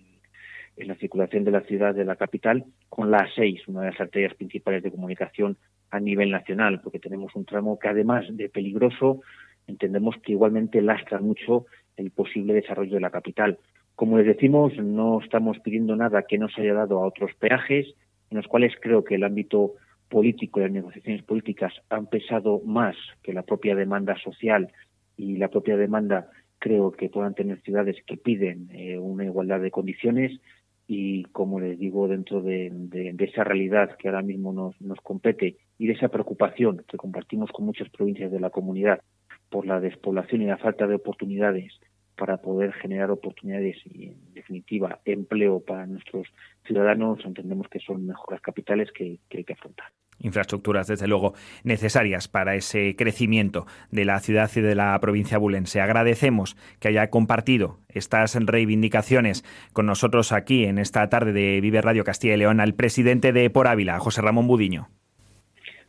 en 0.77 0.89
la 0.89 0.95
circulación 0.97 1.45
de 1.45 1.51
la 1.51 1.61
ciudad 1.63 1.95
de 1.95 2.05
la 2.05 2.17
capital 2.17 2.65
con 2.89 3.11
la 3.11 3.19
A6, 3.19 3.63
una 3.67 3.83
de 3.83 3.91
las 3.91 4.01
arterias 4.01 4.35
principales 4.35 4.83
de 4.83 4.91
comunicación 4.91 5.57
a 5.91 6.01
nivel 6.01 6.31
nacional, 6.31 6.81
porque 6.83 6.99
tenemos 6.99 7.35
un 7.35 7.45
tramo 7.45 7.79
que 7.79 7.89
además 7.89 8.27
de 8.31 8.49
peligroso, 8.49 9.21
entendemos 9.67 10.17
que 10.23 10.33
igualmente 10.33 10.81
lastra 10.81 11.21
mucho 11.21 11.67
el 11.97 12.11
posible 12.11 12.55
desarrollo 12.55 12.95
de 12.95 13.01
la 13.01 13.11
capital. 13.11 13.59
Como 13.95 14.17
les 14.17 14.27
decimos, 14.27 14.73
no 14.79 15.21
estamos 15.21 15.59
pidiendo 15.61 15.97
nada 15.97 16.23
que 16.23 16.39
no 16.39 16.49
se 16.49 16.63
haya 16.63 16.75
dado 16.75 16.99
a 16.99 17.07
otros 17.07 17.33
peajes, 17.39 17.95
en 18.31 18.37
los 18.37 18.47
cuales 18.47 18.73
creo 18.81 19.05
que 19.05 19.17
el 19.17 19.25
ámbito 19.25 19.75
político 20.09 20.61
y 20.61 20.63
las 20.63 20.73
negociaciones 20.73 21.23
políticas 21.23 21.73
han 21.91 22.07
pesado 22.07 22.61
más 22.65 22.97
que 23.23 23.33
la 23.33 23.43
propia 23.43 23.75
demanda 23.75 24.17
social 24.19 24.73
y 25.17 25.37
la 25.37 25.49
propia 25.49 25.77
demanda 25.77 26.31
creo 26.61 26.93
que 26.93 27.09
puedan 27.09 27.35
tener 27.35 27.61
ciudades 27.63 27.97
que 28.07 28.17
piden 28.17 28.69
eh, 28.71 28.99
una 28.99 29.25
igualdad 29.25 29.61
de 29.61 29.73
condiciones 29.73 30.39
y 30.87 31.23
como 31.27 31.59
les 31.61 31.79
digo 31.79 32.07
dentro 32.07 32.43
de, 32.43 32.71
esa 33.19 33.45
realidad 33.45 33.97
que 33.97 34.09
ahora 34.09 34.23
mismo 34.23 34.53
nos, 34.53 35.01
compete 35.03 35.57
y 35.79 35.87
de 35.87 35.95
esa 35.95 36.09
preocupación 36.09 36.85
que 36.87 36.97
compartimos 36.97 37.51
con 37.51 37.65
muchas 37.65 37.89
provincias 37.91 38.31
de 38.31 38.41
la 38.41 38.51
comunidad 38.51 39.01
por 39.49 39.67
la 39.67 39.81
despoblación 39.81 40.43
y 40.43 40.47
la 40.47 40.59
falta 40.59 40.87
de 40.87 40.97
oportunidades 40.97 41.73
para 42.17 42.37
poder 42.39 42.73
generar 42.75 43.11
oportunidades 43.11 43.77
y, 43.87 44.09
en 44.09 44.35
definitiva, 44.35 45.01
empleo 45.05 45.61
para 45.61 45.87
nuestros 45.87 46.27
ciudadanos, 46.67 47.25
entendemos 47.25 47.69
que 47.69 47.79
son 47.79 48.07
mejores 48.07 48.41
capitales 48.43 48.91
que, 48.93 49.19
hay 49.31 49.45
que 49.45 49.53
afrontar. 49.55 49.87
Infraestructuras, 50.21 50.87
desde 50.87 51.09
luego, 51.09 51.35
necesarias 51.65 52.29
para 52.29 52.55
ese 52.55 52.95
crecimiento 52.97 53.67
de 53.91 54.05
la 54.05 54.21
ciudad 54.21 54.51
y 54.55 54.61
de 54.61 54.75
la 54.75 54.99
provincia 55.01 55.39
bulense. 55.39 55.81
Agradecemos 55.81 56.57
que 56.79 56.89
haya 56.89 57.11
compartido 57.11 57.79
estas 57.89 58.35
reivindicaciones 58.35 59.45
con 59.73 59.87
nosotros 59.87 60.33
aquí 60.33 60.65
en 60.65 60.79
esta 60.79 61.09
tarde 61.09 61.33
de 61.33 61.61
Vive 61.61 61.81
Radio 61.81 62.05
Castilla 62.05 62.35
y 62.35 62.39
León 62.39 62.61
al 62.61 62.75
presidente 62.75 63.33
de 63.33 63.51
Por 63.51 63.67
Ávila, 63.67 63.99
José 63.99 64.23
Ramón 64.23 64.47
Budiño. 64.47 64.89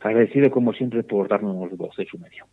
Agradecido, 0.00 0.50
como 0.50 0.72
siempre, 0.72 1.04
por 1.04 1.28
darnos 1.28 1.76
voz 1.76 1.96
de 1.96 2.06
su 2.06 2.18
medio. 2.18 2.46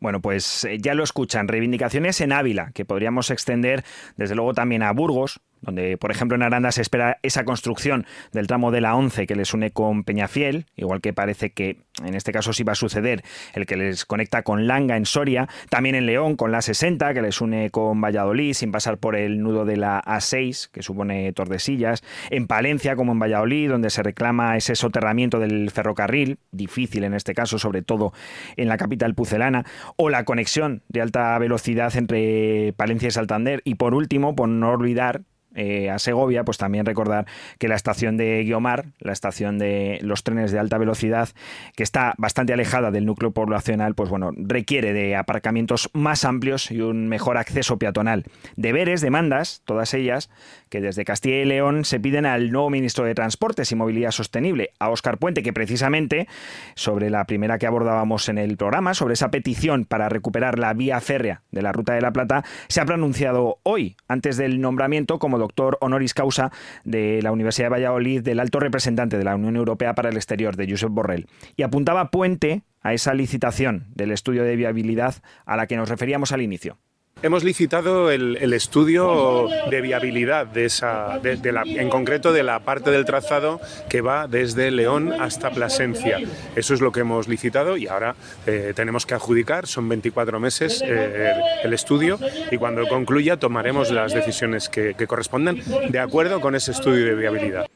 Bueno, 0.00 0.20
pues 0.20 0.64
eh, 0.64 0.78
ya 0.78 0.94
lo 0.94 1.04
escuchan, 1.04 1.46
reivindicaciones 1.46 2.20
en 2.22 2.32
Ávila, 2.32 2.70
que 2.72 2.86
podríamos 2.86 3.30
extender 3.30 3.84
desde 4.16 4.34
luego 4.34 4.54
también 4.54 4.82
a 4.82 4.92
Burgos, 4.92 5.40
donde, 5.60 5.96
por 5.96 6.10
ejemplo, 6.10 6.36
en 6.36 6.42
Aranda 6.42 6.72
se 6.72 6.82
espera 6.82 7.18
esa 7.22 7.44
construcción 7.44 8.06
del 8.32 8.46
tramo 8.46 8.70
de 8.70 8.80
la 8.80 8.94
11 8.94 9.26
que 9.26 9.36
les 9.36 9.52
une 9.54 9.70
con 9.70 10.04
Peñafiel, 10.04 10.66
igual 10.76 11.00
que 11.00 11.12
parece 11.12 11.50
que 11.50 11.78
en 12.04 12.14
este 12.14 12.32
caso 12.32 12.52
sí 12.52 12.62
va 12.62 12.72
a 12.72 12.76
suceder 12.76 13.22
el 13.54 13.66
que 13.66 13.76
les 13.76 14.04
conecta 14.04 14.42
con 14.42 14.66
Langa 14.66 14.96
en 14.96 15.06
Soria, 15.06 15.48
también 15.68 15.94
en 15.94 16.06
León 16.06 16.36
con 16.36 16.52
la 16.52 16.62
60 16.62 17.12
que 17.12 17.22
les 17.22 17.40
une 17.40 17.70
con 17.70 18.00
Valladolid 18.00 18.54
sin 18.54 18.72
pasar 18.72 18.98
por 18.98 19.16
el 19.16 19.42
nudo 19.42 19.64
de 19.64 19.76
la 19.76 20.02
A6 20.02 20.70
que 20.70 20.82
supone 20.82 21.32
Tordesillas, 21.32 22.02
en 22.30 22.46
Palencia 22.46 22.96
como 22.96 23.12
en 23.12 23.18
Valladolid 23.18 23.68
donde 23.68 23.90
se 23.90 24.02
reclama 24.02 24.56
ese 24.56 24.74
soterramiento 24.74 25.38
del 25.38 25.70
ferrocarril, 25.70 26.38
difícil 26.52 27.04
en 27.04 27.14
este 27.14 27.34
caso, 27.34 27.58
sobre 27.58 27.82
todo 27.82 28.12
en 28.56 28.68
la 28.68 28.76
capital 28.76 29.14
pucelana, 29.14 29.64
o 29.96 30.10
la 30.10 30.24
conexión 30.24 30.82
de 30.88 31.00
alta 31.00 31.38
velocidad 31.38 31.94
entre 31.96 32.72
Palencia 32.76 33.08
y 33.08 33.12
Santander. 33.12 33.62
Y 33.64 33.74
por 33.76 33.94
último, 33.94 34.34
por 34.34 34.48
no 34.48 34.70
olvidar 34.70 35.22
eh, 35.54 35.90
a 35.90 35.98
Segovia, 35.98 36.44
pues 36.44 36.58
también 36.58 36.86
recordar 36.86 37.26
que 37.58 37.68
la 37.68 37.74
estación 37.74 38.16
de 38.16 38.44
Guiomar, 38.44 38.86
la 39.00 39.12
estación 39.12 39.58
de 39.58 39.98
los 40.02 40.22
trenes 40.22 40.52
de 40.52 40.58
alta 40.58 40.78
velocidad, 40.78 41.28
que 41.74 41.82
está 41.82 42.14
bastante 42.18 42.52
alejada 42.52 42.90
del 42.90 43.06
núcleo 43.06 43.32
poblacional, 43.32 43.94
pues 43.94 44.10
bueno, 44.10 44.30
requiere 44.36 44.92
de 44.92 45.16
aparcamientos 45.16 45.90
más 45.92 46.24
amplios 46.24 46.70
y 46.70 46.80
un 46.80 47.08
mejor 47.08 47.36
acceso 47.36 47.78
peatonal. 47.78 48.24
Deberes, 48.56 49.00
demandas, 49.00 49.62
todas 49.64 49.92
ellas, 49.94 50.30
que 50.68 50.80
desde 50.80 51.04
Castilla 51.04 51.42
y 51.42 51.44
León 51.44 51.84
se 51.84 51.98
piden 51.98 52.26
al 52.26 52.52
nuevo 52.52 52.70
ministro 52.70 53.04
de 53.04 53.14
Transportes 53.14 53.72
y 53.72 53.74
Movilidad 53.74 54.12
Sostenible, 54.12 54.70
a 54.78 54.90
Óscar 54.90 55.18
Puente, 55.18 55.42
que 55.42 55.52
precisamente 55.52 56.28
sobre 56.76 57.10
la 57.10 57.24
primera 57.24 57.58
que 57.58 57.66
abordábamos 57.66 58.28
en 58.28 58.38
el 58.38 58.56
programa, 58.56 58.94
sobre 58.94 59.14
esa 59.14 59.32
petición 59.32 59.84
para 59.84 60.08
recuperar 60.08 60.60
la 60.60 60.72
vía 60.74 61.00
férrea 61.00 61.42
de 61.50 61.62
la 61.62 61.72
Ruta 61.72 61.94
de 61.94 62.00
la 62.00 62.12
Plata, 62.12 62.44
se 62.68 62.80
ha 62.80 62.84
pronunciado 62.84 63.58
hoy, 63.64 63.96
antes 64.06 64.36
del 64.36 64.60
nombramiento 64.60 65.18
como 65.18 65.39
doctor 65.40 65.76
honoris 65.80 66.14
causa 66.14 66.52
de 66.84 67.20
la 67.22 67.32
Universidad 67.32 67.66
de 67.66 67.70
Valladolid 67.70 68.22
del 68.22 68.38
alto 68.38 68.60
representante 68.60 69.18
de 69.18 69.24
la 69.24 69.34
Unión 69.34 69.56
Europea 69.56 69.94
para 69.94 70.10
el 70.10 70.16
Exterior, 70.16 70.56
de 70.56 70.70
Josep 70.70 70.90
Borrell. 70.90 71.26
Y 71.56 71.62
apuntaba 71.62 72.10
Puente 72.10 72.62
a 72.82 72.94
esa 72.94 73.14
licitación 73.14 73.86
del 73.94 74.12
estudio 74.12 74.44
de 74.44 74.56
viabilidad 74.56 75.16
a 75.44 75.56
la 75.56 75.66
que 75.66 75.76
nos 75.76 75.88
referíamos 75.88 76.32
al 76.32 76.42
inicio. 76.42 76.78
Hemos 77.22 77.44
licitado 77.44 78.10
el, 78.10 78.52
estudio 78.54 79.46
de 79.68 79.82
viabilidad 79.82 80.46
de 80.46 80.64
esa, 80.64 81.18
de, 81.18 81.52
la, 81.52 81.62
en 81.66 81.90
concreto 81.90 82.32
de 82.32 82.42
la 82.42 82.60
parte 82.60 82.90
del 82.90 83.04
trazado 83.04 83.60
que 83.90 84.00
va 84.00 84.26
desde 84.26 84.70
León 84.70 85.12
hasta 85.12 85.50
Plasencia. 85.50 86.18
Eso 86.56 86.72
es 86.72 86.80
lo 86.80 86.92
que 86.92 87.00
hemos 87.00 87.28
licitado 87.28 87.76
y 87.76 87.88
ahora 87.88 88.16
eh, 88.46 88.72
tenemos 88.74 89.04
que 89.04 89.12
adjudicar. 89.12 89.66
Son 89.66 89.86
24 89.86 90.40
meses 90.40 90.82
eh, 90.82 91.34
el 91.62 91.74
estudio 91.74 92.18
y 92.50 92.56
cuando 92.56 92.88
concluya 92.88 93.36
tomaremos 93.36 93.90
las 93.90 94.14
decisiones 94.14 94.70
que, 94.70 94.94
que 94.94 95.06
correspondan 95.06 95.58
de 95.90 95.98
acuerdo 95.98 96.40
con 96.40 96.54
ese 96.54 96.70
estudio 96.70 97.04
de 97.04 97.14
viabilidad. 97.16 97.66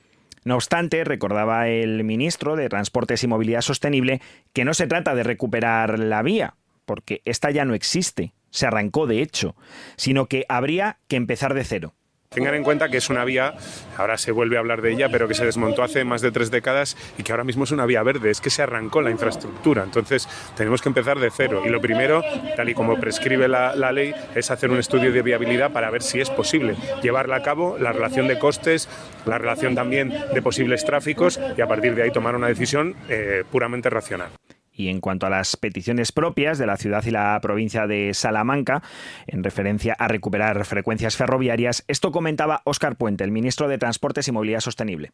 No 0.45 0.55
obstante, 0.55 1.05
recordaba 1.05 1.69
el 1.69 2.03
ministro 2.03 2.57
de 2.57 2.71
Transportes 2.71 3.23
y 3.23 3.27
Movilidad 3.27 3.61
Sostenible 3.61 4.23
que 4.55 4.65
no 4.65 4.73
se 4.73 4.87
trata 4.87 5.15
de 5.15 5.23
recuperar 5.23 5.99
la 5.99 6.23
vía, 6.23 6.55
porque 6.87 7.21
esta 7.27 7.51
ya 7.51 7.67
no 7.67 7.75
existe 7.75 8.33
se 8.55 8.67
arrancó 8.67 9.07
de 9.07 9.21
hecho, 9.21 9.57
sino 9.97 10.27
que 10.27 10.47
habría 10.49 10.99
que 11.09 11.17
empezar 11.17 11.55
de 11.55 11.65
cero. 11.65 11.95
Tengan 12.31 12.55
en 12.55 12.65
cuenta 12.65 12.89
que 12.89 12.97
es 12.97 13.11
una 13.11 13.25
vía, 13.25 13.55
ahora 13.97 14.17
se 14.17 14.33
vuelve 14.33 14.57
a 14.57 14.61
hablar 14.61 14.81
de 14.81 14.93
ella, 14.93 15.09
pero 15.09 15.29
que 15.29 15.35
se 15.35 15.45
desmontó 15.45 15.85
hace 15.85 16.05
más 16.05 16.21
de 16.21 16.33
tres 16.33 16.51
décadas 16.51 16.97
y 17.17 17.23
que 17.23 17.33
ahora 17.33 17.45
mismo 17.45 17.63
es 17.63 17.71
una 17.71 17.87
vía 17.87 18.03
verde, 18.03 18.31
es 18.31 18.41
que 18.41 18.51
se 18.51 18.63
arrancó 18.63 19.03
la 19.03 19.11
infraestructura, 19.11 19.85
entonces 19.85 20.29
tenemos 20.57 20.83
que 20.83 20.89
empezar 20.89 21.19
de 21.19 21.31
cero. 21.31 21.63
Y 21.65 21.69
lo 21.69 21.81
primero, 21.81 22.23
tal 22.57 22.69
y 22.69 22.75
como 22.75 22.99
prescribe 22.99 23.47
la, 23.47 23.75
ley, 23.93 24.15
es 24.35 24.51
hacer 24.51 24.71
un 24.71 24.79
estudio 24.79 25.13
de 25.13 25.23
viabilidad 25.23 25.73
para 25.73 25.91
ver 25.91 26.03
si 26.03 26.21
es 26.21 26.31
posible 26.31 26.77
llevarla 27.03 27.37
a 27.37 27.43
cabo, 27.43 27.77
la 27.79 27.93
relación 27.93 28.27
de 28.27 28.39
costes, 28.39 28.89
la 29.27 29.39
relación 29.39 29.77
también 29.77 30.11
de 30.33 30.43
posibles 30.43 30.85
tráficos 30.85 31.39
y 31.57 31.61
a 31.61 31.69
partir 31.69 31.95
de 31.95 32.03
ahí 32.03 32.11
tomar 32.11 32.35
una 32.35 32.49
decisión 32.49 32.97
eh, 33.09 33.45
puramente 33.51 33.91
racional. 33.91 34.31
Y 34.75 34.89
en 34.89 35.01
cuanto 35.01 35.27
a 35.27 35.31
las 35.31 35.57
peticiones 35.57 36.11
propias 36.11 36.59
de 36.59 36.67
la 36.67 36.77
ciudad 36.77 37.05
y 37.05 37.11
la 37.11 37.39
provincia 37.41 37.87
de 37.87 38.13
Salamanca, 38.13 38.83
en 39.27 39.45
referencia 39.45 39.95
a 39.99 40.09
recuperar 40.09 40.65
frecuencias 40.65 41.17
ferroviarias, 41.17 41.85
esto 41.87 42.11
comentaba 42.11 42.63
Óscar 42.65 42.97
Puente, 42.97 43.25
el 43.25 43.31
ministro 43.31 43.69
de 43.69 43.79
Transportes 43.79 44.27
y 44.29 44.33
Movilidad 44.33 44.61
Sostenible. 44.61 45.13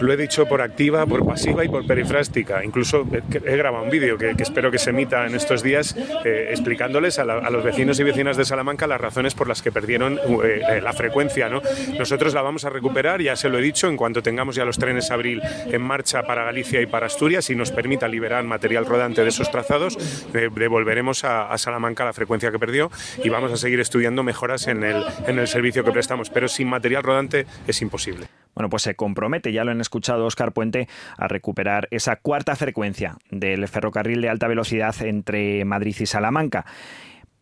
Lo 0.00 0.12
he 0.12 0.16
dicho 0.16 0.46
por 0.46 0.62
activa, 0.62 1.06
por 1.06 1.24
pasiva 1.26 1.64
y 1.64 1.68
por 1.68 1.86
perifrástica. 1.86 2.64
Incluso 2.64 3.06
he 3.32 3.56
grabado 3.56 3.84
un 3.84 3.90
vídeo 3.90 4.18
que, 4.18 4.34
espero 4.38 4.70
que 4.70 4.78
se 4.78 4.90
emita 4.90 5.26
en 5.26 5.34
estos 5.34 5.62
días 5.62 5.96
eh, 6.24 6.48
explicándoles 6.50 7.18
a, 7.18 7.24
los 7.24 7.64
vecinos 7.64 8.00
y 8.00 8.02
vecinas 8.02 8.36
de 8.36 8.44
Salamanca 8.44 8.86
las 8.86 9.00
razones 9.00 9.34
por 9.34 9.48
las 9.48 9.62
que 9.62 9.70
perdieron 9.72 10.18
eh, 10.18 10.62
eh, 10.68 10.80
la 10.80 10.92
frecuencia. 10.92 11.48
¿no? 11.48 11.62
Nosotros 11.98 12.34
la 12.34 12.42
vamos 12.42 12.64
a 12.64 12.70
recuperar, 12.70 13.20
ya 13.20 13.36
se 13.36 13.48
lo 13.48 13.58
he 13.58 13.62
dicho, 13.62 13.88
en 13.88 13.96
cuanto 13.96 14.22
tengamos 14.22 14.56
ya 14.56 14.64
los 14.64 14.78
trenes 14.78 15.10
abril 15.10 15.40
en 15.66 15.82
marcha 15.82 16.22
para 16.22 16.44
Galicia 16.44 16.80
y 16.80 16.86
para 16.86 17.06
Asturias 17.06 17.48
y 17.50 17.54
nos 17.54 17.70
permita 17.70 18.08
liberar 18.08 18.44
material 18.44 18.86
rodante 18.86 19.22
de 19.22 19.28
esos 19.28 19.50
trazados, 19.50 19.98
devolveremos 20.32 21.24
a, 21.24 21.56
Salamanca 21.62 22.04
la 22.04 22.12
frecuencia 22.12 22.50
que 22.50 22.58
perdió 22.58 22.90
y 23.22 23.28
vamos 23.28 23.52
a 23.52 23.56
seguir 23.56 23.78
estudiando 23.78 24.22
mejoras 24.22 24.66
en 24.66 24.82
el, 24.82 25.04
en 25.26 25.38
el 25.38 25.46
servicio 25.46 25.84
que 25.84 25.92
prestamos. 25.92 26.30
Pero 26.30 26.48
sin 26.48 26.68
material 26.68 27.02
rodante 27.02 27.46
es 27.66 27.82
imposible. 27.82 28.26
Bueno, 28.54 28.68
pues 28.68 28.82
se 28.82 28.94
compromete, 28.94 29.50
ya 29.52 29.64
lo 29.64 29.71
han 29.72 29.80
escuchado 29.80 30.26
Oscar 30.26 30.52
Puente, 30.52 30.88
a 31.16 31.28
recuperar 31.28 31.88
esa 31.90 32.16
cuarta 32.16 32.56
frecuencia 32.56 33.16
del 33.30 33.66
ferrocarril 33.68 34.20
de 34.20 34.28
alta 34.28 34.48
velocidad 34.48 34.94
entre 35.02 35.64
Madrid 35.64 35.96
y 35.98 36.06
Salamanca. 36.06 36.64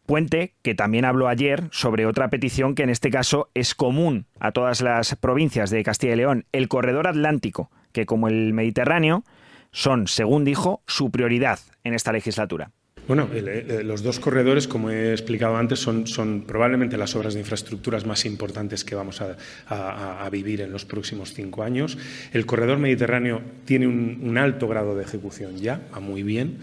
Puente, 0.07 0.55
que 0.63 0.75
también 0.75 1.05
habló 1.05 1.29
ayer 1.29 1.69
sobre 1.71 2.07
otra 2.07 2.31
petición 2.31 2.75
que 2.75 2.83
en 2.83 2.91
este 2.91 3.11
caso 3.11 3.49
es 3.55 3.75
común 3.75 4.27
a 4.41 4.51
todas 4.51 4.81
las 4.81 5.15
provincias 5.15 5.71
de 5.71 5.85
Castilla 5.85 6.15
y 6.15 6.17
León, 6.17 6.47
el 6.51 6.67
corredor 6.67 7.07
atlántico, 7.07 7.71
que 7.93 8.07
como 8.07 8.27
el 8.27 8.53
Mediterráneo 8.53 9.25
son, 9.71 10.09
según 10.09 10.45
dijo, 10.45 10.83
su 10.87 11.11
prioridad 11.11 11.61
en 11.85 11.95
esta 11.95 12.13
legislatura. 12.13 12.73
Bueno, 13.11 13.29
eh, 13.35 13.83
los 13.85 14.05
dos 14.05 14.21
corredores, 14.21 14.69
como 14.69 14.89
he 14.89 15.11
explicado 15.11 15.57
antes, 15.57 15.81
son, 15.81 16.07
son, 16.07 16.43
probablemente 16.43 16.97
las 16.97 17.17
obras 17.17 17.35
de 17.35 17.41
infraestructuras 17.41 18.07
más 18.07 18.25
importantes 18.25 18.85
que 18.85 18.95
vamos 18.95 19.21
a, 19.21 20.29
vivir 20.31 20.61
en 20.61 20.71
los 20.71 20.85
próximos 20.85 21.35
cinco 21.35 21.65
años. 21.65 21.99
El 22.33 22.47
corredor 22.47 22.79
mediterráneo 22.79 23.43
tiene 23.65 23.89
un, 23.89 24.39
alto 24.39 24.69
grado 24.69 24.95
de 24.95 25.03
ejecución 25.03 25.57
ya, 25.57 25.81
va 25.93 25.99
muy 25.99 26.23
bien. 26.23 26.59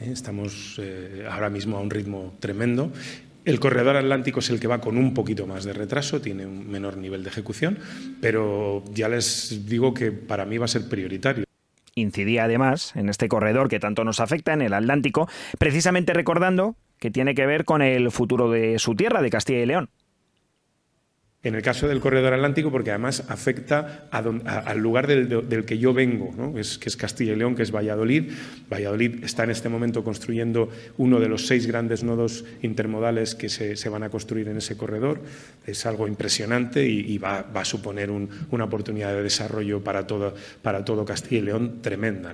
¿eh? 0.00 0.08
Estamos 0.10 0.80
eh, 0.82 1.26
ahora 1.30 1.50
mismo 1.50 1.76
a 1.76 1.80
un 1.80 1.90
ritmo 1.90 2.38
tremendo. 2.40 2.90
El 3.44 3.60
corredor 3.60 3.96
atlántico 3.96 4.40
es 4.40 4.48
el 4.48 4.60
que 4.60 4.68
va 4.68 4.80
con 4.80 4.96
un 4.96 5.12
poquito 5.12 5.46
más 5.46 5.64
de 5.64 5.74
retraso, 5.74 6.22
tiene 6.22 6.46
un 6.46 6.70
menor 6.70 6.96
nivel 6.96 7.22
de 7.22 7.28
ejecución, 7.28 7.78
pero 8.18 8.82
ya 8.94 9.10
les 9.10 9.66
digo 9.66 9.92
que 9.92 10.10
para 10.10 10.46
mí 10.46 10.56
va 10.56 10.64
a 10.64 10.68
ser 10.68 10.88
prioritario. 10.88 11.44
Incidía 11.94 12.44
además 12.44 12.96
en 12.96 13.08
este 13.08 13.28
corredor 13.28 13.68
que 13.68 13.80
tanto 13.80 14.04
nos 14.04 14.20
afecta 14.20 14.52
en 14.52 14.62
el 14.62 14.72
Atlántico, 14.72 15.28
precisamente 15.58 16.14
recordando 16.14 16.76
que 16.98 17.10
tiene 17.10 17.34
que 17.34 17.46
ver 17.46 17.64
con 17.64 17.82
el 17.82 18.10
futuro 18.10 18.50
de 18.50 18.78
su 18.78 18.94
tierra, 18.94 19.22
de 19.22 19.30
Castilla 19.30 19.60
y 19.60 19.66
León. 19.66 19.90
En 21.44 21.56
el 21.56 21.62
caso 21.62 21.88
del 21.88 21.98
corredor 21.98 22.34
atlántico, 22.34 22.70
porque 22.70 22.90
además 22.90 23.24
afecta 23.28 24.06
al 24.12 24.78
lugar 24.78 25.08
del, 25.08 25.64
que 25.64 25.76
yo 25.76 25.92
vengo, 25.92 26.54
que 26.54 26.60
es 26.60 26.96
Castilla 26.96 27.32
y 27.32 27.36
León, 27.36 27.56
que 27.56 27.64
es 27.64 27.72
Valladolid. 27.72 28.30
Valladolid 28.72 29.24
está 29.24 29.42
en 29.42 29.50
este 29.50 29.68
momento 29.68 30.04
construyendo 30.04 30.70
uno 30.98 31.18
de 31.18 31.28
los 31.28 31.48
seis 31.48 31.66
grandes 31.66 32.04
nodos 32.04 32.44
intermodales 32.62 33.34
que 33.34 33.48
se, 33.48 33.88
van 33.88 34.04
a 34.04 34.08
construir 34.08 34.46
en 34.48 34.58
ese 34.58 34.76
corredor. 34.76 35.20
Es 35.66 35.84
algo 35.84 36.06
impresionante 36.06 36.86
y, 36.86 37.18
va, 37.18 37.40
a 37.52 37.64
suponer 37.64 38.12
una 38.12 38.64
oportunidad 38.64 39.12
de 39.12 39.24
desarrollo 39.24 39.82
para 39.82 40.06
todo, 40.06 41.04
Castilla 41.04 41.40
y 41.40 41.44
León 41.44 41.82
tremenda. 41.82 42.32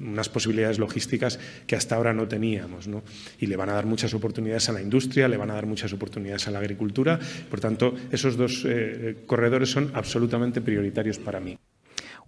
Unas 0.00 0.28
posibilidades 0.28 0.78
logísticas 0.78 1.38
que 1.66 1.76
hasta 1.76 1.96
ahora 1.96 2.12
no 2.12 2.28
teníamos. 2.28 2.88
¿no? 2.88 3.02
Y 3.38 3.46
le 3.46 3.56
van 3.56 3.70
a 3.70 3.74
dar 3.74 3.86
muchas 3.86 4.14
oportunidades 4.14 4.68
a 4.68 4.72
la 4.72 4.82
industria, 4.82 5.28
le 5.28 5.36
van 5.36 5.50
a 5.50 5.54
dar 5.54 5.66
muchas 5.66 5.92
oportunidades 5.92 6.48
a 6.48 6.50
la 6.50 6.58
agricultura. 6.58 7.18
Por 7.50 7.60
tanto, 7.60 7.94
esos 8.10 8.36
dos 8.36 8.64
eh, 8.66 9.24
corredores 9.26 9.70
son 9.70 9.90
absolutamente 9.94 10.60
prioritarios 10.60 11.18
para 11.18 11.40
mí. 11.40 11.58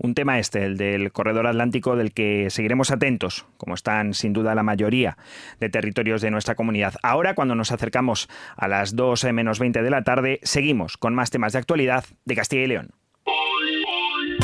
Un 0.00 0.14
tema 0.14 0.38
este, 0.38 0.64
el 0.64 0.76
del 0.76 1.10
corredor 1.10 1.48
atlántico, 1.48 1.96
del 1.96 2.12
que 2.12 2.50
seguiremos 2.50 2.92
atentos, 2.92 3.46
como 3.56 3.74
están 3.74 4.14
sin 4.14 4.32
duda 4.32 4.54
la 4.54 4.62
mayoría 4.62 5.18
de 5.58 5.70
territorios 5.70 6.22
de 6.22 6.30
nuestra 6.30 6.54
comunidad. 6.54 6.94
Ahora, 7.02 7.34
cuando 7.34 7.56
nos 7.56 7.72
acercamos 7.72 8.28
a 8.56 8.68
las 8.68 8.94
2 8.94 9.24
menos 9.32 9.58
20 9.58 9.82
de 9.82 9.90
la 9.90 10.04
tarde, 10.04 10.38
seguimos 10.44 10.96
con 10.96 11.14
más 11.14 11.30
temas 11.30 11.52
de 11.52 11.58
actualidad 11.58 12.04
de 12.24 12.36
Castilla 12.36 12.62
y 12.62 12.68
León. 12.68 12.90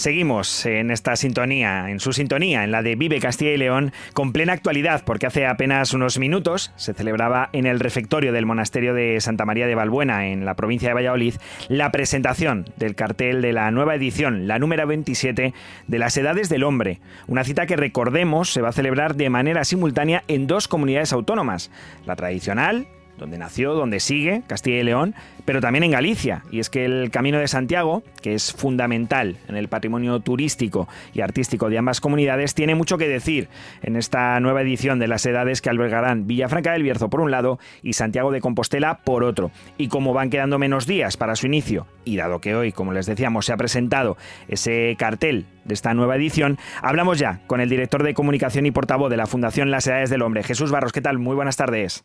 Seguimos 0.00 0.64
en 0.64 0.90
esta 0.90 1.14
sintonía, 1.14 1.90
en 1.90 2.00
su 2.00 2.14
sintonía, 2.14 2.64
en 2.64 2.70
la 2.70 2.82
de 2.82 2.96
Vive 2.96 3.20
Castilla 3.20 3.50
y 3.50 3.58
León, 3.58 3.92
con 4.14 4.32
plena 4.32 4.54
actualidad, 4.54 5.04
porque 5.04 5.26
hace 5.26 5.44
apenas 5.44 5.92
unos 5.92 6.18
minutos 6.18 6.72
se 6.76 6.94
celebraba 6.94 7.50
en 7.52 7.66
el 7.66 7.80
refectorio 7.80 8.32
del 8.32 8.46
monasterio 8.46 8.94
de 8.94 9.20
Santa 9.20 9.44
María 9.44 9.66
de 9.66 9.74
Valbuena, 9.74 10.28
en 10.28 10.46
la 10.46 10.56
provincia 10.56 10.88
de 10.88 10.94
Valladolid, 10.94 11.34
la 11.68 11.92
presentación 11.92 12.64
del 12.78 12.94
cartel 12.94 13.42
de 13.42 13.52
la 13.52 13.70
nueva 13.72 13.94
edición, 13.94 14.48
la 14.48 14.58
número 14.58 14.86
27, 14.86 15.52
de 15.86 15.98
las 15.98 16.16
Edades 16.16 16.48
del 16.48 16.64
Hombre. 16.64 17.00
Una 17.26 17.44
cita 17.44 17.66
que 17.66 17.76
recordemos 17.76 18.50
se 18.50 18.62
va 18.62 18.70
a 18.70 18.72
celebrar 18.72 19.16
de 19.16 19.28
manera 19.28 19.64
simultánea 19.64 20.24
en 20.28 20.46
dos 20.46 20.66
comunidades 20.66 21.12
autónomas, 21.12 21.70
la 22.06 22.16
tradicional, 22.16 22.88
donde 23.20 23.38
nació, 23.38 23.74
donde 23.74 24.00
sigue, 24.00 24.42
Castilla 24.46 24.80
y 24.80 24.82
León, 24.82 25.14
pero 25.44 25.60
también 25.60 25.84
en 25.84 25.92
Galicia. 25.92 26.42
Y 26.50 26.58
es 26.58 26.70
que 26.70 26.84
el 26.84 27.10
Camino 27.10 27.38
de 27.38 27.46
Santiago, 27.46 28.02
que 28.22 28.34
es 28.34 28.52
fundamental 28.52 29.36
en 29.46 29.56
el 29.56 29.68
patrimonio 29.68 30.20
turístico 30.20 30.88
y 31.12 31.20
artístico 31.20 31.68
de 31.68 31.78
ambas 31.78 32.00
comunidades, 32.00 32.54
tiene 32.54 32.74
mucho 32.74 32.98
que 32.98 33.08
decir 33.08 33.48
en 33.82 33.96
esta 33.96 34.40
nueva 34.40 34.62
edición 34.62 34.98
de 34.98 35.06
las 35.06 35.24
edades 35.26 35.60
que 35.60 35.70
albergarán 35.70 36.26
Villafranca 36.26 36.72
del 36.72 36.82
Bierzo 36.82 37.10
por 37.10 37.20
un 37.20 37.30
lado 37.30 37.58
y 37.82 37.92
Santiago 37.92 38.32
de 38.32 38.40
Compostela 38.40 38.98
por 39.04 39.22
otro. 39.22 39.50
Y 39.76 39.88
como 39.88 40.14
van 40.14 40.30
quedando 40.30 40.58
menos 40.58 40.86
días 40.86 41.16
para 41.16 41.36
su 41.36 41.46
inicio, 41.46 41.86
y 42.04 42.16
dado 42.16 42.40
que 42.40 42.54
hoy, 42.54 42.72
como 42.72 42.92
les 42.92 43.06
decíamos, 43.06 43.46
se 43.46 43.52
ha 43.52 43.56
presentado 43.56 44.16
ese 44.48 44.96
cartel 44.98 45.46
de 45.64 45.74
esta 45.74 45.92
nueva 45.92 46.16
edición, 46.16 46.58
hablamos 46.82 47.18
ya 47.18 47.40
con 47.46 47.60
el 47.60 47.68
director 47.68 48.02
de 48.02 48.14
comunicación 48.14 48.64
y 48.64 48.70
portavoz 48.70 49.10
de 49.10 49.18
la 49.18 49.26
Fundación 49.26 49.70
Las 49.70 49.86
Edades 49.86 50.08
del 50.08 50.22
Hombre, 50.22 50.42
Jesús 50.42 50.70
Barros. 50.70 50.92
¿Qué 50.92 51.02
tal? 51.02 51.18
Muy 51.18 51.36
buenas 51.36 51.56
tardes. 51.56 52.04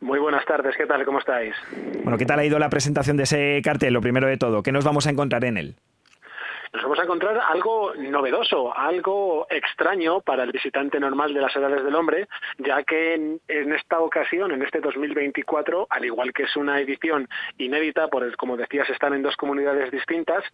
Muy 0.00 0.18
buenas 0.18 0.44
tardes, 0.44 0.76
¿qué 0.76 0.86
tal? 0.86 1.04
¿Cómo 1.04 1.18
estáis? 1.18 1.54
Bueno, 2.02 2.18
¿qué 2.18 2.26
tal 2.26 2.38
ha 2.38 2.44
ido 2.44 2.58
la 2.58 2.68
presentación 2.68 3.16
de 3.16 3.22
ese 3.22 3.60
cartel? 3.64 3.94
Lo 3.94 4.00
primero 4.00 4.26
de 4.26 4.36
todo, 4.36 4.62
¿qué 4.62 4.72
nos 4.72 4.84
vamos 4.84 5.06
a 5.06 5.10
encontrar 5.10 5.44
en 5.44 5.56
él? 5.56 5.74
Nos 6.72 6.82
vamos 6.82 6.98
a 6.98 7.04
encontrar 7.04 7.38
algo 7.38 7.94
novedoso, 7.94 8.76
algo 8.76 9.46
extraño 9.48 10.20
para 10.20 10.42
el 10.42 10.52
visitante 10.52 11.00
normal 11.00 11.32
de 11.32 11.40
las 11.40 11.56
edades 11.56 11.82
del 11.82 11.94
hombre, 11.94 12.28
ya 12.58 12.82
que 12.82 13.14
en, 13.14 13.40
en 13.48 13.72
esta 13.72 14.00
ocasión, 14.00 14.52
en 14.52 14.62
este 14.62 14.80
2024, 14.80 15.86
al 15.88 16.04
igual 16.04 16.34
que 16.34 16.42
es 16.42 16.54
una 16.56 16.78
edición 16.78 17.28
inédita, 17.56 18.08
por 18.08 18.24
el, 18.24 18.36
como 18.36 18.58
decías, 18.58 18.90
están 18.90 19.14
en 19.14 19.22
dos 19.22 19.36
comunidades 19.36 19.90
distintas, 19.90 20.44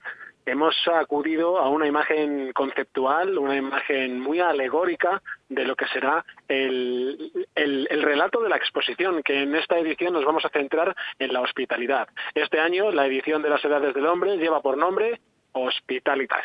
hemos 0.46 0.74
acudido 0.88 1.58
a 1.58 1.68
una 1.68 1.86
imagen 1.86 2.52
conceptual, 2.52 3.38
una 3.38 3.56
imagen 3.56 4.20
muy 4.20 4.40
alegórica 4.40 5.22
de 5.48 5.64
lo 5.64 5.76
que 5.76 5.86
será 5.86 6.24
el, 6.48 7.32
el, 7.54 7.86
el, 7.90 8.02
relato 8.02 8.40
de 8.40 8.48
la 8.48 8.56
exposición, 8.56 9.22
que 9.22 9.42
en 9.42 9.54
esta 9.54 9.78
edición 9.78 10.12
nos 10.12 10.24
vamos 10.24 10.44
a 10.44 10.50
centrar 10.50 10.94
en 11.18 11.32
la 11.32 11.40
hospitalidad. 11.40 12.08
Este 12.34 12.60
año 12.60 12.90
la 12.90 13.06
edición 13.06 13.42
de 13.42 13.50
las 13.50 13.64
edades 13.64 13.94
del 13.94 14.06
hombre 14.06 14.36
lleva 14.36 14.60
por 14.60 14.76
nombre 14.76 15.20
Hospitalitas. 15.52 16.44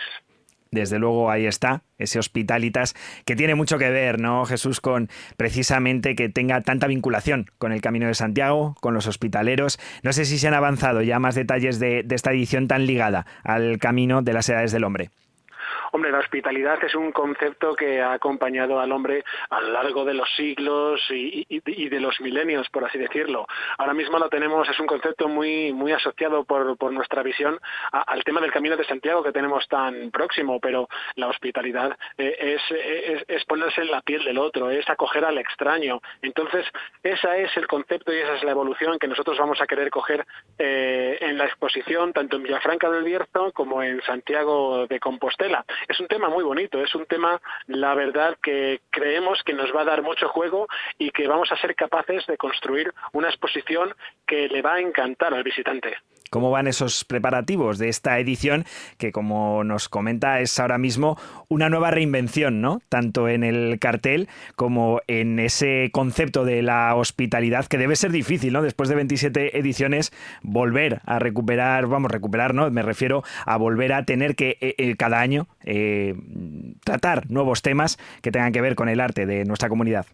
Desde 0.72 1.00
luego 1.00 1.32
ahí 1.32 1.46
está, 1.46 1.84
ese 1.98 2.20
Hospitalitas, 2.20 2.96
que 3.26 3.36
tiene 3.36 3.56
mucho 3.56 3.78
que 3.78 3.90
ver, 3.90 4.20
¿no, 4.20 4.46
Jesús? 4.46 4.82
Con 4.82 5.10
precisamente 5.38 6.16
que 6.16 6.30
tenga 6.30 6.62
tanta 6.62 6.88
vinculación 6.88 7.50
con 7.58 7.72
el 7.72 7.82
Camino 7.82 8.08
de 8.08 8.14
Santiago, 8.14 8.76
con 8.82 8.94
los 8.94 9.08
hospitaleros. 9.08 9.80
No 10.04 10.14
sé 10.14 10.26
si 10.26 10.38
se 10.38 10.48
han 10.48 10.54
avanzado 10.54 11.02
ya 11.02 11.20
más 11.20 11.36
detalles 11.36 11.80
de, 11.80 12.04
de 12.04 12.16
esta 12.16 12.32
edición 12.32 12.68
tan 12.68 12.86
ligada 12.86 13.26
al 13.44 13.78
Camino 13.80 14.22
de 14.22 14.34
las 14.34 14.50
Edades 14.50 14.72
del 14.72 14.84
Hombre. 14.84 15.10
Hombre, 15.98 16.12
la 16.12 16.20
hospitalidad 16.20 16.78
es 16.84 16.94
un 16.94 17.12
concepto 17.12 17.76
que 17.76 18.00
ha 18.04 18.14
acompañado 18.14 18.80
al 18.80 18.92
hombre 18.92 19.24
a 19.50 19.60
lo 19.62 19.72
largo 19.72 20.06
de 20.06 20.14
los 20.14 20.30
siglos 20.36 21.02
y, 21.10 21.44
de 21.90 22.00
los 22.00 22.22
milenios, 22.22 22.70
por 22.70 22.86
así 22.86 23.00
decirlo. 23.00 23.48
Ahora 23.80 23.96
mismo 23.96 24.20
lo 24.20 24.30
tenemos, 24.30 24.70
es 24.70 24.80
un 24.80 24.86
concepto 24.86 25.28
muy, 25.28 25.74
muy 25.74 25.94
asociado 25.94 26.44
por, 26.44 26.78
por 26.78 26.94
nuestra 26.94 27.24
visión 27.24 27.60
al 27.92 28.24
tema 28.24 28.42
del 28.42 28.52
Camino 28.52 28.78
de 28.78 28.86
Santiago 28.86 29.24
que 29.24 29.32
tenemos 29.32 29.68
tan 29.68 30.12
próximo, 30.12 30.60
pero 30.60 30.88
la 31.16 31.30
hospitalidad 31.30 31.98
eh, 32.16 32.58
es, 32.60 32.62
es, 32.78 33.26
es, 33.28 33.46
ponerse 33.46 33.82
en 33.82 33.90
la 33.90 34.02
piel 34.02 34.24
del 34.24 34.38
otro, 34.38 34.70
es 34.70 34.88
acoger 34.88 35.26
al 35.26 35.40
extraño. 35.40 36.00
Entonces, 36.22 36.68
ese 37.02 37.42
es 37.42 37.58
el 37.58 37.66
concepto 37.66 38.14
y 38.14 38.18
esa 38.18 38.36
es 38.36 38.44
la 38.44 38.52
evolución 38.52 39.00
que 39.00 39.08
nosotros 39.08 39.36
vamos 39.40 39.60
a 39.62 39.66
querer 39.66 39.90
coger 39.90 40.28
eh, 40.60 41.18
en 41.22 41.40
la 41.40 41.46
exposición, 41.46 42.14
tanto 42.14 42.36
en 42.36 42.44
Villafranca 42.44 42.88
del 42.88 43.04
Bierzo 43.04 43.52
como 43.52 43.82
en 43.82 44.00
Santiago 44.04 44.86
de 44.86 45.00
Compostela 45.00 45.66
es 45.88 46.00
un 46.00 46.08
tema 46.08 46.30
muy 46.30 46.44
bonito, 46.44 46.82
es 46.82 46.94
un 46.96 47.06
tema, 47.06 47.42
la 47.68 47.94
verdad, 47.96 48.38
que 48.42 48.82
creemos 48.90 49.42
que 49.44 49.54
nos 49.54 49.74
va 49.76 49.82
a 49.82 49.86
dar 49.86 50.02
mucho 50.02 50.28
juego 50.30 50.68
y 50.98 51.12
que 51.12 51.28
vamos 51.28 51.52
a 51.52 51.58
ser 51.58 51.76
capaces 51.76 52.26
de 52.28 52.38
construir 52.38 52.94
una 53.14 53.30
exposición 53.30 53.94
que 54.26 54.48
le 54.50 54.62
va 54.62 54.76
a 54.76 54.80
encantar 54.80 55.34
al 55.34 55.44
visitante. 55.44 55.98
¿Cómo 56.30 56.52
van 56.52 56.68
esos 56.68 57.06
preparativos 57.06 57.78
de 57.78 57.90
esta 57.90 58.20
edición 58.20 58.66
que, 58.98 59.12
como 59.12 59.64
nos 59.64 59.90
comenta, 59.90 60.40
es 60.40 60.60
ahora 60.60 60.78
mismo 60.78 61.18
una 61.48 61.70
nueva 61.70 61.92
reinvención, 61.92 62.62
¿no? 62.62 62.82
Tanto 62.90 63.28
en 63.30 63.44
el 63.44 63.80
cartel 63.80 64.28
como 64.56 65.02
en 65.08 65.40
ese 65.40 65.90
concepto 65.92 66.46
de 66.46 66.62
la 66.62 66.96
hospitalidad 66.96 67.66
que 67.66 67.78
debe 67.78 67.96
ser 67.96 68.12
difícil, 68.12 68.54
¿no? 68.54 68.62
Después 68.62 68.90
de 68.90 68.96
27 68.96 69.58
ediciones, 69.58 70.12
volver 70.42 71.02
a 71.06 71.20
recuperar, 71.20 71.88
vamos, 71.88 72.12
recuperar, 72.12 72.54
¿no? 72.54 72.70
Me 72.72 72.82
refiero 72.82 73.24
a 73.46 73.58
volver 73.58 73.94
a 73.94 74.04
tener 74.04 74.36
que 74.36 74.58
eh, 74.60 74.96
cada 74.98 75.20
año 75.20 75.48
eh, 75.64 76.16
tratar 76.84 77.30
nuevos 77.30 77.62
temas 77.62 77.98
que 78.22 78.32
tengan 78.32 78.52
que 78.52 78.62
ver 78.62 78.76
con 78.76 78.90
el 78.90 79.00
arte 79.00 79.26
de 79.26 79.46
nuestra 79.46 79.70
comunidad. 79.70 80.06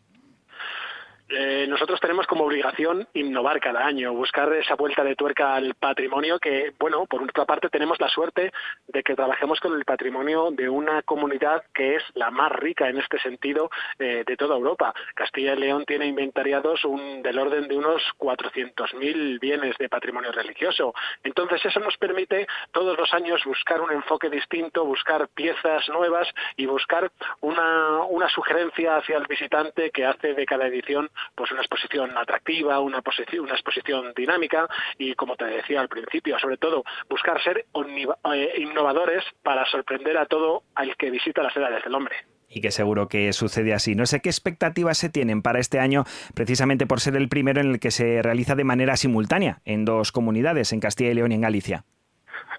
Eh, 1.36 1.66
nosotros 1.68 2.00
tenemos 2.00 2.28
como 2.28 2.44
obligación 2.44 3.08
innovar 3.14 3.60
cada 3.60 3.84
año, 3.84 4.14
buscar 4.14 4.54
esa 4.54 4.76
vuelta 4.76 5.04
de 5.04 5.16
tuerca 5.16 5.56
al 5.56 5.74
patrimonio 5.74 6.38
que, 6.38 6.74
bueno, 6.78 7.08
por 7.08 7.24
otra 7.24 7.46
parte 7.46 7.70
tenemos 7.70 8.00
la 8.00 8.08
suerte 8.08 8.52
de 8.88 9.02
que 9.02 9.16
trabajemos 9.16 9.60
con 9.60 9.74
el 9.74 9.84
patrimonio 9.84 10.52
de 10.52 10.70
una 10.70 11.02
comunidad 11.02 11.64
que 11.74 11.96
es 11.96 12.04
la 12.14 12.30
más 12.30 12.52
rica 12.52 12.88
en 12.88 13.00
este 13.00 13.18
sentido 13.18 13.72
eh, 13.98 14.24
de 14.28 14.38
toda 14.38 14.56
Europa. 14.56 14.94
Castilla 15.16 15.54
y 15.54 15.58
León 15.58 15.86
tiene 15.86 16.06
inventariados 16.06 16.86
un, 16.86 17.24
del 17.24 17.40
orden 17.40 17.68
de 17.68 17.78
unos 17.78 18.04
400.000 18.20 19.40
bienes 19.40 19.76
de 19.80 19.90
patrimonio 19.90 20.32
religioso. 20.32 20.94
Entonces 21.24 21.66
eso 21.66 21.80
nos 21.80 21.98
permite 21.98 22.46
todos 22.72 22.96
los 22.96 23.12
años 23.12 23.44
buscar 23.44 23.82
un 23.82 23.92
enfoque 23.92 24.30
distinto, 24.30 24.86
buscar 24.86 25.28
piezas 25.30 25.90
nuevas 25.90 26.28
y 26.58 26.68
buscar 26.68 27.12
una, 27.42 28.04
una 28.04 28.30
sugerencia 28.30 28.98
hacia 28.98 29.18
el 29.18 29.26
visitante 29.26 29.90
que 29.90 30.06
hace 30.06 30.36
de 30.36 30.46
cada 30.46 30.68
edición 30.68 31.10
pues 31.36 31.51
una 31.51 31.61
exposición 31.61 32.17
atractiva, 32.17 32.80
una, 32.80 33.01
posición, 33.01 33.45
una 33.45 33.53
exposición 33.53 34.13
dinámica 34.15 34.67
y, 34.97 35.13
como 35.15 35.36
te 35.36 35.45
decía 35.45 35.82
al 35.82 35.89
principio, 35.89 36.38
sobre 36.39 36.57
todo 36.57 36.84
buscar 37.09 37.41
ser 37.41 37.65
eh, 37.74 38.53
innovadores 38.57 39.24
para 39.41 39.65
sorprender 39.65 40.17
a 40.17 40.26
todo 40.26 40.63
al 40.76 40.95
que 40.97 41.11
visita 41.11 41.43
las 41.43 41.55
edades 41.55 41.84
del 41.84 41.95
hombre 41.95 42.15
y 42.55 42.61
que 42.61 42.71
seguro 42.71 43.07
que 43.07 43.34
sucede 43.34 43.74
así. 43.74 43.95
No 43.95 44.05
sé 44.05 44.19
qué 44.19 44.30
expectativas 44.30 44.97
se 44.97 45.09
tienen 45.09 45.41
para 45.41 45.59
este 45.59 45.80
año, 45.80 46.05
precisamente 46.36 46.86
por 46.86 46.99
ser 46.99 47.15
el 47.15 47.28
primero 47.28 47.61
en 47.61 47.71
el 47.71 47.80
que 47.80 47.89
se 47.89 48.21
realiza 48.21 48.53
de 48.53 48.63
manera 48.63 48.95
simultánea 48.95 49.61
en 49.65 49.86
dos 49.86 50.11
comunidades, 50.11 50.71
en 50.71 50.80
Castilla 50.80 51.09
y 51.09 51.15
León 51.15 51.32
y 51.32 51.36
en 51.36 51.41
Galicia. 51.41 51.86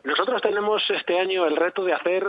Nosotros 0.04 0.42
tenemos 0.42 0.82
este 0.90 1.18
año 1.18 1.46
el 1.46 1.56
reto 1.56 1.82
de 1.82 1.94
hacer 1.94 2.26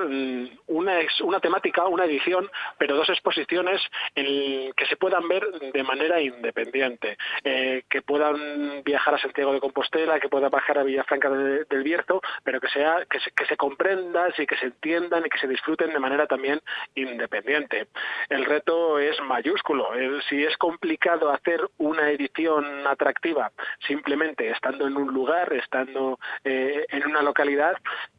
una, 0.67 0.99
una 1.23 1.39
temática, 1.41 1.85
una 1.87 2.05
edición, 2.05 2.49
pero 2.77 2.95
dos 2.95 3.09
exposiciones 3.09 3.81
que 4.15 4.85
se 4.87 4.95
puedan 4.95 5.27
ver 5.27 5.45
de 5.73 5.83
manera 5.83 6.21
independiente, 6.21 7.17
eh, 7.43 7.83
que 7.89 8.01
puedan 8.01 8.81
viajar 8.83 9.15
a 9.15 9.19
Santiago 9.19 9.51
de 9.51 9.59
Compostela, 9.59 10.21
que 10.21 10.29
puedan 10.29 10.49
bajar 10.49 10.77
a 10.77 10.83
Villafranca 10.83 11.29
de, 11.29 11.65
del 11.65 11.83
Bierzo, 11.83 12.21
pero 12.43 12.61
que 12.61 12.69
sea 12.69 13.05
que 13.09 13.19
se, 13.19 13.31
que 13.31 13.57
comprendan 13.57 14.31
y 14.37 14.45
que 14.45 14.55
se 14.55 14.67
entiendan 14.67 15.25
y 15.25 15.29
que 15.29 15.37
se 15.37 15.47
disfruten 15.47 15.91
de 15.91 15.99
manera 15.99 16.27
también 16.27 16.61
independiente. 16.95 17.87
El 18.29 18.45
reto 18.45 18.99
es 18.99 19.19
mayúsculo. 19.21 19.89
Si 20.29 20.43
es 20.43 20.55
complicado 20.57 21.29
hacer 21.29 21.59
una 21.77 22.09
edición 22.09 22.87
atractiva 22.87 23.51
simplemente 23.85 24.49
estando 24.49 24.87
en 24.87 24.95
un 24.95 25.13
lugar, 25.13 25.51
estando 25.53 26.19
eh, 26.43 26.85
en 26.89 27.05
una 27.05 27.21
localidad, 27.21 27.64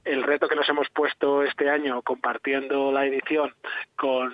el 0.05 0.23
reto 0.23 0.49
que 0.49 0.57
nos 0.57 0.69
hemos 0.69 0.89
puesto 0.91 1.43
este 1.43 1.69
año 1.71 2.03
compartiendo 2.03 2.93
la 2.93 3.07
edición 3.07 3.55
con 3.97 4.33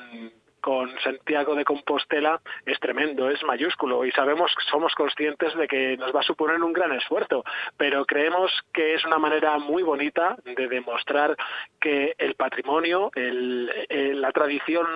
con 0.62 0.90
Santiago 1.00 1.54
de 1.54 1.64
Compostela 1.64 2.40
es 2.64 2.78
tremendo, 2.80 3.28
es 3.28 3.42
mayúsculo 3.42 4.04
y 4.06 4.12
sabemos, 4.12 4.50
somos 4.70 4.94
conscientes 4.94 5.54
de 5.56 5.68
que 5.68 5.96
nos 5.98 6.14
va 6.14 6.20
a 6.20 6.22
suponer 6.22 6.62
un 6.62 6.72
gran 6.72 6.92
esfuerzo, 6.92 7.44
pero 7.76 8.06
creemos 8.06 8.50
que 8.72 8.94
es 8.94 9.04
una 9.04 9.18
manera 9.18 9.58
muy 9.58 9.82
bonita 9.82 10.36
de 10.44 10.68
demostrar 10.68 11.36
que 11.80 12.14
el 12.16 12.34
patrimonio, 12.36 13.10
la 13.14 14.32
tradición 14.32 14.86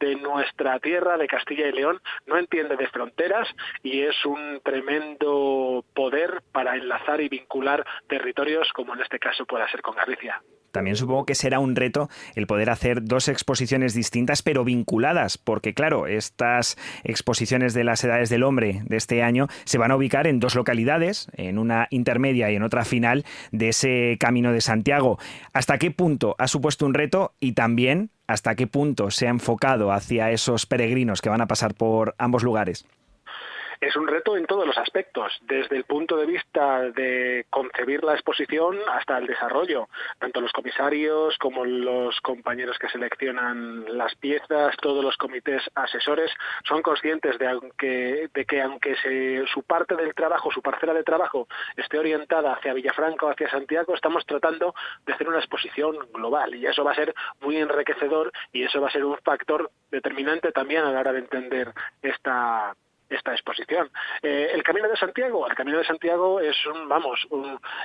de 0.00 0.16
nuestra 0.16 0.78
tierra, 0.80 1.16
de 1.16 1.28
Castilla 1.28 1.68
y 1.68 1.72
León, 1.72 2.00
no 2.26 2.36
entiende 2.36 2.76
de 2.76 2.88
fronteras 2.88 3.48
y 3.82 4.02
es 4.02 4.26
un 4.26 4.60
tremendo 4.64 5.84
poder 5.94 6.42
para 6.52 6.76
enlazar 6.76 7.20
y 7.20 7.28
vincular 7.28 7.86
territorios 8.08 8.72
como 8.72 8.94
en 8.94 9.02
este 9.02 9.20
caso 9.20 9.46
pueda 9.46 9.68
ser 9.68 9.82
con 9.82 9.94
Galicia. 9.94 10.42
También 10.72 10.96
supongo 10.96 11.26
que 11.26 11.34
será 11.34 11.60
un 11.60 11.76
reto 11.76 12.08
el 12.34 12.46
poder 12.46 12.70
hacer 12.70 13.04
dos 13.04 13.28
exposiciones 13.28 13.94
distintas 13.94 14.42
pero 14.42 14.64
vinculadas, 14.64 15.38
porque 15.38 15.74
claro, 15.74 16.06
estas 16.06 16.76
exposiciones 17.04 17.74
de 17.74 17.84
las 17.84 18.02
edades 18.02 18.30
del 18.30 18.42
hombre 18.42 18.82
de 18.86 18.96
este 18.96 19.22
año 19.22 19.48
se 19.64 19.78
van 19.78 19.90
a 19.90 19.96
ubicar 19.96 20.26
en 20.26 20.40
dos 20.40 20.54
localidades, 20.54 21.28
en 21.36 21.58
una 21.58 21.86
intermedia 21.90 22.50
y 22.50 22.56
en 22.56 22.62
otra 22.62 22.84
final 22.84 23.24
de 23.52 23.68
ese 23.68 24.16
Camino 24.18 24.52
de 24.52 24.60
Santiago. 24.60 25.18
¿Hasta 25.52 25.78
qué 25.78 25.90
punto 25.90 26.34
ha 26.38 26.48
supuesto 26.48 26.86
un 26.86 26.94
reto 26.94 27.34
y 27.38 27.52
también 27.52 28.10
hasta 28.26 28.54
qué 28.54 28.66
punto 28.66 29.10
se 29.10 29.26
ha 29.26 29.30
enfocado 29.30 29.92
hacia 29.92 30.30
esos 30.30 30.66
peregrinos 30.66 31.20
que 31.20 31.28
van 31.28 31.42
a 31.42 31.46
pasar 31.46 31.74
por 31.74 32.14
ambos 32.18 32.42
lugares? 32.42 32.86
Es 33.82 33.96
un 33.96 34.06
reto 34.06 34.36
en 34.36 34.46
todos 34.46 34.64
los 34.64 34.78
aspectos, 34.78 35.36
desde 35.42 35.76
el 35.76 35.82
punto 35.82 36.16
de 36.16 36.24
vista 36.24 36.82
de 36.90 37.46
concebir 37.50 38.04
la 38.04 38.12
exposición 38.12 38.78
hasta 38.88 39.18
el 39.18 39.26
desarrollo. 39.26 39.88
Tanto 40.20 40.40
los 40.40 40.52
comisarios 40.52 41.36
como 41.38 41.64
los 41.64 42.20
compañeros 42.20 42.78
que 42.78 42.88
seleccionan 42.88 43.98
las 43.98 44.14
piezas, 44.14 44.76
todos 44.80 45.02
los 45.02 45.16
comités 45.16 45.62
asesores, 45.74 46.30
son 46.62 46.80
conscientes 46.80 47.36
de, 47.40 47.48
aunque, 47.48 48.30
que 48.46 48.62
aunque 48.62 48.94
su 49.52 49.64
parte 49.64 49.96
del 49.96 50.14
trabajo, 50.14 50.52
su 50.52 50.62
parcela 50.62 50.94
de 50.94 51.02
trabajo 51.02 51.48
esté 51.76 51.98
orientada 51.98 52.52
hacia 52.52 52.74
Villafranca 52.74 53.26
o 53.26 53.30
hacia 53.30 53.50
Santiago, 53.50 53.96
estamos 53.96 54.24
tratando 54.26 54.76
de 55.04 55.12
hacer 55.12 55.28
una 55.28 55.38
exposición 55.38 55.96
global 56.12 56.54
y 56.54 56.66
eso 56.66 56.84
va 56.84 56.92
a 56.92 56.94
ser 56.94 57.12
muy 57.40 57.56
enriquecedor 57.56 58.30
y 58.52 58.62
eso 58.62 58.80
va 58.80 58.86
a 58.86 58.92
ser 58.92 59.04
un 59.04 59.18
factor 59.24 59.72
determinante 59.90 60.52
también 60.52 60.84
a 60.84 60.92
la 60.92 61.00
hora 61.00 61.12
de 61.12 61.18
entender 61.18 61.72
esta 62.00 62.76
esta 63.14 63.32
exposición. 63.32 63.90
Eh, 64.22 64.50
el 64.52 64.62
Camino 64.62 64.88
de 64.88 64.96
Santiago, 64.96 65.46
el 65.46 65.54
Camino 65.54 65.78
de 65.78 65.84
Santiago 65.84 66.40
es 66.40 66.56
un, 66.66 66.88
vamos, 66.88 67.26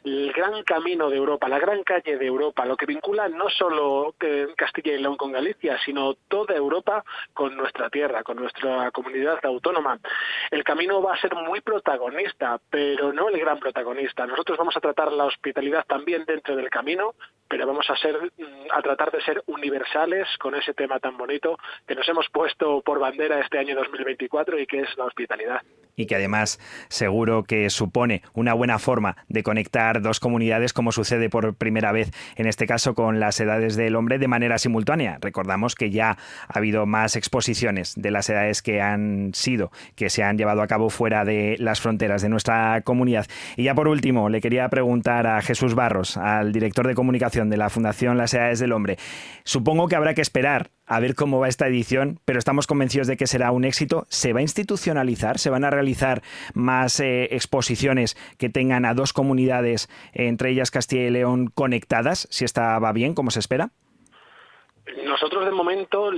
el 0.04 0.32
gran 0.34 0.64
camino 0.64 1.10
de 1.10 1.18
Europa, 1.18 1.48
la 1.48 1.60
gran 1.60 1.84
calle 1.84 2.18
de 2.18 2.26
Europa, 2.26 2.66
lo 2.66 2.78
que 2.78 2.86
vincula 2.86 3.28
no 3.28 3.50
solo 3.50 4.16
eh, 4.20 4.48
Castilla 4.56 4.94
y 4.94 5.02
León 5.02 5.18
con 5.18 5.32
Galicia, 5.32 5.78
sino 5.84 6.16
toda 6.28 6.56
Europa 6.56 7.04
con 7.34 7.56
nuestra 7.56 7.90
tierra, 7.90 8.24
con 8.24 8.38
nuestra 8.38 8.92
comunidad 8.92 9.40
autónoma. 9.44 10.00
El 10.52 10.64
camino 10.64 11.02
va 11.02 11.14
a 11.14 11.22
ser 11.22 11.36
muy 11.36 11.62
protagonista, 11.62 12.60
pero 12.70 13.14
no 13.14 13.30
el 13.30 13.40
gran 13.40 13.60
protagonista. 13.60 14.26
Nosotros 14.26 14.58
vamos 14.58 14.76
a 14.78 14.82
tratar 14.82 15.12
la 15.12 15.26
hospitalidad 15.26 15.86
también 15.86 16.26
dentro 16.26 16.56
del 16.56 16.70
camino, 16.70 17.16
pero 17.48 17.66
vamos 17.66 17.90
a 17.90 17.96
ser 17.98 18.18
mm, 18.38 18.72
a 18.72 18.82
tratar 18.82 19.12
de 19.12 19.22
ser 19.22 19.44
universales 19.48 20.28
con 20.40 20.56
ese 20.56 20.74
tema 20.74 21.00
tan 21.00 21.18
bonito 21.18 21.58
que 21.88 21.96
nos 21.96 22.08
hemos 22.08 22.30
puesto 22.30 22.82
por 22.82 23.00
bandera 23.00 23.40
este 23.40 23.60
año 23.60 23.76
2024 23.76 24.60
y 24.60 24.68
que 24.68 24.82
es 24.82 24.98
la 24.98 25.06
hospitalidad. 25.18 25.62
Y 26.00 26.06
que 26.06 26.16
además 26.16 26.60
seguro 26.90 27.44
que 27.44 27.72
supone 27.72 28.22
una 28.36 28.54
buena 28.54 28.78
forma 28.78 29.18
de 29.30 29.42
conectar 29.42 30.04
dos 30.04 30.20
comunidades 30.20 30.72
como 30.72 30.92
sucede 30.92 31.28
por 31.28 31.56
primera 31.56 31.92
vez 31.92 32.12
en 32.36 32.46
este 32.46 32.68
caso 32.68 32.94
con 32.94 33.20
las 33.20 33.40
edades 33.40 33.76
del 33.76 33.96
hombre 33.96 34.20
de 34.20 34.28
manera 34.28 34.60
simultánea. 34.60 35.18
Recordamos 35.20 35.74
que 35.74 35.90
ya 35.90 36.12
ha 36.48 36.58
habido 36.58 36.86
más 36.86 37.16
exposiciones 37.16 37.96
de 37.96 38.12
las 38.12 38.30
edades 38.30 38.62
que 38.62 38.80
han 38.80 39.32
sido, 39.34 39.72
que 39.96 40.12
se 40.12 40.22
han 40.22 40.38
llevado 40.38 40.62
a 40.62 40.68
cabo 40.68 40.92
fuera 40.92 41.26
de 41.26 41.56
las 41.58 41.82
fronteras 41.82 42.22
de 42.22 42.30
nuestra 42.30 42.82
comunidad. 42.82 43.26
Y 43.56 43.64
ya 43.64 43.74
por 43.74 43.88
último, 43.88 44.30
le 44.30 44.40
quería 44.40 44.70
preguntar 44.70 45.26
a 45.26 45.42
Jesús 45.42 45.74
Barros, 45.74 46.16
al 46.16 46.52
director 46.52 46.86
de 46.86 46.94
comunicación 46.94 47.50
de 47.50 47.58
la 47.58 47.72
Fundación 47.72 48.20
Las 48.20 48.36
Edades 48.36 48.60
del 48.60 48.72
Hombre. 48.72 49.00
Supongo 49.46 49.88
que 49.88 49.96
habrá 49.96 50.14
que 50.14 50.22
esperar 50.22 50.70
a 50.86 51.02
ver 51.02 51.16
cómo 51.16 51.40
va 51.40 51.50
esta 51.50 51.68
edición, 51.68 52.20
pero 52.24 52.40
estamos 52.40 52.66
convencidos 52.66 53.08
de 53.08 53.18
que 53.18 53.28
será 53.28 53.52
un 53.52 53.66
éxito. 53.66 54.06
¿Se 54.10 54.32
va 54.32 54.40
a 54.40 54.44
institucionalizar? 54.44 55.38
¿Se 55.38 55.50
van 55.50 55.66
a 55.66 55.70
realizar 55.70 55.87
más 56.54 57.00
eh, 57.00 57.30
exposiciones 57.32 58.18
que 58.38 58.50
tengan 58.50 58.86
a 58.86 58.94
dos 58.94 59.14
comunidades, 59.14 59.90
entre 60.14 60.52
ellas 60.52 60.72
Castilla 60.72 61.08
y 61.08 61.12
León, 61.12 61.52
conectadas, 61.54 62.28
si 62.32 62.46
esta 62.46 62.78
va 62.80 62.92
bien, 62.92 63.14
como 63.14 63.32
se 63.32 63.40
espera? 63.40 63.72
Nosotros 65.04 65.46
de 65.46 65.52
momento, 65.52 66.12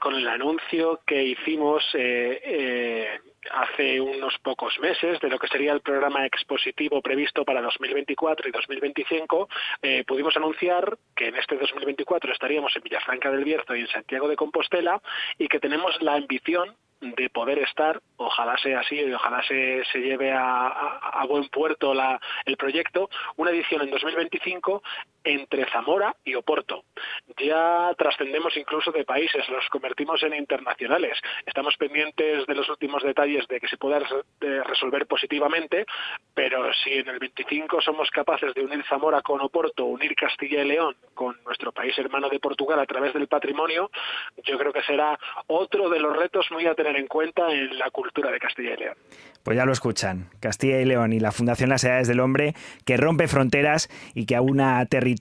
con 0.00 0.14
el 0.14 0.28
anuncio 0.28 1.00
que 1.06 1.22
hicimos 1.22 1.84
eh, 1.94 2.40
eh, 2.42 3.20
hace 3.52 4.00
unos 4.00 4.36
pocos 4.42 4.78
meses 4.80 5.20
de 5.20 5.28
lo 5.28 5.38
que 5.38 5.46
sería 5.46 5.72
el 5.72 5.80
programa 5.80 6.26
expositivo 6.26 7.00
previsto 7.00 7.44
para 7.44 7.62
2024 7.62 8.48
y 8.48 8.52
2025, 8.52 9.48
eh, 9.82 10.04
pudimos 10.06 10.36
anunciar 10.36 10.98
que 11.14 11.28
en 11.28 11.36
este 11.36 11.56
2024 11.56 12.32
estaríamos 12.32 12.74
en 12.76 12.82
Villafranca 12.82 13.30
del 13.30 13.44
Bierzo 13.44 13.76
y 13.76 13.82
en 13.82 13.88
Santiago 13.88 14.28
de 14.28 14.36
Compostela 14.36 15.00
y 15.38 15.46
que 15.46 15.60
tenemos 15.60 16.00
la 16.02 16.14
ambición 16.14 16.74
de 17.14 17.30
poder 17.30 17.58
estar, 17.58 18.00
ojalá 18.16 18.56
sea 18.58 18.80
así 18.80 18.96
y 18.96 19.12
ojalá 19.12 19.42
se, 19.42 19.82
se 19.92 19.98
lleve 19.98 20.32
a, 20.32 21.24
buen 21.28 21.48
puerto 21.48 21.92
la, 21.92 22.20
el 22.44 22.56
proyecto, 22.56 23.08
una 23.36 23.50
edición 23.50 23.82
en 23.82 23.90
2025 23.90 24.82
entre 25.26 25.66
Zamora 25.66 26.14
y 26.24 26.34
Oporto. 26.36 26.84
Ya 27.38 27.90
trascendemos 27.98 28.56
incluso 28.56 28.92
de 28.92 29.04
países, 29.04 29.46
los 29.48 29.68
convertimos 29.68 30.22
en 30.22 30.34
internacionales. 30.34 31.18
Estamos 31.44 31.76
pendientes 31.76 32.46
de 32.46 32.54
los 32.54 32.68
últimos 32.68 33.02
detalles 33.02 33.46
de 33.48 33.60
que 33.60 33.68
se 33.68 33.76
pueda 33.76 33.98
resolver 34.40 35.06
positivamente, 35.06 35.84
pero 36.32 36.72
si 36.84 36.94
en 36.94 37.08
el 37.08 37.18
25 37.18 37.80
somos 37.80 38.08
capaces 38.10 38.54
de 38.54 38.64
unir 38.64 38.84
Zamora 38.88 39.20
con 39.20 39.40
Oporto, 39.40 39.84
unir 39.84 40.14
Castilla 40.14 40.62
y 40.62 40.68
León 40.68 40.96
con 41.14 41.36
nuestro 41.44 41.72
país 41.72 41.98
hermano 41.98 42.28
de 42.28 42.38
Portugal 42.38 42.78
a 42.78 42.86
través 42.86 43.12
del 43.12 43.26
patrimonio, 43.26 43.90
yo 44.44 44.56
creo 44.58 44.72
que 44.72 44.82
será 44.82 45.18
otro 45.48 45.90
de 45.90 45.98
los 45.98 46.16
retos 46.16 46.46
muy 46.52 46.66
a 46.66 46.74
tener 46.74 46.96
en 46.96 47.08
cuenta 47.08 47.52
en 47.52 47.76
la 47.78 47.90
cultura 47.90 48.30
de 48.30 48.38
Castilla 48.38 48.74
y 48.74 48.76
León. 48.76 48.96
Pues 49.42 49.56
ya 49.56 49.64
lo 49.64 49.72
escuchan, 49.72 50.30
Castilla 50.40 50.80
y 50.80 50.84
León 50.84 51.12
y 51.12 51.20
la 51.20 51.32
Fundación 51.32 51.70
Las 51.70 51.84
Edades 51.84 52.08
del 52.08 52.20
Hombre, 52.20 52.54
que 52.84 52.96
rompe 52.96 53.28
fronteras 53.28 53.88
y 54.14 54.26
que 54.26 54.36
aúna 54.36 54.84
territorios, 54.86 55.15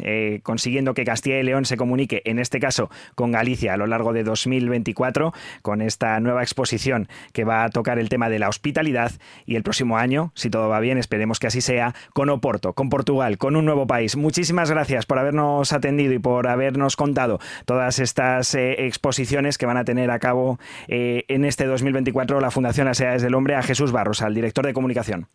eh, 0.00 0.40
consiguiendo 0.42 0.94
que 0.94 1.04
Castilla 1.04 1.38
y 1.38 1.42
León 1.42 1.64
se 1.64 1.76
comunique, 1.76 2.22
en 2.24 2.38
este 2.38 2.60
caso, 2.60 2.90
con 3.14 3.32
Galicia 3.32 3.74
a 3.74 3.76
lo 3.76 3.86
largo 3.86 4.12
de 4.12 4.24
2024, 4.24 5.32
con 5.62 5.80
esta 5.80 6.18
nueva 6.20 6.42
exposición 6.42 7.08
que 7.32 7.44
va 7.44 7.64
a 7.64 7.70
tocar 7.70 7.98
el 7.98 8.08
tema 8.08 8.28
de 8.28 8.38
la 8.38 8.48
hospitalidad 8.48 9.12
y 9.46 9.56
el 9.56 9.62
próximo 9.62 9.96
año, 9.96 10.32
si 10.34 10.50
todo 10.50 10.68
va 10.68 10.80
bien, 10.80 10.98
esperemos 10.98 11.38
que 11.38 11.46
así 11.46 11.60
sea, 11.60 11.94
con 12.12 12.28
Oporto, 12.30 12.72
con 12.74 12.88
Portugal, 12.88 13.38
con 13.38 13.56
un 13.56 13.64
nuevo 13.64 13.86
país. 13.86 14.16
Muchísimas 14.16 14.70
gracias 14.70 15.06
por 15.06 15.18
habernos 15.18 15.72
atendido 15.72 16.12
y 16.12 16.18
por 16.18 16.46
habernos 16.48 16.96
contado 16.96 17.38
todas 17.64 17.98
estas 17.98 18.54
eh, 18.54 18.86
exposiciones 18.86 19.58
que 19.58 19.66
van 19.66 19.76
a 19.76 19.84
tener 19.84 20.10
a 20.10 20.18
cabo 20.18 20.58
eh, 20.88 21.24
en 21.28 21.44
este 21.44 21.66
2024 21.66 22.40
la 22.40 22.50
Fundación 22.50 22.86
Las 22.86 22.98
del 22.98 23.34
Hombre 23.34 23.56
Jesús 23.62 23.92
Barros, 23.92 24.22
al 24.22 24.34
director 24.34 24.66
de 24.66 24.72
comunicación. 24.72 25.28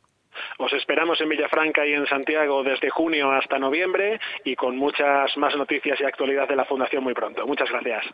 Os 0.57 0.73
esperamos 0.73 1.19
en 1.21 1.29
Villafranca 1.29 1.85
y 1.85 1.93
en 1.93 2.05
Santiago 2.07 2.63
desde 2.63 2.89
junio 2.89 3.31
hasta 3.31 3.59
noviembre 3.59 4.19
y 4.43 4.55
con 4.55 4.77
muchas 4.77 5.35
más 5.37 5.55
noticias 5.55 5.99
y 5.99 6.03
actualidad 6.03 6.47
de 6.47 6.55
la 6.55 6.65
Fundación 6.65 7.03
muy 7.03 7.13
pronto. 7.13 7.45
Muchas 7.45 7.69
gracias. 7.69 8.05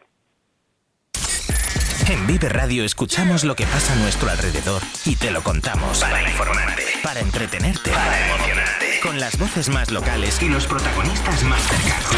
En 2.09 2.27
Vive 2.27 2.49
Radio 2.49 2.83
escuchamos 2.83 3.45
lo 3.45 3.55
que 3.55 3.63
pasa 3.63 3.93
a 3.93 3.95
nuestro 3.95 4.29
alrededor 4.29 4.81
y 5.05 5.15
te 5.15 5.31
lo 5.31 5.41
contamos. 5.41 6.01
Para 6.01 6.21
informarte, 6.21 6.83
para 7.01 7.21
entretenerte, 7.21 7.91
para 7.91 8.27
emocionarte. 8.27 8.99
Con 9.01 9.19
las 9.19 9.39
voces 9.39 9.69
más 9.69 9.89
locales 9.89 10.41
y 10.43 10.49
los 10.49 10.67
protagonistas 10.67 11.43
más 11.45 11.61
cercanos. 11.61 12.11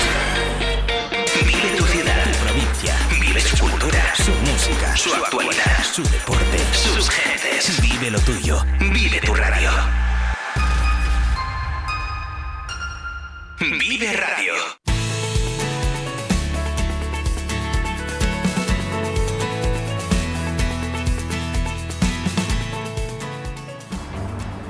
Vive 1.46 1.78
tu 1.78 1.84
ciudad, 1.86 2.25
provincia 3.36 3.58
su 3.58 3.70
cultura, 3.70 4.16
su 4.16 4.32
música, 4.32 4.96
su 4.96 5.14
actualidad, 5.14 5.84
su 5.84 6.04
deporte, 6.04 6.58
sus 6.72 7.10
gentes. 7.10 7.82
Vive 7.82 8.10
lo 8.10 8.20
tuyo. 8.20 8.64
Vive 8.80 9.20
tu 9.20 9.34
radio. 9.34 9.72
Vive 13.60 14.14
Radio. 14.14 14.54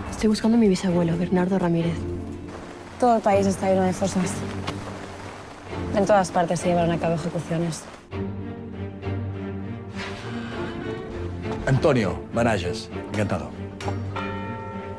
Estoy 0.10 0.30
buscando 0.30 0.58
a 0.58 0.60
mi 0.60 0.68
bisabuelo, 0.68 1.16
Bernardo 1.18 1.60
Ramírez. 1.60 1.94
Todo 3.00 3.18
el 3.18 3.22
país 3.22 3.46
está 3.46 3.70
lleno 3.70 3.84
de 3.84 3.94
fosas. 3.94 4.32
En 5.96 6.06
todas 6.08 6.32
partes 6.32 6.62
se 6.62 6.70
llevan 6.70 6.90
a 6.90 6.98
cabo 6.98 7.14
ejecuciones. 7.14 7.84
Antonio 11.66 12.20
Manages, 12.32 12.90
encantado. 13.12 13.50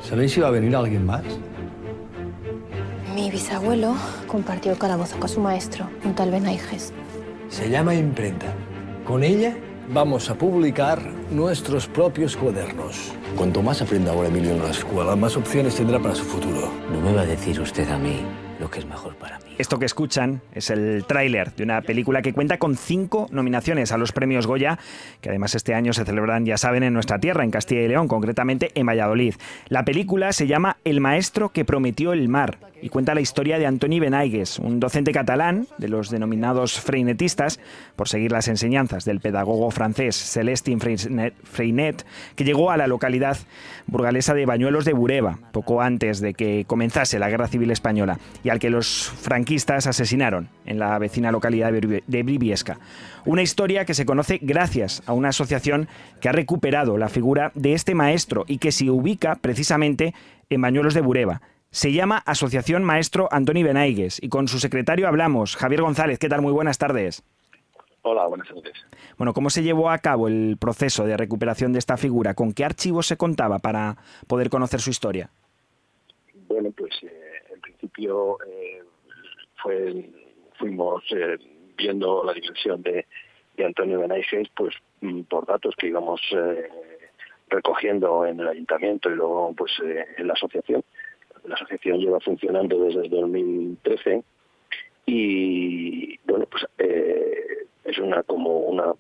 ¿Sabéis 0.01 0.33
si 0.33 0.41
va 0.41 0.49
a 0.49 0.51
venir 0.51 0.75
alguien 0.75 1.07
más? 1.07 1.23
Mi 3.15 3.31
bisabuelo 3.31 3.95
compartió 4.27 4.73
el 4.73 4.79
calabozo 4.79 5.17
con 5.19 5.29
su 5.29 5.41
maestro, 5.41 5.89
un 6.05 6.15
tal 6.15 6.33
Benaiges. 6.33 6.93
Se 7.49 7.71
llama 7.71 7.95
imprenta. 7.95 8.47
Con 9.07 9.23
ella 9.23 9.57
vamos 9.89 10.29
a 10.29 10.35
publicar 10.35 11.01
nuestros 11.31 11.87
propios 11.87 12.37
cuadernos. 12.37 13.13
Cuanto 13.37 13.63
más 13.63 13.81
aprenda 13.81 14.11
ahora 14.11 14.29
Emilio 14.29 14.51
en 14.51 14.63
la 14.63 14.71
escuela, 14.71 15.15
más 15.15 15.37
opciones 15.37 15.77
tendrá 15.77 16.01
para 16.01 16.17
su 16.17 16.25
futuro. 16.25 16.69
No 16.93 17.01
me 17.01 17.13
va 17.13 17.23
a 17.23 17.27
decir 17.27 17.61
usted 17.61 17.89
a 17.91 17.99
mí 17.99 18.23
lo 18.59 18.69
que 18.69 18.81
es 18.81 18.87
mejor 18.87 19.15
para 19.15 19.39
mí. 19.39 19.46
Esto 19.59 19.79
que 19.79 19.87
escuchan 19.87 20.43
es 20.53 20.69
el 20.69 21.05
tráiler 21.07 21.55
de 21.55 21.65
una 21.65 21.81
película 21.81 22.21
que 22.21 22.35
cuenta 22.35 22.59
con 22.59 22.77
cinco 22.77 23.27
nominaciones 23.31 23.91
a 23.91 23.97
los 23.97 24.13
premios 24.13 24.47
Goya, 24.47 24.79
que 25.23 25.31
además 25.31 25.55
este 25.55 25.73
año 25.73 25.95
se 25.95 26.05
celebran, 26.05 26.45
ya 26.45 26.59
saben, 26.59 26.83
en 26.83 26.93
nuestra 26.93 27.19
tierra, 27.19 27.43
en 27.43 27.51
Castilla 27.51 27.81
y 27.81 27.89
León, 27.89 28.07
concretamente 28.07 28.71
en 28.75 28.87
Valladolid. 28.87 29.35
La 29.69 29.87
película 29.87 30.35
se 30.35 30.47
llama 30.47 30.77
El 30.85 31.01
maestro 31.01 31.53
que 31.53 31.65
prometió 31.65 32.13
el 32.13 32.29
mar 32.29 32.59
y 32.83 32.91
cuenta 32.91 33.15
la 33.15 33.23
historia 33.23 33.59
de 33.59 33.65
Antoni 33.65 33.99
Benaigues, 33.99 34.59
un 34.59 34.79
docente 34.79 35.11
catalán 35.13 35.67
de 35.79 35.89
los 35.89 36.11
denominados 36.11 36.79
freinetistas, 36.79 37.59
por 37.97 38.09
seguir 38.09 38.33
las 38.33 38.49
enseñanzas 38.49 39.07
del 39.07 39.21
pedagogo 39.21 39.71
francés 39.71 40.17
Celestin 40.17 40.79
Freinet, 40.81 42.07
que 42.35 42.45
llegó 42.45 42.71
a 42.71 42.77
la 42.77 42.87
localidad 42.87 43.39
burgalesa 43.87 44.35
de 44.35 44.45
Bañuelos 44.45 44.85
de 44.85 44.93
Bureba, 44.93 45.39
poco 45.53 45.81
antes 45.81 46.21
de 46.21 46.35
que 46.35 46.65
comenzase 46.67 47.19
la 47.19 47.31
Guerra 47.31 47.49
Civil 47.49 47.71
Española, 47.71 48.19
y 48.45 48.51
al 48.51 48.59
que 48.59 48.69
los 48.69 49.11
franquistas 49.47 49.87
asesinaron 49.87 50.49
en 50.65 50.81
la 50.81 50.99
vecina 50.99 51.31
localidad 51.31 51.71
de 51.73 52.23
Briviesca. 52.25 52.81
Una 53.25 53.43
historia 53.43 53.85
que 53.85 53.95
se 53.95 54.05
conoce 54.05 54.41
gracias 54.43 55.05
a 55.07 55.13
una 55.13 55.29
asociación 55.29 55.87
que 56.21 56.29
ha 56.29 56.33
recuperado 56.33 56.99
la 56.99 57.09
figura 57.09 57.53
de 57.55 57.73
este 57.73 57.95
maestro 57.95 58.45
y 58.49 58.59
que 58.59 58.73
se 58.73 58.91
ubica 58.91 59.37
precisamente 59.37 60.15
en 60.51 60.61
Bañuelos 60.61 60.95
de 60.95 61.01
Bureba. 61.01 61.43
Se 61.71 61.93
llama 61.93 62.25
Asociación 62.27 62.83
Maestro 62.83 63.29
Antoni 63.31 63.63
Benaigues 63.63 64.21
y 64.21 64.31
con 64.31 64.49
su 64.49 64.59
secretario 64.59 65.07
hablamos. 65.07 65.55
Javier 65.55 65.83
González, 65.83 66.19
¿qué 66.19 66.29
tal? 66.29 66.43
Muy 66.43 66.53
buenas 66.53 66.79
tardes. 66.79 67.23
Hola, 68.03 68.27
buenas 68.27 68.49
tardes. 68.49 68.73
Bueno, 69.17 69.33
¿cómo 69.33 69.49
se 69.49 69.63
llevó 69.63 69.91
a 69.91 69.99
cabo 69.99 70.27
el 70.27 70.57
proceso 70.59 71.07
de 71.07 71.17
recuperación 71.17 71.73
de 71.73 71.79
esta 71.79 71.97
figura? 71.97 72.35
¿Con 72.35 72.53
qué 72.53 72.65
archivos 72.65 73.07
se 73.07 73.17
contaba 73.17 73.61
para 73.61 73.97
poder 74.27 74.51
conocer 74.51 74.81
su 74.81 74.91
historia? 74.91 75.31
Bueno, 76.49 76.73
pues 76.77 76.95
eh, 77.03 77.43
en 77.53 77.61
principio 77.61 78.39
eh, 78.45 78.83
fuimos 79.63 81.03
eh, 81.11 81.39
viendo 81.77 82.25
la 82.25 82.33
dimensión 82.33 82.83
de, 82.83 83.07
Antonio 83.65 84.01
Benaiges 84.01 84.49
pues 84.55 84.75
mm, 85.01 85.23
por 85.23 85.47
datos 85.47 85.75
que 85.77 85.87
íbamos 85.87 86.21
eh, 86.33 86.69
recogiendo 87.49 88.27
en 88.27 88.41
el 88.41 88.49
ayuntamiento 88.49 89.09
y 89.11 89.15
luego 89.15 89.55
pues 89.57 89.73
eh, 89.83 90.05
en 90.19 90.27
la 90.27 90.35
asociación. 90.35 90.85
La 91.45 91.55
asociación 91.55 91.99
lleva 91.99 92.21
funcionando 92.21 92.79
desde 92.85 93.05
el 93.05 93.11
2013 93.11 94.23
y 95.07 96.19
bueno 96.27 96.47
pues 96.51 96.67
es 97.85 97.99
una 97.99 98.23
como 98.25 98.59
una 98.59 98.93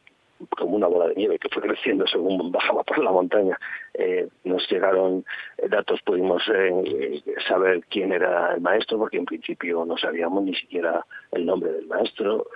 como 0.50 0.76
una 0.76 0.86
bola 0.86 1.08
de 1.08 1.14
nieve 1.14 1.38
que 1.38 1.48
fue 1.48 1.62
creciendo 1.62 2.06
según 2.06 2.50
bajaba 2.52 2.82
por 2.84 2.98
la 2.98 3.10
montaña. 3.10 3.58
Eh, 3.94 4.28
nos 4.44 4.68
llegaron 4.70 5.24
datos, 5.68 6.00
pudimos 6.02 6.42
eh, 6.54 7.22
saber 7.48 7.82
quién 7.88 8.12
era 8.12 8.54
el 8.54 8.60
maestro, 8.60 8.98
porque 8.98 9.18
en 9.18 9.24
principio 9.24 9.84
no 9.84 9.96
sabíamos 9.96 10.44
ni 10.44 10.54
siquiera 10.54 11.04
el 11.32 11.46
nombre 11.46 11.72
del 11.72 11.86
maestro. 11.86 12.46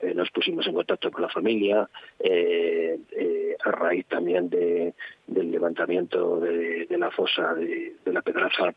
Eh, 0.00 0.14
nos 0.14 0.30
pusimos 0.30 0.66
en 0.66 0.74
contacto 0.74 1.10
con 1.10 1.22
la 1.22 1.28
familia, 1.28 1.88
a 3.64 3.70
raíz 3.72 4.06
también 4.06 4.48
de, 4.48 4.94
del 5.26 5.50
levantamiento 5.50 6.40
de, 6.40 6.86
la 6.90 7.10
fosa 7.10 7.54
de, 7.54 7.94
la 8.06 8.22
Pedraza, 8.22 8.72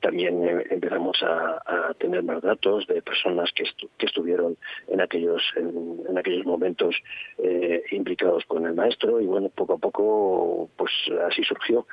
también 0.00 0.64
empezamos 0.70 1.22
a, 1.22 1.92
tener 1.98 2.22
más 2.22 2.42
datos 2.42 2.86
de 2.86 3.02
personas 3.02 3.50
que, 3.54 3.64
estuvieron 4.06 4.56
en 4.88 5.00
aquellos 5.00 5.42
en, 5.56 6.16
aquellos 6.16 6.46
momentos 6.46 6.96
eh, 7.38 7.82
implicados 7.90 8.44
con 8.46 8.66
el 8.66 8.74
maestro 8.74 9.20
y 9.20 9.26
bueno 9.26 9.48
poco 9.50 9.74
a 9.74 9.78
poco 9.78 10.70
pues 10.76 10.92
así 11.28 11.42
surgió 11.42 11.86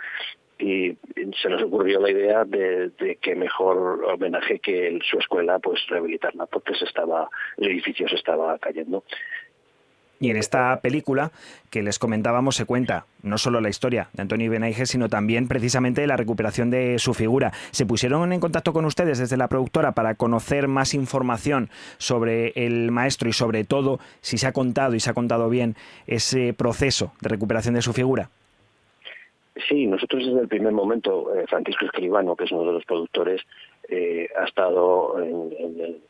y 0.64 0.97
se 1.41 1.49
nos 1.49 1.61
ocurrió 1.61 1.99
la 1.99 2.09
idea 2.09 2.45
de, 2.45 3.18
que 3.22 3.36
mejor 3.36 4.05
homenaje 4.05 4.59
que 4.59 4.97
su 5.09 5.20
escuela 5.20 5.59
pues 5.59 5.86
rehabilitarla 5.88 6.45
porque 6.45 6.74
se 6.76 6.86
estaba 6.86 7.30
el 7.57 7.72
edificio 7.72 8.07
se 8.07 8.16
estaba 8.16 8.57
cayendo 8.59 9.03
y 10.20 10.30
en 10.30 10.38
esta 10.38 10.80
película 10.80 11.34
que 11.70 11.84
les 11.84 11.99
comentábamos 11.99 12.55
se 12.55 12.64
cuenta 12.64 13.07
no 13.24 13.38
solo 13.38 13.59
la 13.59 13.68
historia 13.68 14.09
de 14.14 14.22
Antonio 14.22 14.49
Benaiges, 14.49 14.91
sino 14.91 15.09
también 15.09 15.49
precisamente 15.49 16.07
la 16.07 16.16
recuperación 16.16 16.70
de 16.70 16.97
su 16.97 17.14
figura. 17.14 17.51
¿Se 17.72 17.86
pusieron 17.86 18.32
en 18.32 18.39
contacto 18.39 18.72
con 18.72 18.86
ustedes 18.86 19.18
desde 19.18 19.36
la 19.36 19.49
productora 19.49 19.91
para 19.91 20.16
conocer 20.16 20.70
más 20.70 20.93
información 20.93 21.70
sobre 21.97 22.53
el 22.55 22.89
maestro 22.91 23.28
y 23.28 23.34
sobre 23.34 23.66
todo 23.66 23.99
si 24.22 24.38
se 24.38 24.47
ha 24.47 24.53
contado 24.53 24.95
y 24.95 25.01
se 25.01 25.09
ha 25.09 25.14
contado 25.14 25.49
bien 25.49 25.76
ese 26.07 26.53
proceso 26.53 27.11
de 27.20 27.28
recuperación 27.28 27.76
de 27.76 27.82
su 27.82 27.91
figura? 27.91 28.30
Sí, 29.68 29.86
nosotros 29.86 30.26
desde 30.26 30.41
el 30.41 30.47
primer 30.47 30.74
momento, 30.74 31.34
eh, 31.36 31.45
Francisco 31.47 31.86
Escribano, 31.86 32.36
que 32.36 32.45
es 32.45 32.51
uno 32.51 32.66
de 32.66 32.74
los 32.74 32.86
productores, 32.86 33.41
eh, 33.89 34.30
ha 34.39 34.45
estado 34.45 35.22
en, 35.22 35.51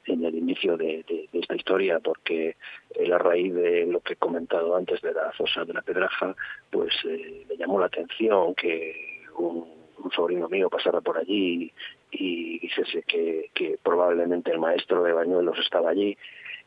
el, 0.06 0.36
inicio 0.36 0.78
de, 0.78 1.04
esta 1.34 1.56
historia 1.56 2.00
porque 2.00 2.56
eh, 2.96 3.12
a 3.12 3.18
raíz 3.18 3.54
de 3.54 3.86
lo 3.88 4.00
que 4.00 4.14
he 4.14 4.18
comentado 4.18 4.76
antes 4.76 5.02
de 5.02 5.12
la 5.14 5.32
fosa 5.32 5.66
de 5.66 5.74
la 5.74 5.82
Pedraja, 5.82 6.36
pues 6.72 6.94
eh, 7.06 7.46
le 7.50 7.58
llamó 7.58 7.80
la 7.80 7.88
atención 7.88 8.54
que 8.56 9.24
un, 9.38 9.84
sobrino 10.16 10.48
mío 10.50 10.70
pasara 10.70 11.02
por 11.02 11.18
allí 11.18 11.72
y, 12.12 12.60
dijese 12.60 13.04
que, 13.04 13.50
que 13.54 13.80
probablemente 13.82 14.52
el 14.52 14.60
maestro 14.60 15.02
de 15.04 15.14
Bañuelos 15.14 15.58
estaba 15.60 15.90
allí. 15.90 16.16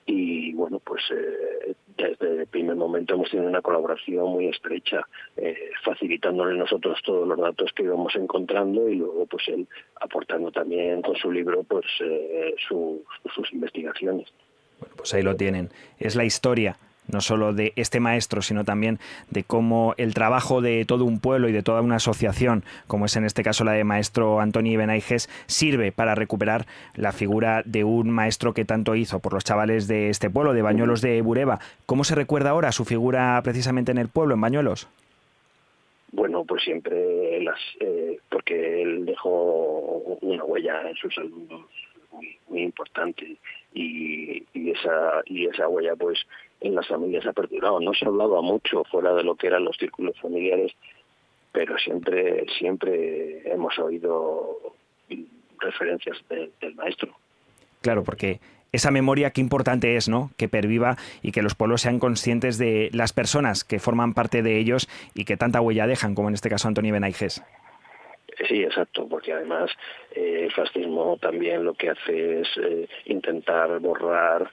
Y 0.07 0.53
bueno, 0.55 0.81
pues 0.81 1.03
eh, 1.11 1.75
desde 1.97 2.43
el 2.43 2.47
primer 2.47 2.77
momento 2.77 3.15
hemos 3.15 3.31
tenido 3.31 3.49
una 3.49 3.63
colaboración 3.63 4.29
muy 4.31 4.49
estrecha, 4.49 5.07
eh, 5.37 5.71
facilitándole 5.85 6.57
nosotros 6.57 7.01
todos 7.05 7.27
los 7.27 7.39
datos 7.39 7.73
que 7.73 7.85
íbamos 7.85 8.15
encontrando 8.17 8.89
y 8.89 8.97
luego 8.97 9.27
pues 9.27 9.49
él 9.49 9.67
aportando 10.01 10.51
también 10.51 11.03
con 11.03 11.17
su 11.17 11.31
libro 11.33 11.63
pues 11.63 11.87
eh, 12.01 12.55
sus 12.69 13.53
investigaciones. 13.53 14.29
Bueno, 14.79 14.95
pues 14.97 15.15
ahí 15.15 15.23
lo 15.23 15.37
tienen. 15.37 15.71
Es 15.99 16.17
la 16.17 16.25
historia 16.25 16.77
no 17.09 17.21
solo 17.21 17.53
de 17.53 17.73
este 17.77 18.01
maestro, 18.01 18.43
sino 18.43 18.65
también 18.65 18.99
de 19.31 19.45
cómo 19.45 19.95
el 19.97 20.15
trabajo 20.15 20.61
de 20.61 20.85
todo 20.85 21.05
un 21.05 21.21
pueblo 21.21 21.49
y 21.49 21.53
de 21.53 21.63
toda 21.63 21.81
una 21.81 21.97
asociación, 21.97 22.65
como 22.87 23.07
es 23.07 23.17
en 23.17 23.25
este 23.25 23.43
caso 23.43 23.65
la 23.65 23.73
de 23.73 23.85
maestro 23.85 24.41
Antonio 24.41 24.79
Benaiges, 24.79 25.29
sirve 25.47 25.93
para 25.93 26.15
recuperar 26.15 26.67
la 26.95 27.13
figura 27.13 27.63
de 27.65 27.85
un 27.85 28.11
maestro 28.11 28.55
que 28.55 28.65
tanto 28.65 28.95
hizo 28.95 29.21
por 29.21 29.33
los 29.33 29.45
chavales 29.45 29.89
de 29.89 30.11
este 30.11 30.31
pueblo, 30.31 30.53
de 30.53 30.63
Bañuelos 30.63 31.01
de 31.01 31.21
Bureba. 31.23 31.59
¿Cómo 31.87 32.05
se 32.05 32.15
recuerda 32.15 32.51
ahora 32.51 32.73
su 32.73 32.85
figura 32.85 33.41
precisamente 33.43 33.93
en 33.93 33.99
el 33.99 34.09
pueblo, 34.09 34.35
en 34.35 34.41
Bañuelos? 34.41 34.89
Bueno, 36.13 36.45
pues 36.45 36.63
siempre 36.63 37.43
las, 37.43 37.59
eh, 37.81 38.19
porque 38.31 38.83
él 38.83 39.05
dejó 39.05 40.19
una 40.23 40.45
huella 40.45 40.89
en 40.89 40.97
sus 40.97 41.17
alumnos 41.19 41.67
muy, 42.49 42.63
importante 42.63 43.37
y, 43.75 44.43
y 44.55 44.71
esa 44.71 45.21
y 45.27 45.47
esa 45.47 45.69
huella 45.69 45.95
pues 45.95 46.19
en 46.61 46.75
las 46.75 46.87
familias 46.87 47.27
ha 47.27 47.33
perdurado. 47.33 47.81
No 47.81 47.93
se 47.95 48.05
ha 48.05 48.09
hablado 48.09 48.43
mucho 48.43 48.85
fuera 48.85 49.15
de 49.15 49.25
lo 49.25 49.37
que 49.37 49.47
eran 49.49 49.65
los 49.65 49.77
círculos 49.77 50.19
familiares, 50.21 50.73
pero 51.53 51.79
siempre, 51.79 52.47
siempre 52.59 53.43
hemos 53.51 53.79
oído 53.79 54.75
referencias 55.59 56.19
del 56.29 56.75
maestro. 56.75 57.15
Claro, 57.81 58.05
porque 58.05 58.41
esa 58.73 58.91
memoria 58.91 59.31
qué 59.31 59.41
importante 59.41 59.97
es, 59.97 60.09
¿no? 60.09 60.31
Que 60.37 60.49
perviva 60.49 60.97
y 61.23 61.33
que 61.33 61.43
los 61.43 61.55
pueblos 61.55 61.83
sean 61.83 61.99
conscientes 61.99 62.59
de 62.59 62.91
las 62.93 63.13
personas 63.13 63.65
que 63.65 63.79
forman 63.79 64.13
parte 64.13 64.43
de 64.43 64.59
ellos 64.59 64.89
y 65.15 65.25
que 65.25 65.37
tanta 65.37 65.61
huella 65.61 65.87
dejan, 65.87 66.15
como 66.15 66.29
en 66.29 66.35
este 66.35 66.51
caso 66.51 66.69
Antonio 66.69 66.93
Benaiges. 66.93 67.43
Sí, 68.45 68.63
exacto, 68.63 69.09
porque 69.09 69.33
además 69.33 69.71
eh, 70.13 70.43
el 70.45 70.53
fascismo 70.53 71.17
también 71.17 71.65
lo 71.65 71.73
que 71.73 71.89
hace 71.89 72.41
es 72.41 72.49
eh, 72.59 72.87
intentar 73.07 73.79
borrar 73.81 74.51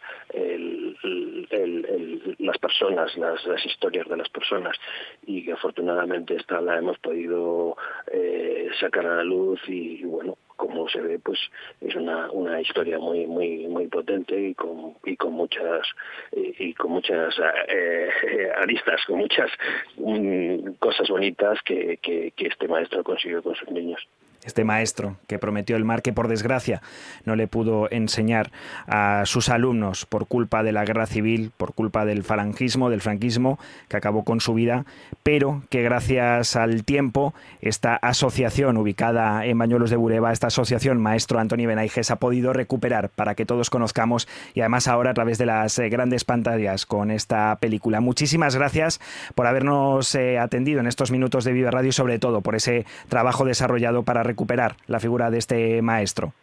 las 2.40 2.58
personas, 2.60 3.16
las, 3.18 3.66
historias 3.66 4.08
de 4.08 4.18
las 4.18 4.30
personas. 4.30 4.78
Y 5.26 5.44
que 5.44 5.52
afortunadamente 5.52 6.36
esta 6.36 6.62
la 6.62 6.78
hemos 6.78 6.98
podido 7.00 7.76
eh, 8.12 8.70
sacar 8.80 9.06
a 9.06 9.18
la 9.18 9.24
luz 9.24 9.60
y 9.68 10.04
bueno, 10.06 10.38
como 10.56 10.88
se 10.90 11.02
ve, 11.02 11.20
pues 11.20 11.40
es 11.82 11.96
una, 11.96 12.30
una 12.32 12.62
historia 12.62 13.00
muy 13.00 13.26
muy 13.28 13.68
muy 13.68 13.88
potente 13.88 14.40
y 14.40 14.54
con 14.54 14.96
y 15.06 15.16
con 15.16 15.34
muchas 15.34 15.88
y, 16.32 16.74
con 16.74 16.92
muchas 16.92 17.36
eh, 17.68 18.10
aristas, 18.58 19.02
con 19.06 19.20
muchas 19.20 19.50
mm, 19.98 20.74
cosas 20.80 21.10
bonitas 21.10 21.60
que, 21.64 21.98
que, 22.02 22.34
este 22.38 22.68
maestro 22.68 23.04
consiguió 23.04 23.42
con 23.42 23.56
sus 23.56 23.70
niños. 23.70 24.06
Este 24.46 24.64
maestro 24.64 25.18
que 25.28 25.40
prometió 25.40 25.76
el 25.76 25.86
mar 25.86 26.02
que 26.02 26.14
por 26.14 26.28
desgracia 26.28 26.82
no 27.26 27.36
le 27.36 27.48
pudo 27.48 27.90
enseñar 27.92 28.52
a 28.88 29.24
sus 29.26 29.50
alumnos 29.50 30.06
por 30.06 30.28
culpa 30.28 30.64
de 30.64 30.72
la 30.72 30.86
guerra 30.86 31.06
civil, 31.06 31.52
por 31.56 31.74
culpa 31.74 32.06
del 32.06 32.24
falangismo, 32.24 32.90
del 32.90 33.02
franquismo, 33.02 33.60
que 33.88 33.98
acabó 33.98 34.24
con 34.24 34.40
su 34.42 34.54
vida, 34.54 34.86
pero 35.24 35.64
que 35.70 35.82
gracias 35.82 36.56
al 36.56 36.84
tiempo 36.84 37.34
esta 37.62 37.96
asociación 37.96 38.78
ubicada 38.78 39.46
en 39.46 39.58
Bañuelos 39.58 39.90
de 39.90 39.96
Bureba, 39.96 40.32
esta 40.32 40.48
asociación 40.48 41.02
Maestro 41.02 41.40
Antonio 41.40 41.68
Benaiges 41.68 42.12
ha 42.12 42.18
podido 42.18 42.54
recuperar 42.54 43.10
para 43.10 43.36
que 43.36 43.46
todos 43.46 43.70
conozcamos 43.70 44.28
y 44.54 44.62
además 44.62 44.88
ahora 44.88 45.12
a 45.12 45.14
través 45.14 45.38
de 45.38 45.46
las 45.46 45.78
eh, 45.80 45.90
grandes 45.90 46.26
pantallas 46.26 46.86
con 46.86 47.12
esta 47.12 47.56
película. 47.58 48.02
Muchísimas 48.02 48.56
gracias 48.56 49.00
por 49.36 49.48
habernos 49.48 50.14
eh, 50.16 50.40
atendido 50.40 50.80
en 50.80 50.88
estos 50.88 51.12
minutos 51.12 51.44
de 51.46 51.54
Viva 51.54 51.72
Radio 51.72 51.90
y 51.90 51.94
sobre 51.94 52.20
todo 52.20 52.42
por 52.42 52.56
ese 52.56 52.86
trabajo 53.10 53.46
desarrollado 53.46 54.04
para 54.04 54.24
recuperar 54.34 54.76
la 54.88 55.00
figura 55.00 55.30
de 55.30 55.38
este 55.38 55.82
maestro. 55.82 56.34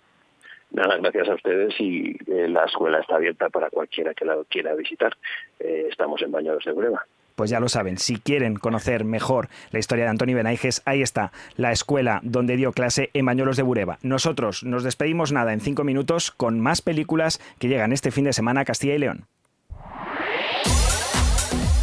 Nada, 0.72 0.96
gracias 0.98 1.28
a 1.28 1.34
ustedes 1.34 1.74
y 1.80 2.16
eh, 2.30 2.48
la 2.48 2.64
escuela 2.64 3.00
está 3.00 3.16
abierta 3.16 3.48
para 3.48 3.70
cualquiera 3.70 4.14
que 4.14 4.24
la 4.24 4.36
quiera 4.48 4.74
visitar. 4.74 5.12
Eh, 5.58 5.86
estamos 5.90 6.22
en 6.22 6.30
Bañados 6.30 6.64
de 6.64 6.72
Breva. 6.72 7.04
Pues 7.34 7.50
ya 7.50 7.58
lo 7.58 7.68
saben, 7.68 7.98
si 7.98 8.20
quieren 8.20 8.54
conocer 8.54 9.04
mejor 9.04 9.48
la 9.72 9.78
historia 9.78 10.04
de 10.04 10.10
Antonio 10.10 10.36
Benaiges, 10.36 10.82
ahí 10.84 11.02
está, 11.02 11.32
la 11.56 11.72
escuela 11.72 12.20
donde 12.22 12.56
dio 12.56 12.72
clase 12.72 13.10
en 13.14 13.24
Bañuelos 13.24 13.56
de 13.56 13.62
Bureba. 13.62 13.98
Nosotros 14.02 14.62
nos 14.62 14.84
despedimos 14.84 15.32
nada 15.32 15.52
en 15.52 15.60
cinco 15.60 15.82
minutos 15.82 16.30
con 16.30 16.60
más 16.60 16.82
películas 16.82 17.40
que 17.58 17.68
llegan 17.68 17.92
este 17.92 18.10
fin 18.10 18.24
de 18.24 18.32
semana 18.32 18.60
a 18.60 18.64
Castilla 18.64 18.94
y 18.94 18.98
León. 18.98 19.24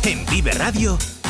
En 0.06 0.26
Vive 0.32 0.52
Radio 0.52 0.98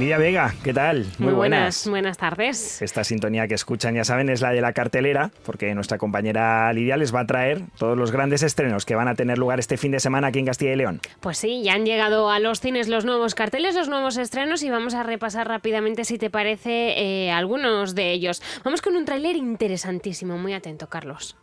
Lidia 0.00 0.16
Vega, 0.16 0.54
¿qué 0.64 0.72
tal? 0.72 1.04
Muy, 1.18 1.34
buenas. 1.34 1.86
buenas. 1.86 2.16
tardes. 2.16 2.80
Esta 2.80 3.04
sintonía 3.04 3.46
que 3.46 3.52
escuchan, 3.52 3.94
ya 3.94 4.02
saben, 4.02 4.30
es 4.30 4.40
la 4.40 4.50
de 4.50 4.62
la 4.62 4.72
cartelera, 4.72 5.30
porque 5.44 5.74
nuestra 5.74 5.98
compañera 5.98 6.72
Lidia 6.72 6.96
les 6.96 7.14
va 7.14 7.20
a 7.20 7.26
traer 7.26 7.64
todos 7.76 7.98
los 7.98 8.10
grandes 8.10 8.42
estrenos 8.42 8.86
que 8.86 8.94
van 8.94 9.08
a 9.08 9.14
tener 9.14 9.36
lugar 9.36 9.58
este 9.58 9.76
fin 9.76 9.92
de 9.92 10.00
semana 10.00 10.28
aquí 10.28 10.38
en 10.38 10.46
Castilla 10.46 10.72
y 10.72 10.76
León. 10.76 11.00
Pues 11.20 11.36
sí, 11.36 11.62
ya 11.62 11.74
han 11.74 11.84
llegado 11.84 12.30
a 12.30 12.38
los 12.38 12.60
cines 12.60 12.88
los 12.88 13.04
nuevos 13.04 13.34
carteles, 13.34 13.74
los 13.74 13.90
nuevos 13.90 14.16
estrenos 14.16 14.62
y 14.62 14.70
vamos 14.70 14.94
a 14.94 15.02
repasar 15.02 15.46
rápidamente, 15.48 16.06
si 16.06 16.16
te 16.16 16.30
parece, 16.30 16.98
eh, 16.98 17.30
algunos 17.30 17.94
de 17.94 18.12
ellos. 18.12 18.40
Vamos 18.64 18.80
con 18.80 18.96
un 18.96 19.04
tráiler 19.04 19.36
interesantísimo, 19.36 20.38
muy 20.38 20.54
atento, 20.54 20.88
Carlos. 20.88 21.36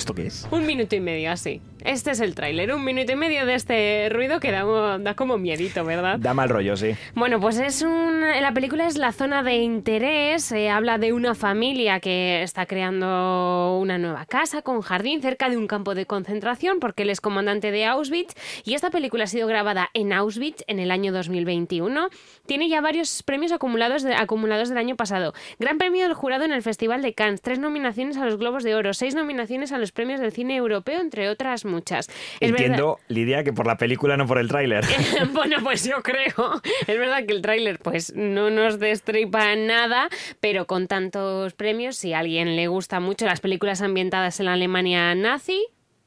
Esto 0.00 0.14
qué 0.14 0.26
es? 0.26 0.48
Un 0.50 0.66
minuto 0.66 0.96
y 0.96 1.00
medio 1.00 1.30
así. 1.30 1.60
Este 1.84 2.10
es 2.10 2.20
el 2.20 2.34
tráiler, 2.34 2.74
un 2.74 2.84
minuto 2.84 3.12
y 3.12 3.16
medio 3.16 3.46
de 3.46 3.54
este 3.54 4.08
ruido 4.10 4.38
que 4.38 4.50
da, 4.50 4.98
da, 4.98 5.14
como 5.14 5.38
miedito, 5.38 5.82
¿verdad? 5.84 6.18
Da 6.18 6.34
mal 6.34 6.48
rollo, 6.50 6.76
sí. 6.76 6.94
Bueno, 7.14 7.40
pues 7.40 7.58
es 7.58 7.80
un... 7.82 8.20
La 8.20 8.52
película 8.52 8.86
es 8.86 8.98
la 8.98 9.12
zona 9.12 9.42
de 9.42 9.56
interés, 9.56 10.52
eh, 10.52 10.68
habla 10.68 10.98
de 10.98 11.12
una 11.14 11.34
familia 11.34 12.00
que 12.00 12.42
está 12.42 12.66
creando 12.66 13.78
una 13.78 13.96
nueva 13.96 14.26
casa 14.26 14.60
con 14.60 14.82
jardín 14.82 15.22
cerca 15.22 15.48
de 15.48 15.56
un 15.56 15.66
campo 15.66 15.94
de 15.94 16.04
concentración 16.04 16.80
porque 16.80 17.02
él 17.02 17.10
es 17.10 17.20
comandante 17.20 17.70
de 17.70 17.86
Auschwitz 17.86 18.34
y 18.64 18.74
esta 18.74 18.90
película 18.90 19.24
ha 19.24 19.26
sido 19.26 19.46
grabada 19.46 19.88
en 19.94 20.12
Auschwitz 20.12 20.64
en 20.66 20.80
el 20.80 20.90
año 20.90 21.12
2021. 21.12 22.08
Tiene 22.46 22.68
ya 22.68 22.80
varios 22.80 23.22
premios 23.22 23.52
acumulados, 23.52 24.02
de, 24.02 24.14
acumulados 24.14 24.68
del 24.68 24.78
año 24.78 24.96
pasado. 24.96 25.32
Gran 25.58 25.78
premio 25.78 26.04
del 26.04 26.14
jurado 26.14 26.44
en 26.44 26.52
el 26.52 26.62
Festival 26.62 27.00
de 27.00 27.14
Cannes, 27.14 27.40
tres 27.40 27.58
nominaciones 27.58 28.18
a 28.18 28.24
los 28.26 28.36
Globos 28.36 28.64
de 28.64 28.74
Oro, 28.74 28.92
seis 28.92 29.14
nominaciones 29.14 29.72
a 29.72 29.78
los 29.78 29.92
premios 30.00 30.18
del 30.18 30.32
cine 30.32 30.56
europeo, 30.56 30.98
entre 30.98 31.28
otras 31.28 31.66
muchas. 31.66 32.08
Es 32.40 32.48
Entiendo, 32.48 32.94
verdad... 32.94 33.04
Lidia, 33.08 33.44
que 33.44 33.52
por 33.52 33.66
la 33.66 33.76
película, 33.76 34.16
no 34.16 34.26
por 34.26 34.38
el 34.38 34.48
tráiler. 34.48 34.82
bueno, 35.34 35.58
pues 35.62 35.84
yo 35.84 36.02
creo. 36.02 36.62
Es 36.86 36.98
verdad 36.98 37.26
que 37.26 37.34
el 37.34 37.42
tráiler 37.42 37.78
pues 37.78 38.14
no 38.16 38.48
nos 38.48 38.78
destripa 38.78 39.54
nada, 39.56 40.08
pero 40.40 40.66
con 40.66 40.86
tantos 40.86 41.52
premios, 41.52 41.96
si 41.96 42.14
a 42.14 42.20
alguien 42.20 42.56
le 42.56 42.66
gusta 42.66 42.98
mucho 42.98 43.26
las 43.26 43.40
películas 43.40 43.82
ambientadas 43.82 44.40
en 44.40 44.46
la 44.46 44.54
Alemania 44.54 45.14
nazi, 45.14 45.66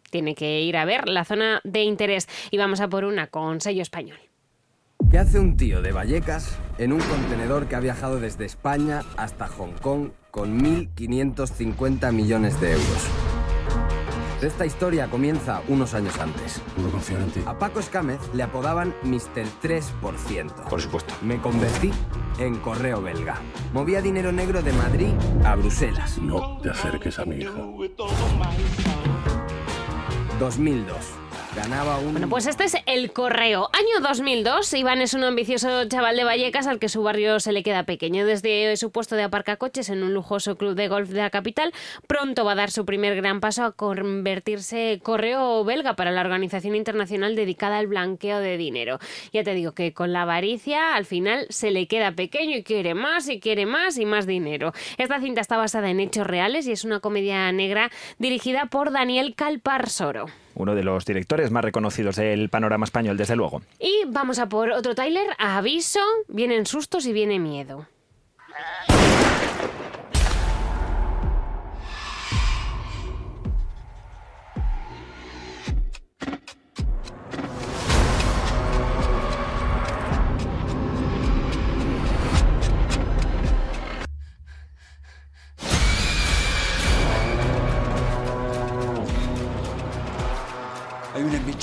tiene 0.09 0.33
que 0.33 0.61
ir 0.61 0.75
a 0.75 0.85
ver 0.85 1.07
la 1.07 1.23
zona 1.23 1.61
de 1.63 1.83
interés. 1.83 2.27
Y 2.49 2.57
vamos 2.57 2.81
a 2.81 2.87
por 2.87 3.05
una 3.05 3.27
con 3.27 3.61
sello 3.61 3.83
español. 3.83 4.17
¿Qué 5.11 5.19
hace 5.19 5.37
un 5.37 5.55
tío 5.55 5.83
de 5.83 5.91
Vallecas 5.91 6.57
en 6.79 6.93
un 6.93 6.99
contenedor 7.01 7.67
que 7.67 7.75
ha 7.75 7.79
viajado 7.79 8.19
desde 8.19 8.45
España 8.45 9.01
hasta 9.17 9.47
Hong 9.47 9.73
Kong 9.83 10.09
con 10.31 10.59
1.550 10.59 12.11
millones 12.11 12.59
de 12.59 12.71
euros? 12.71 13.42
Esta 14.43 14.65
historia 14.65 15.07
comienza 15.09 15.61
unos 15.69 15.93
años 15.93 16.19
antes. 16.19 16.61
En 17.09 17.31
ti. 17.31 17.41
A 17.45 17.57
Paco 17.57 17.79
Escámez 17.79 18.19
le 18.33 18.43
apodaban 18.43 18.93
Mr. 19.03 19.45
3%. 19.61 20.69
Por 20.69 20.81
supuesto. 20.81 21.13
Me 21.21 21.39
convertí 21.39 21.91
en 22.39 22.57
correo 22.57 23.01
belga. 23.01 23.37
Movía 23.71 24.01
dinero 24.01 24.33
negro 24.33 24.61
de 24.61 24.73
Madrid 24.73 25.13
a 25.45 25.55
Bruselas. 25.55 26.17
No 26.17 26.57
te 26.57 26.71
acerques 26.71 27.19
a 27.19 27.25
mi 27.25 27.37
hija. 27.37 27.53
2002. 30.39 31.22
Bueno, 32.11 32.29
pues 32.29 32.47
este 32.47 32.63
es 32.63 32.75
El 32.87 33.11
Correo. 33.11 33.69
Año 33.73 34.07
2002. 34.07 34.73
Iván 34.73 35.01
es 35.01 35.13
un 35.13 35.23
ambicioso 35.23 35.85
chaval 35.85 36.15
de 36.15 36.23
Vallecas 36.23 36.65
al 36.65 36.79
que 36.79 36.89
su 36.89 37.03
barrio 37.03 37.39
se 37.39 37.51
le 37.51 37.61
queda 37.61 37.83
pequeño. 37.83 38.25
Desde 38.25 38.75
su 38.75 38.91
puesto 38.91 39.15
de 39.15 39.21
aparcacoches 39.21 39.89
en 39.89 40.01
un 40.01 40.15
lujoso 40.15 40.57
club 40.57 40.73
de 40.73 40.87
golf 40.87 41.09
de 41.09 41.19
la 41.19 41.29
capital, 41.29 41.71
pronto 42.07 42.43
va 42.43 42.53
a 42.53 42.55
dar 42.55 42.71
su 42.71 42.85
primer 42.85 43.15
gran 43.15 43.39
paso 43.39 43.63
a 43.65 43.71
convertirse 43.71 44.99
correo 45.03 45.63
belga 45.63 45.95
para 45.95 46.09
la 46.09 46.21
organización 46.21 46.75
internacional 46.75 47.35
dedicada 47.35 47.77
al 47.77 47.85
blanqueo 47.85 48.39
de 48.39 48.57
dinero. 48.57 48.97
Ya 49.31 49.43
te 49.43 49.53
digo 49.53 49.73
que 49.73 49.93
con 49.93 50.11
la 50.11 50.23
avaricia 50.23 50.95
al 50.95 51.05
final 51.05 51.45
se 51.49 51.69
le 51.69 51.87
queda 51.87 52.13
pequeño 52.13 52.57
y 52.57 52.63
quiere 52.63 52.95
más 52.95 53.29
y 53.29 53.39
quiere 53.39 53.67
más 53.67 53.99
y 53.99 54.05
más 54.05 54.25
dinero. 54.25 54.73
Esta 54.97 55.19
cinta 55.19 55.41
está 55.41 55.57
basada 55.57 55.91
en 55.91 55.99
hechos 55.99 56.25
reales 56.25 56.65
y 56.65 56.71
es 56.71 56.83
una 56.83 56.99
comedia 56.99 57.51
negra 57.51 57.91
dirigida 58.17 58.65
por 58.65 58.91
Daniel 58.91 59.35
Calparsoro 59.35 60.25
uno 60.55 60.75
de 60.75 60.83
los 60.83 61.05
directores 61.05 61.51
más 61.51 61.63
reconocidos 61.63 62.15
del 62.15 62.49
panorama 62.49 62.85
español, 62.85 63.17
desde 63.17 63.35
luego. 63.35 63.61
Y 63.79 64.03
vamos 64.07 64.39
a 64.39 64.49
por 64.49 64.71
otro 64.71 64.95
Tyler. 64.95 65.27
Aviso, 65.37 66.01
vienen 66.27 66.65
sustos 66.65 67.05
y 67.05 67.13
viene 67.13 67.39
miedo. 67.39 67.87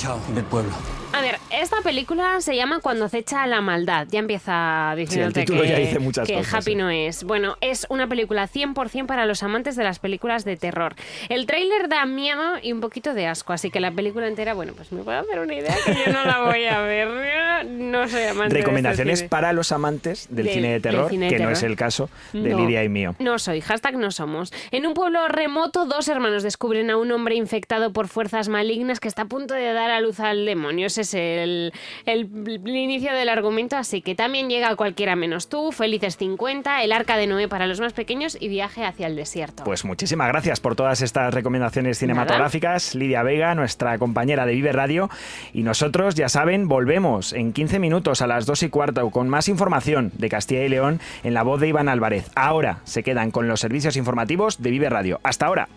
Embichado 0.01 0.33
del 0.33 0.43
pueblo. 0.45 1.00
A 1.21 1.23
ver, 1.23 1.37
esta 1.51 1.81
película 1.83 2.41
se 2.41 2.55
llama 2.55 2.79
Cuando 2.79 3.05
acecha 3.05 3.45
la 3.45 3.61
maldad. 3.61 4.07
Ya 4.09 4.17
empieza 4.17 4.95
diciéndote 4.97 5.41
sí, 5.41 5.53
que, 5.53 5.67
ya 5.67 5.77
dice 5.77 5.99
muchas 5.99 6.27
que 6.27 6.33
cosas, 6.33 6.51
Happy 6.55 6.71
sí. 6.71 6.75
no 6.75 6.89
es. 6.89 7.23
Bueno, 7.23 7.57
es 7.61 7.85
una 7.89 8.07
película 8.07 8.47
100% 8.47 9.05
para 9.05 9.27
los 9.27 9.43
amantes 9.43 9.75
de 9.75 9.83
las 9.83 9.99
películas 9.99 10.45
de 10.45 10.57
terror. 10.57 10.95
El 11.29 11.45
tráiler 11.45 11.89
da 11.89 12.07
miedo 12.07 12.53
y 12.63 12.71
un 12.71 12.81
poquito 12.81 13.13
de 13.13 13.27
asco, 13.27 13.53
así 13.53 13.69
que 13.69 13.79
la 13.79 13.91
película 13.91 14.27
entera, 14.27 14.55
bueno, 14.55 14.73
pues 14.75 14.91
me 14.91 15.03
puedo 15.03 15.19
hacer 15.19 15.37
una 15.41 15.53
idea 15.53 15.75
que 15.85 15.93
yo 15.93 16.11
no 16.11 16.25
la 16.25 16.39
voy 16.41 16.65
a 16.65 16.79
ver. 16.81 17.67
No 17.67 18.07
soy 18.07 18.23
amante 18.23 18.55
de 18.55 18.61
Recomendaciones 18.61 19.13
este 19.13 19.25
cine. 19.25 19.29
para 19.29 19.53
los 19.53 19.71
amantes 19.71 20.25
del, 20.31 20.45
Del- 20.45 20.55
cine 20.55 20.71
de 20.71 20.79
terror, 20.79 21.07
cine 21.11 21.29
de 21.29 21.37
que 21.37 21.43
no 21.43 21.51
es 21.51 21.61
el 21.61 21.75
caso 21.75 22.09
de 22.33 22.49
No. 22.49 22.61
Lidia 22.61 22.83
y 22.83 22.89
mío. 22.89 23.15
No 23.19 23.37
soy, 23.37 23.61
hashtag 23.61 23.95
no 23.95 24.09
somos. 24.09 24.51
En 24.71 24.87
un 24.87 24.95
pueblo 24.95 25.27
remoto, 25.27 25.85
dos 25.85 26.07
hermanos 26.07 26.41
descubren 26.41 26.89
a 26.89 26.97
un 26.97 27.11
hombre 27.11 27.35
infectado 27.35 27.93
por 27.93 28.07
fuerzas 28.07 28.49
malignas 28.49 28.99
que 28.99 29.07
está 29.07 29.23
a 29.23 29.25
punto 29.25 29.53
de 29.53 29.71
dar 29.73 29.91
a 29.91 30.01
luz 30.01 30.19
al 30.19 30.47
demonio. 30.47 30.89
Es 31.13 31.43
el, 31.43 31.73
el- 32.05 32.29
el 32.65 32.75
inicio 32.75 33.13
del 33.13 33.29
argumento, 33.29 33.75
así 33.77 34.01
que 34.01 34.15
también 34.15 34.49
llega 34.49 34.75
cualquiera 34.75 35.15
menos 35.15 35.49
tú, 35.49 35.71
Felices 35.71 36.17
50, 36.17 36.83
El 36.83 36.91
Arca 36.91 37.17
de 37.17 37.27
Noé 37.27 37.47
para 37.47 37.67
los 37.67 37.79
más 37.79 37.93
pequeños 37.93 38.37
y 38.39 38.47
Viaje 38.47 38.85
hacia 38.85 39.07
el 39.07 39.15
desierto. 39.15 39.63
Pues 39.63 39.85
muchísimas 39.85 40.27
gracias 40.27 40.59
por 40.59 40.75
todas 40.75 41.01
estas 41.01 41.33
recomendaciones 41.33 41.97
cinematográficas. 41.99 42.95
Lidia 42.95 43.23
Vega, 43.23 43.55
nuestra 43.55 43.97
compañera 43.97 44.45
de 44.45 44.53
Vive 44.53 44.71
Radio. 44.71 45.09
Y 45.53 45.63
nosotros, 45.63 46.15
ya 46.15 46.29
saben, 46.29 46.67
volvemos 46.67 47.33
en 47.33 47.53
15 47.53 47.79
minutos 47.79 48.21
a 48.21 48.27
las 48.27 48.45
2 48.45 48.63
y 48.63 48.69
cuarto 48.69 49.09
con 49.09 49.29
más 49.29 49.47
información 49.47 50.11
de 50.17 50.29
Castilla 50.29 50.63
y 50.63 50.69
León 50.69 50.99
en 51.23 51.33
la 51.33 51.43
voz 51.43 51.59
de 51.59 51.67
Iván 51.67 51.89
Álvarez. 51.89 52.29
Ahora 52.35 52.79
se 52.83 53.03
quedan 53.03 53.31
con 53.31 53.47
los 53.47 53.59
servicios 53.59 53.95
informativos 53.97 54.61
de 54.61 54.69
Vive 54.71 54.89
Radio. 54.89 55.19
Hasta 55.23 55.45
ahora. 55.45 55.67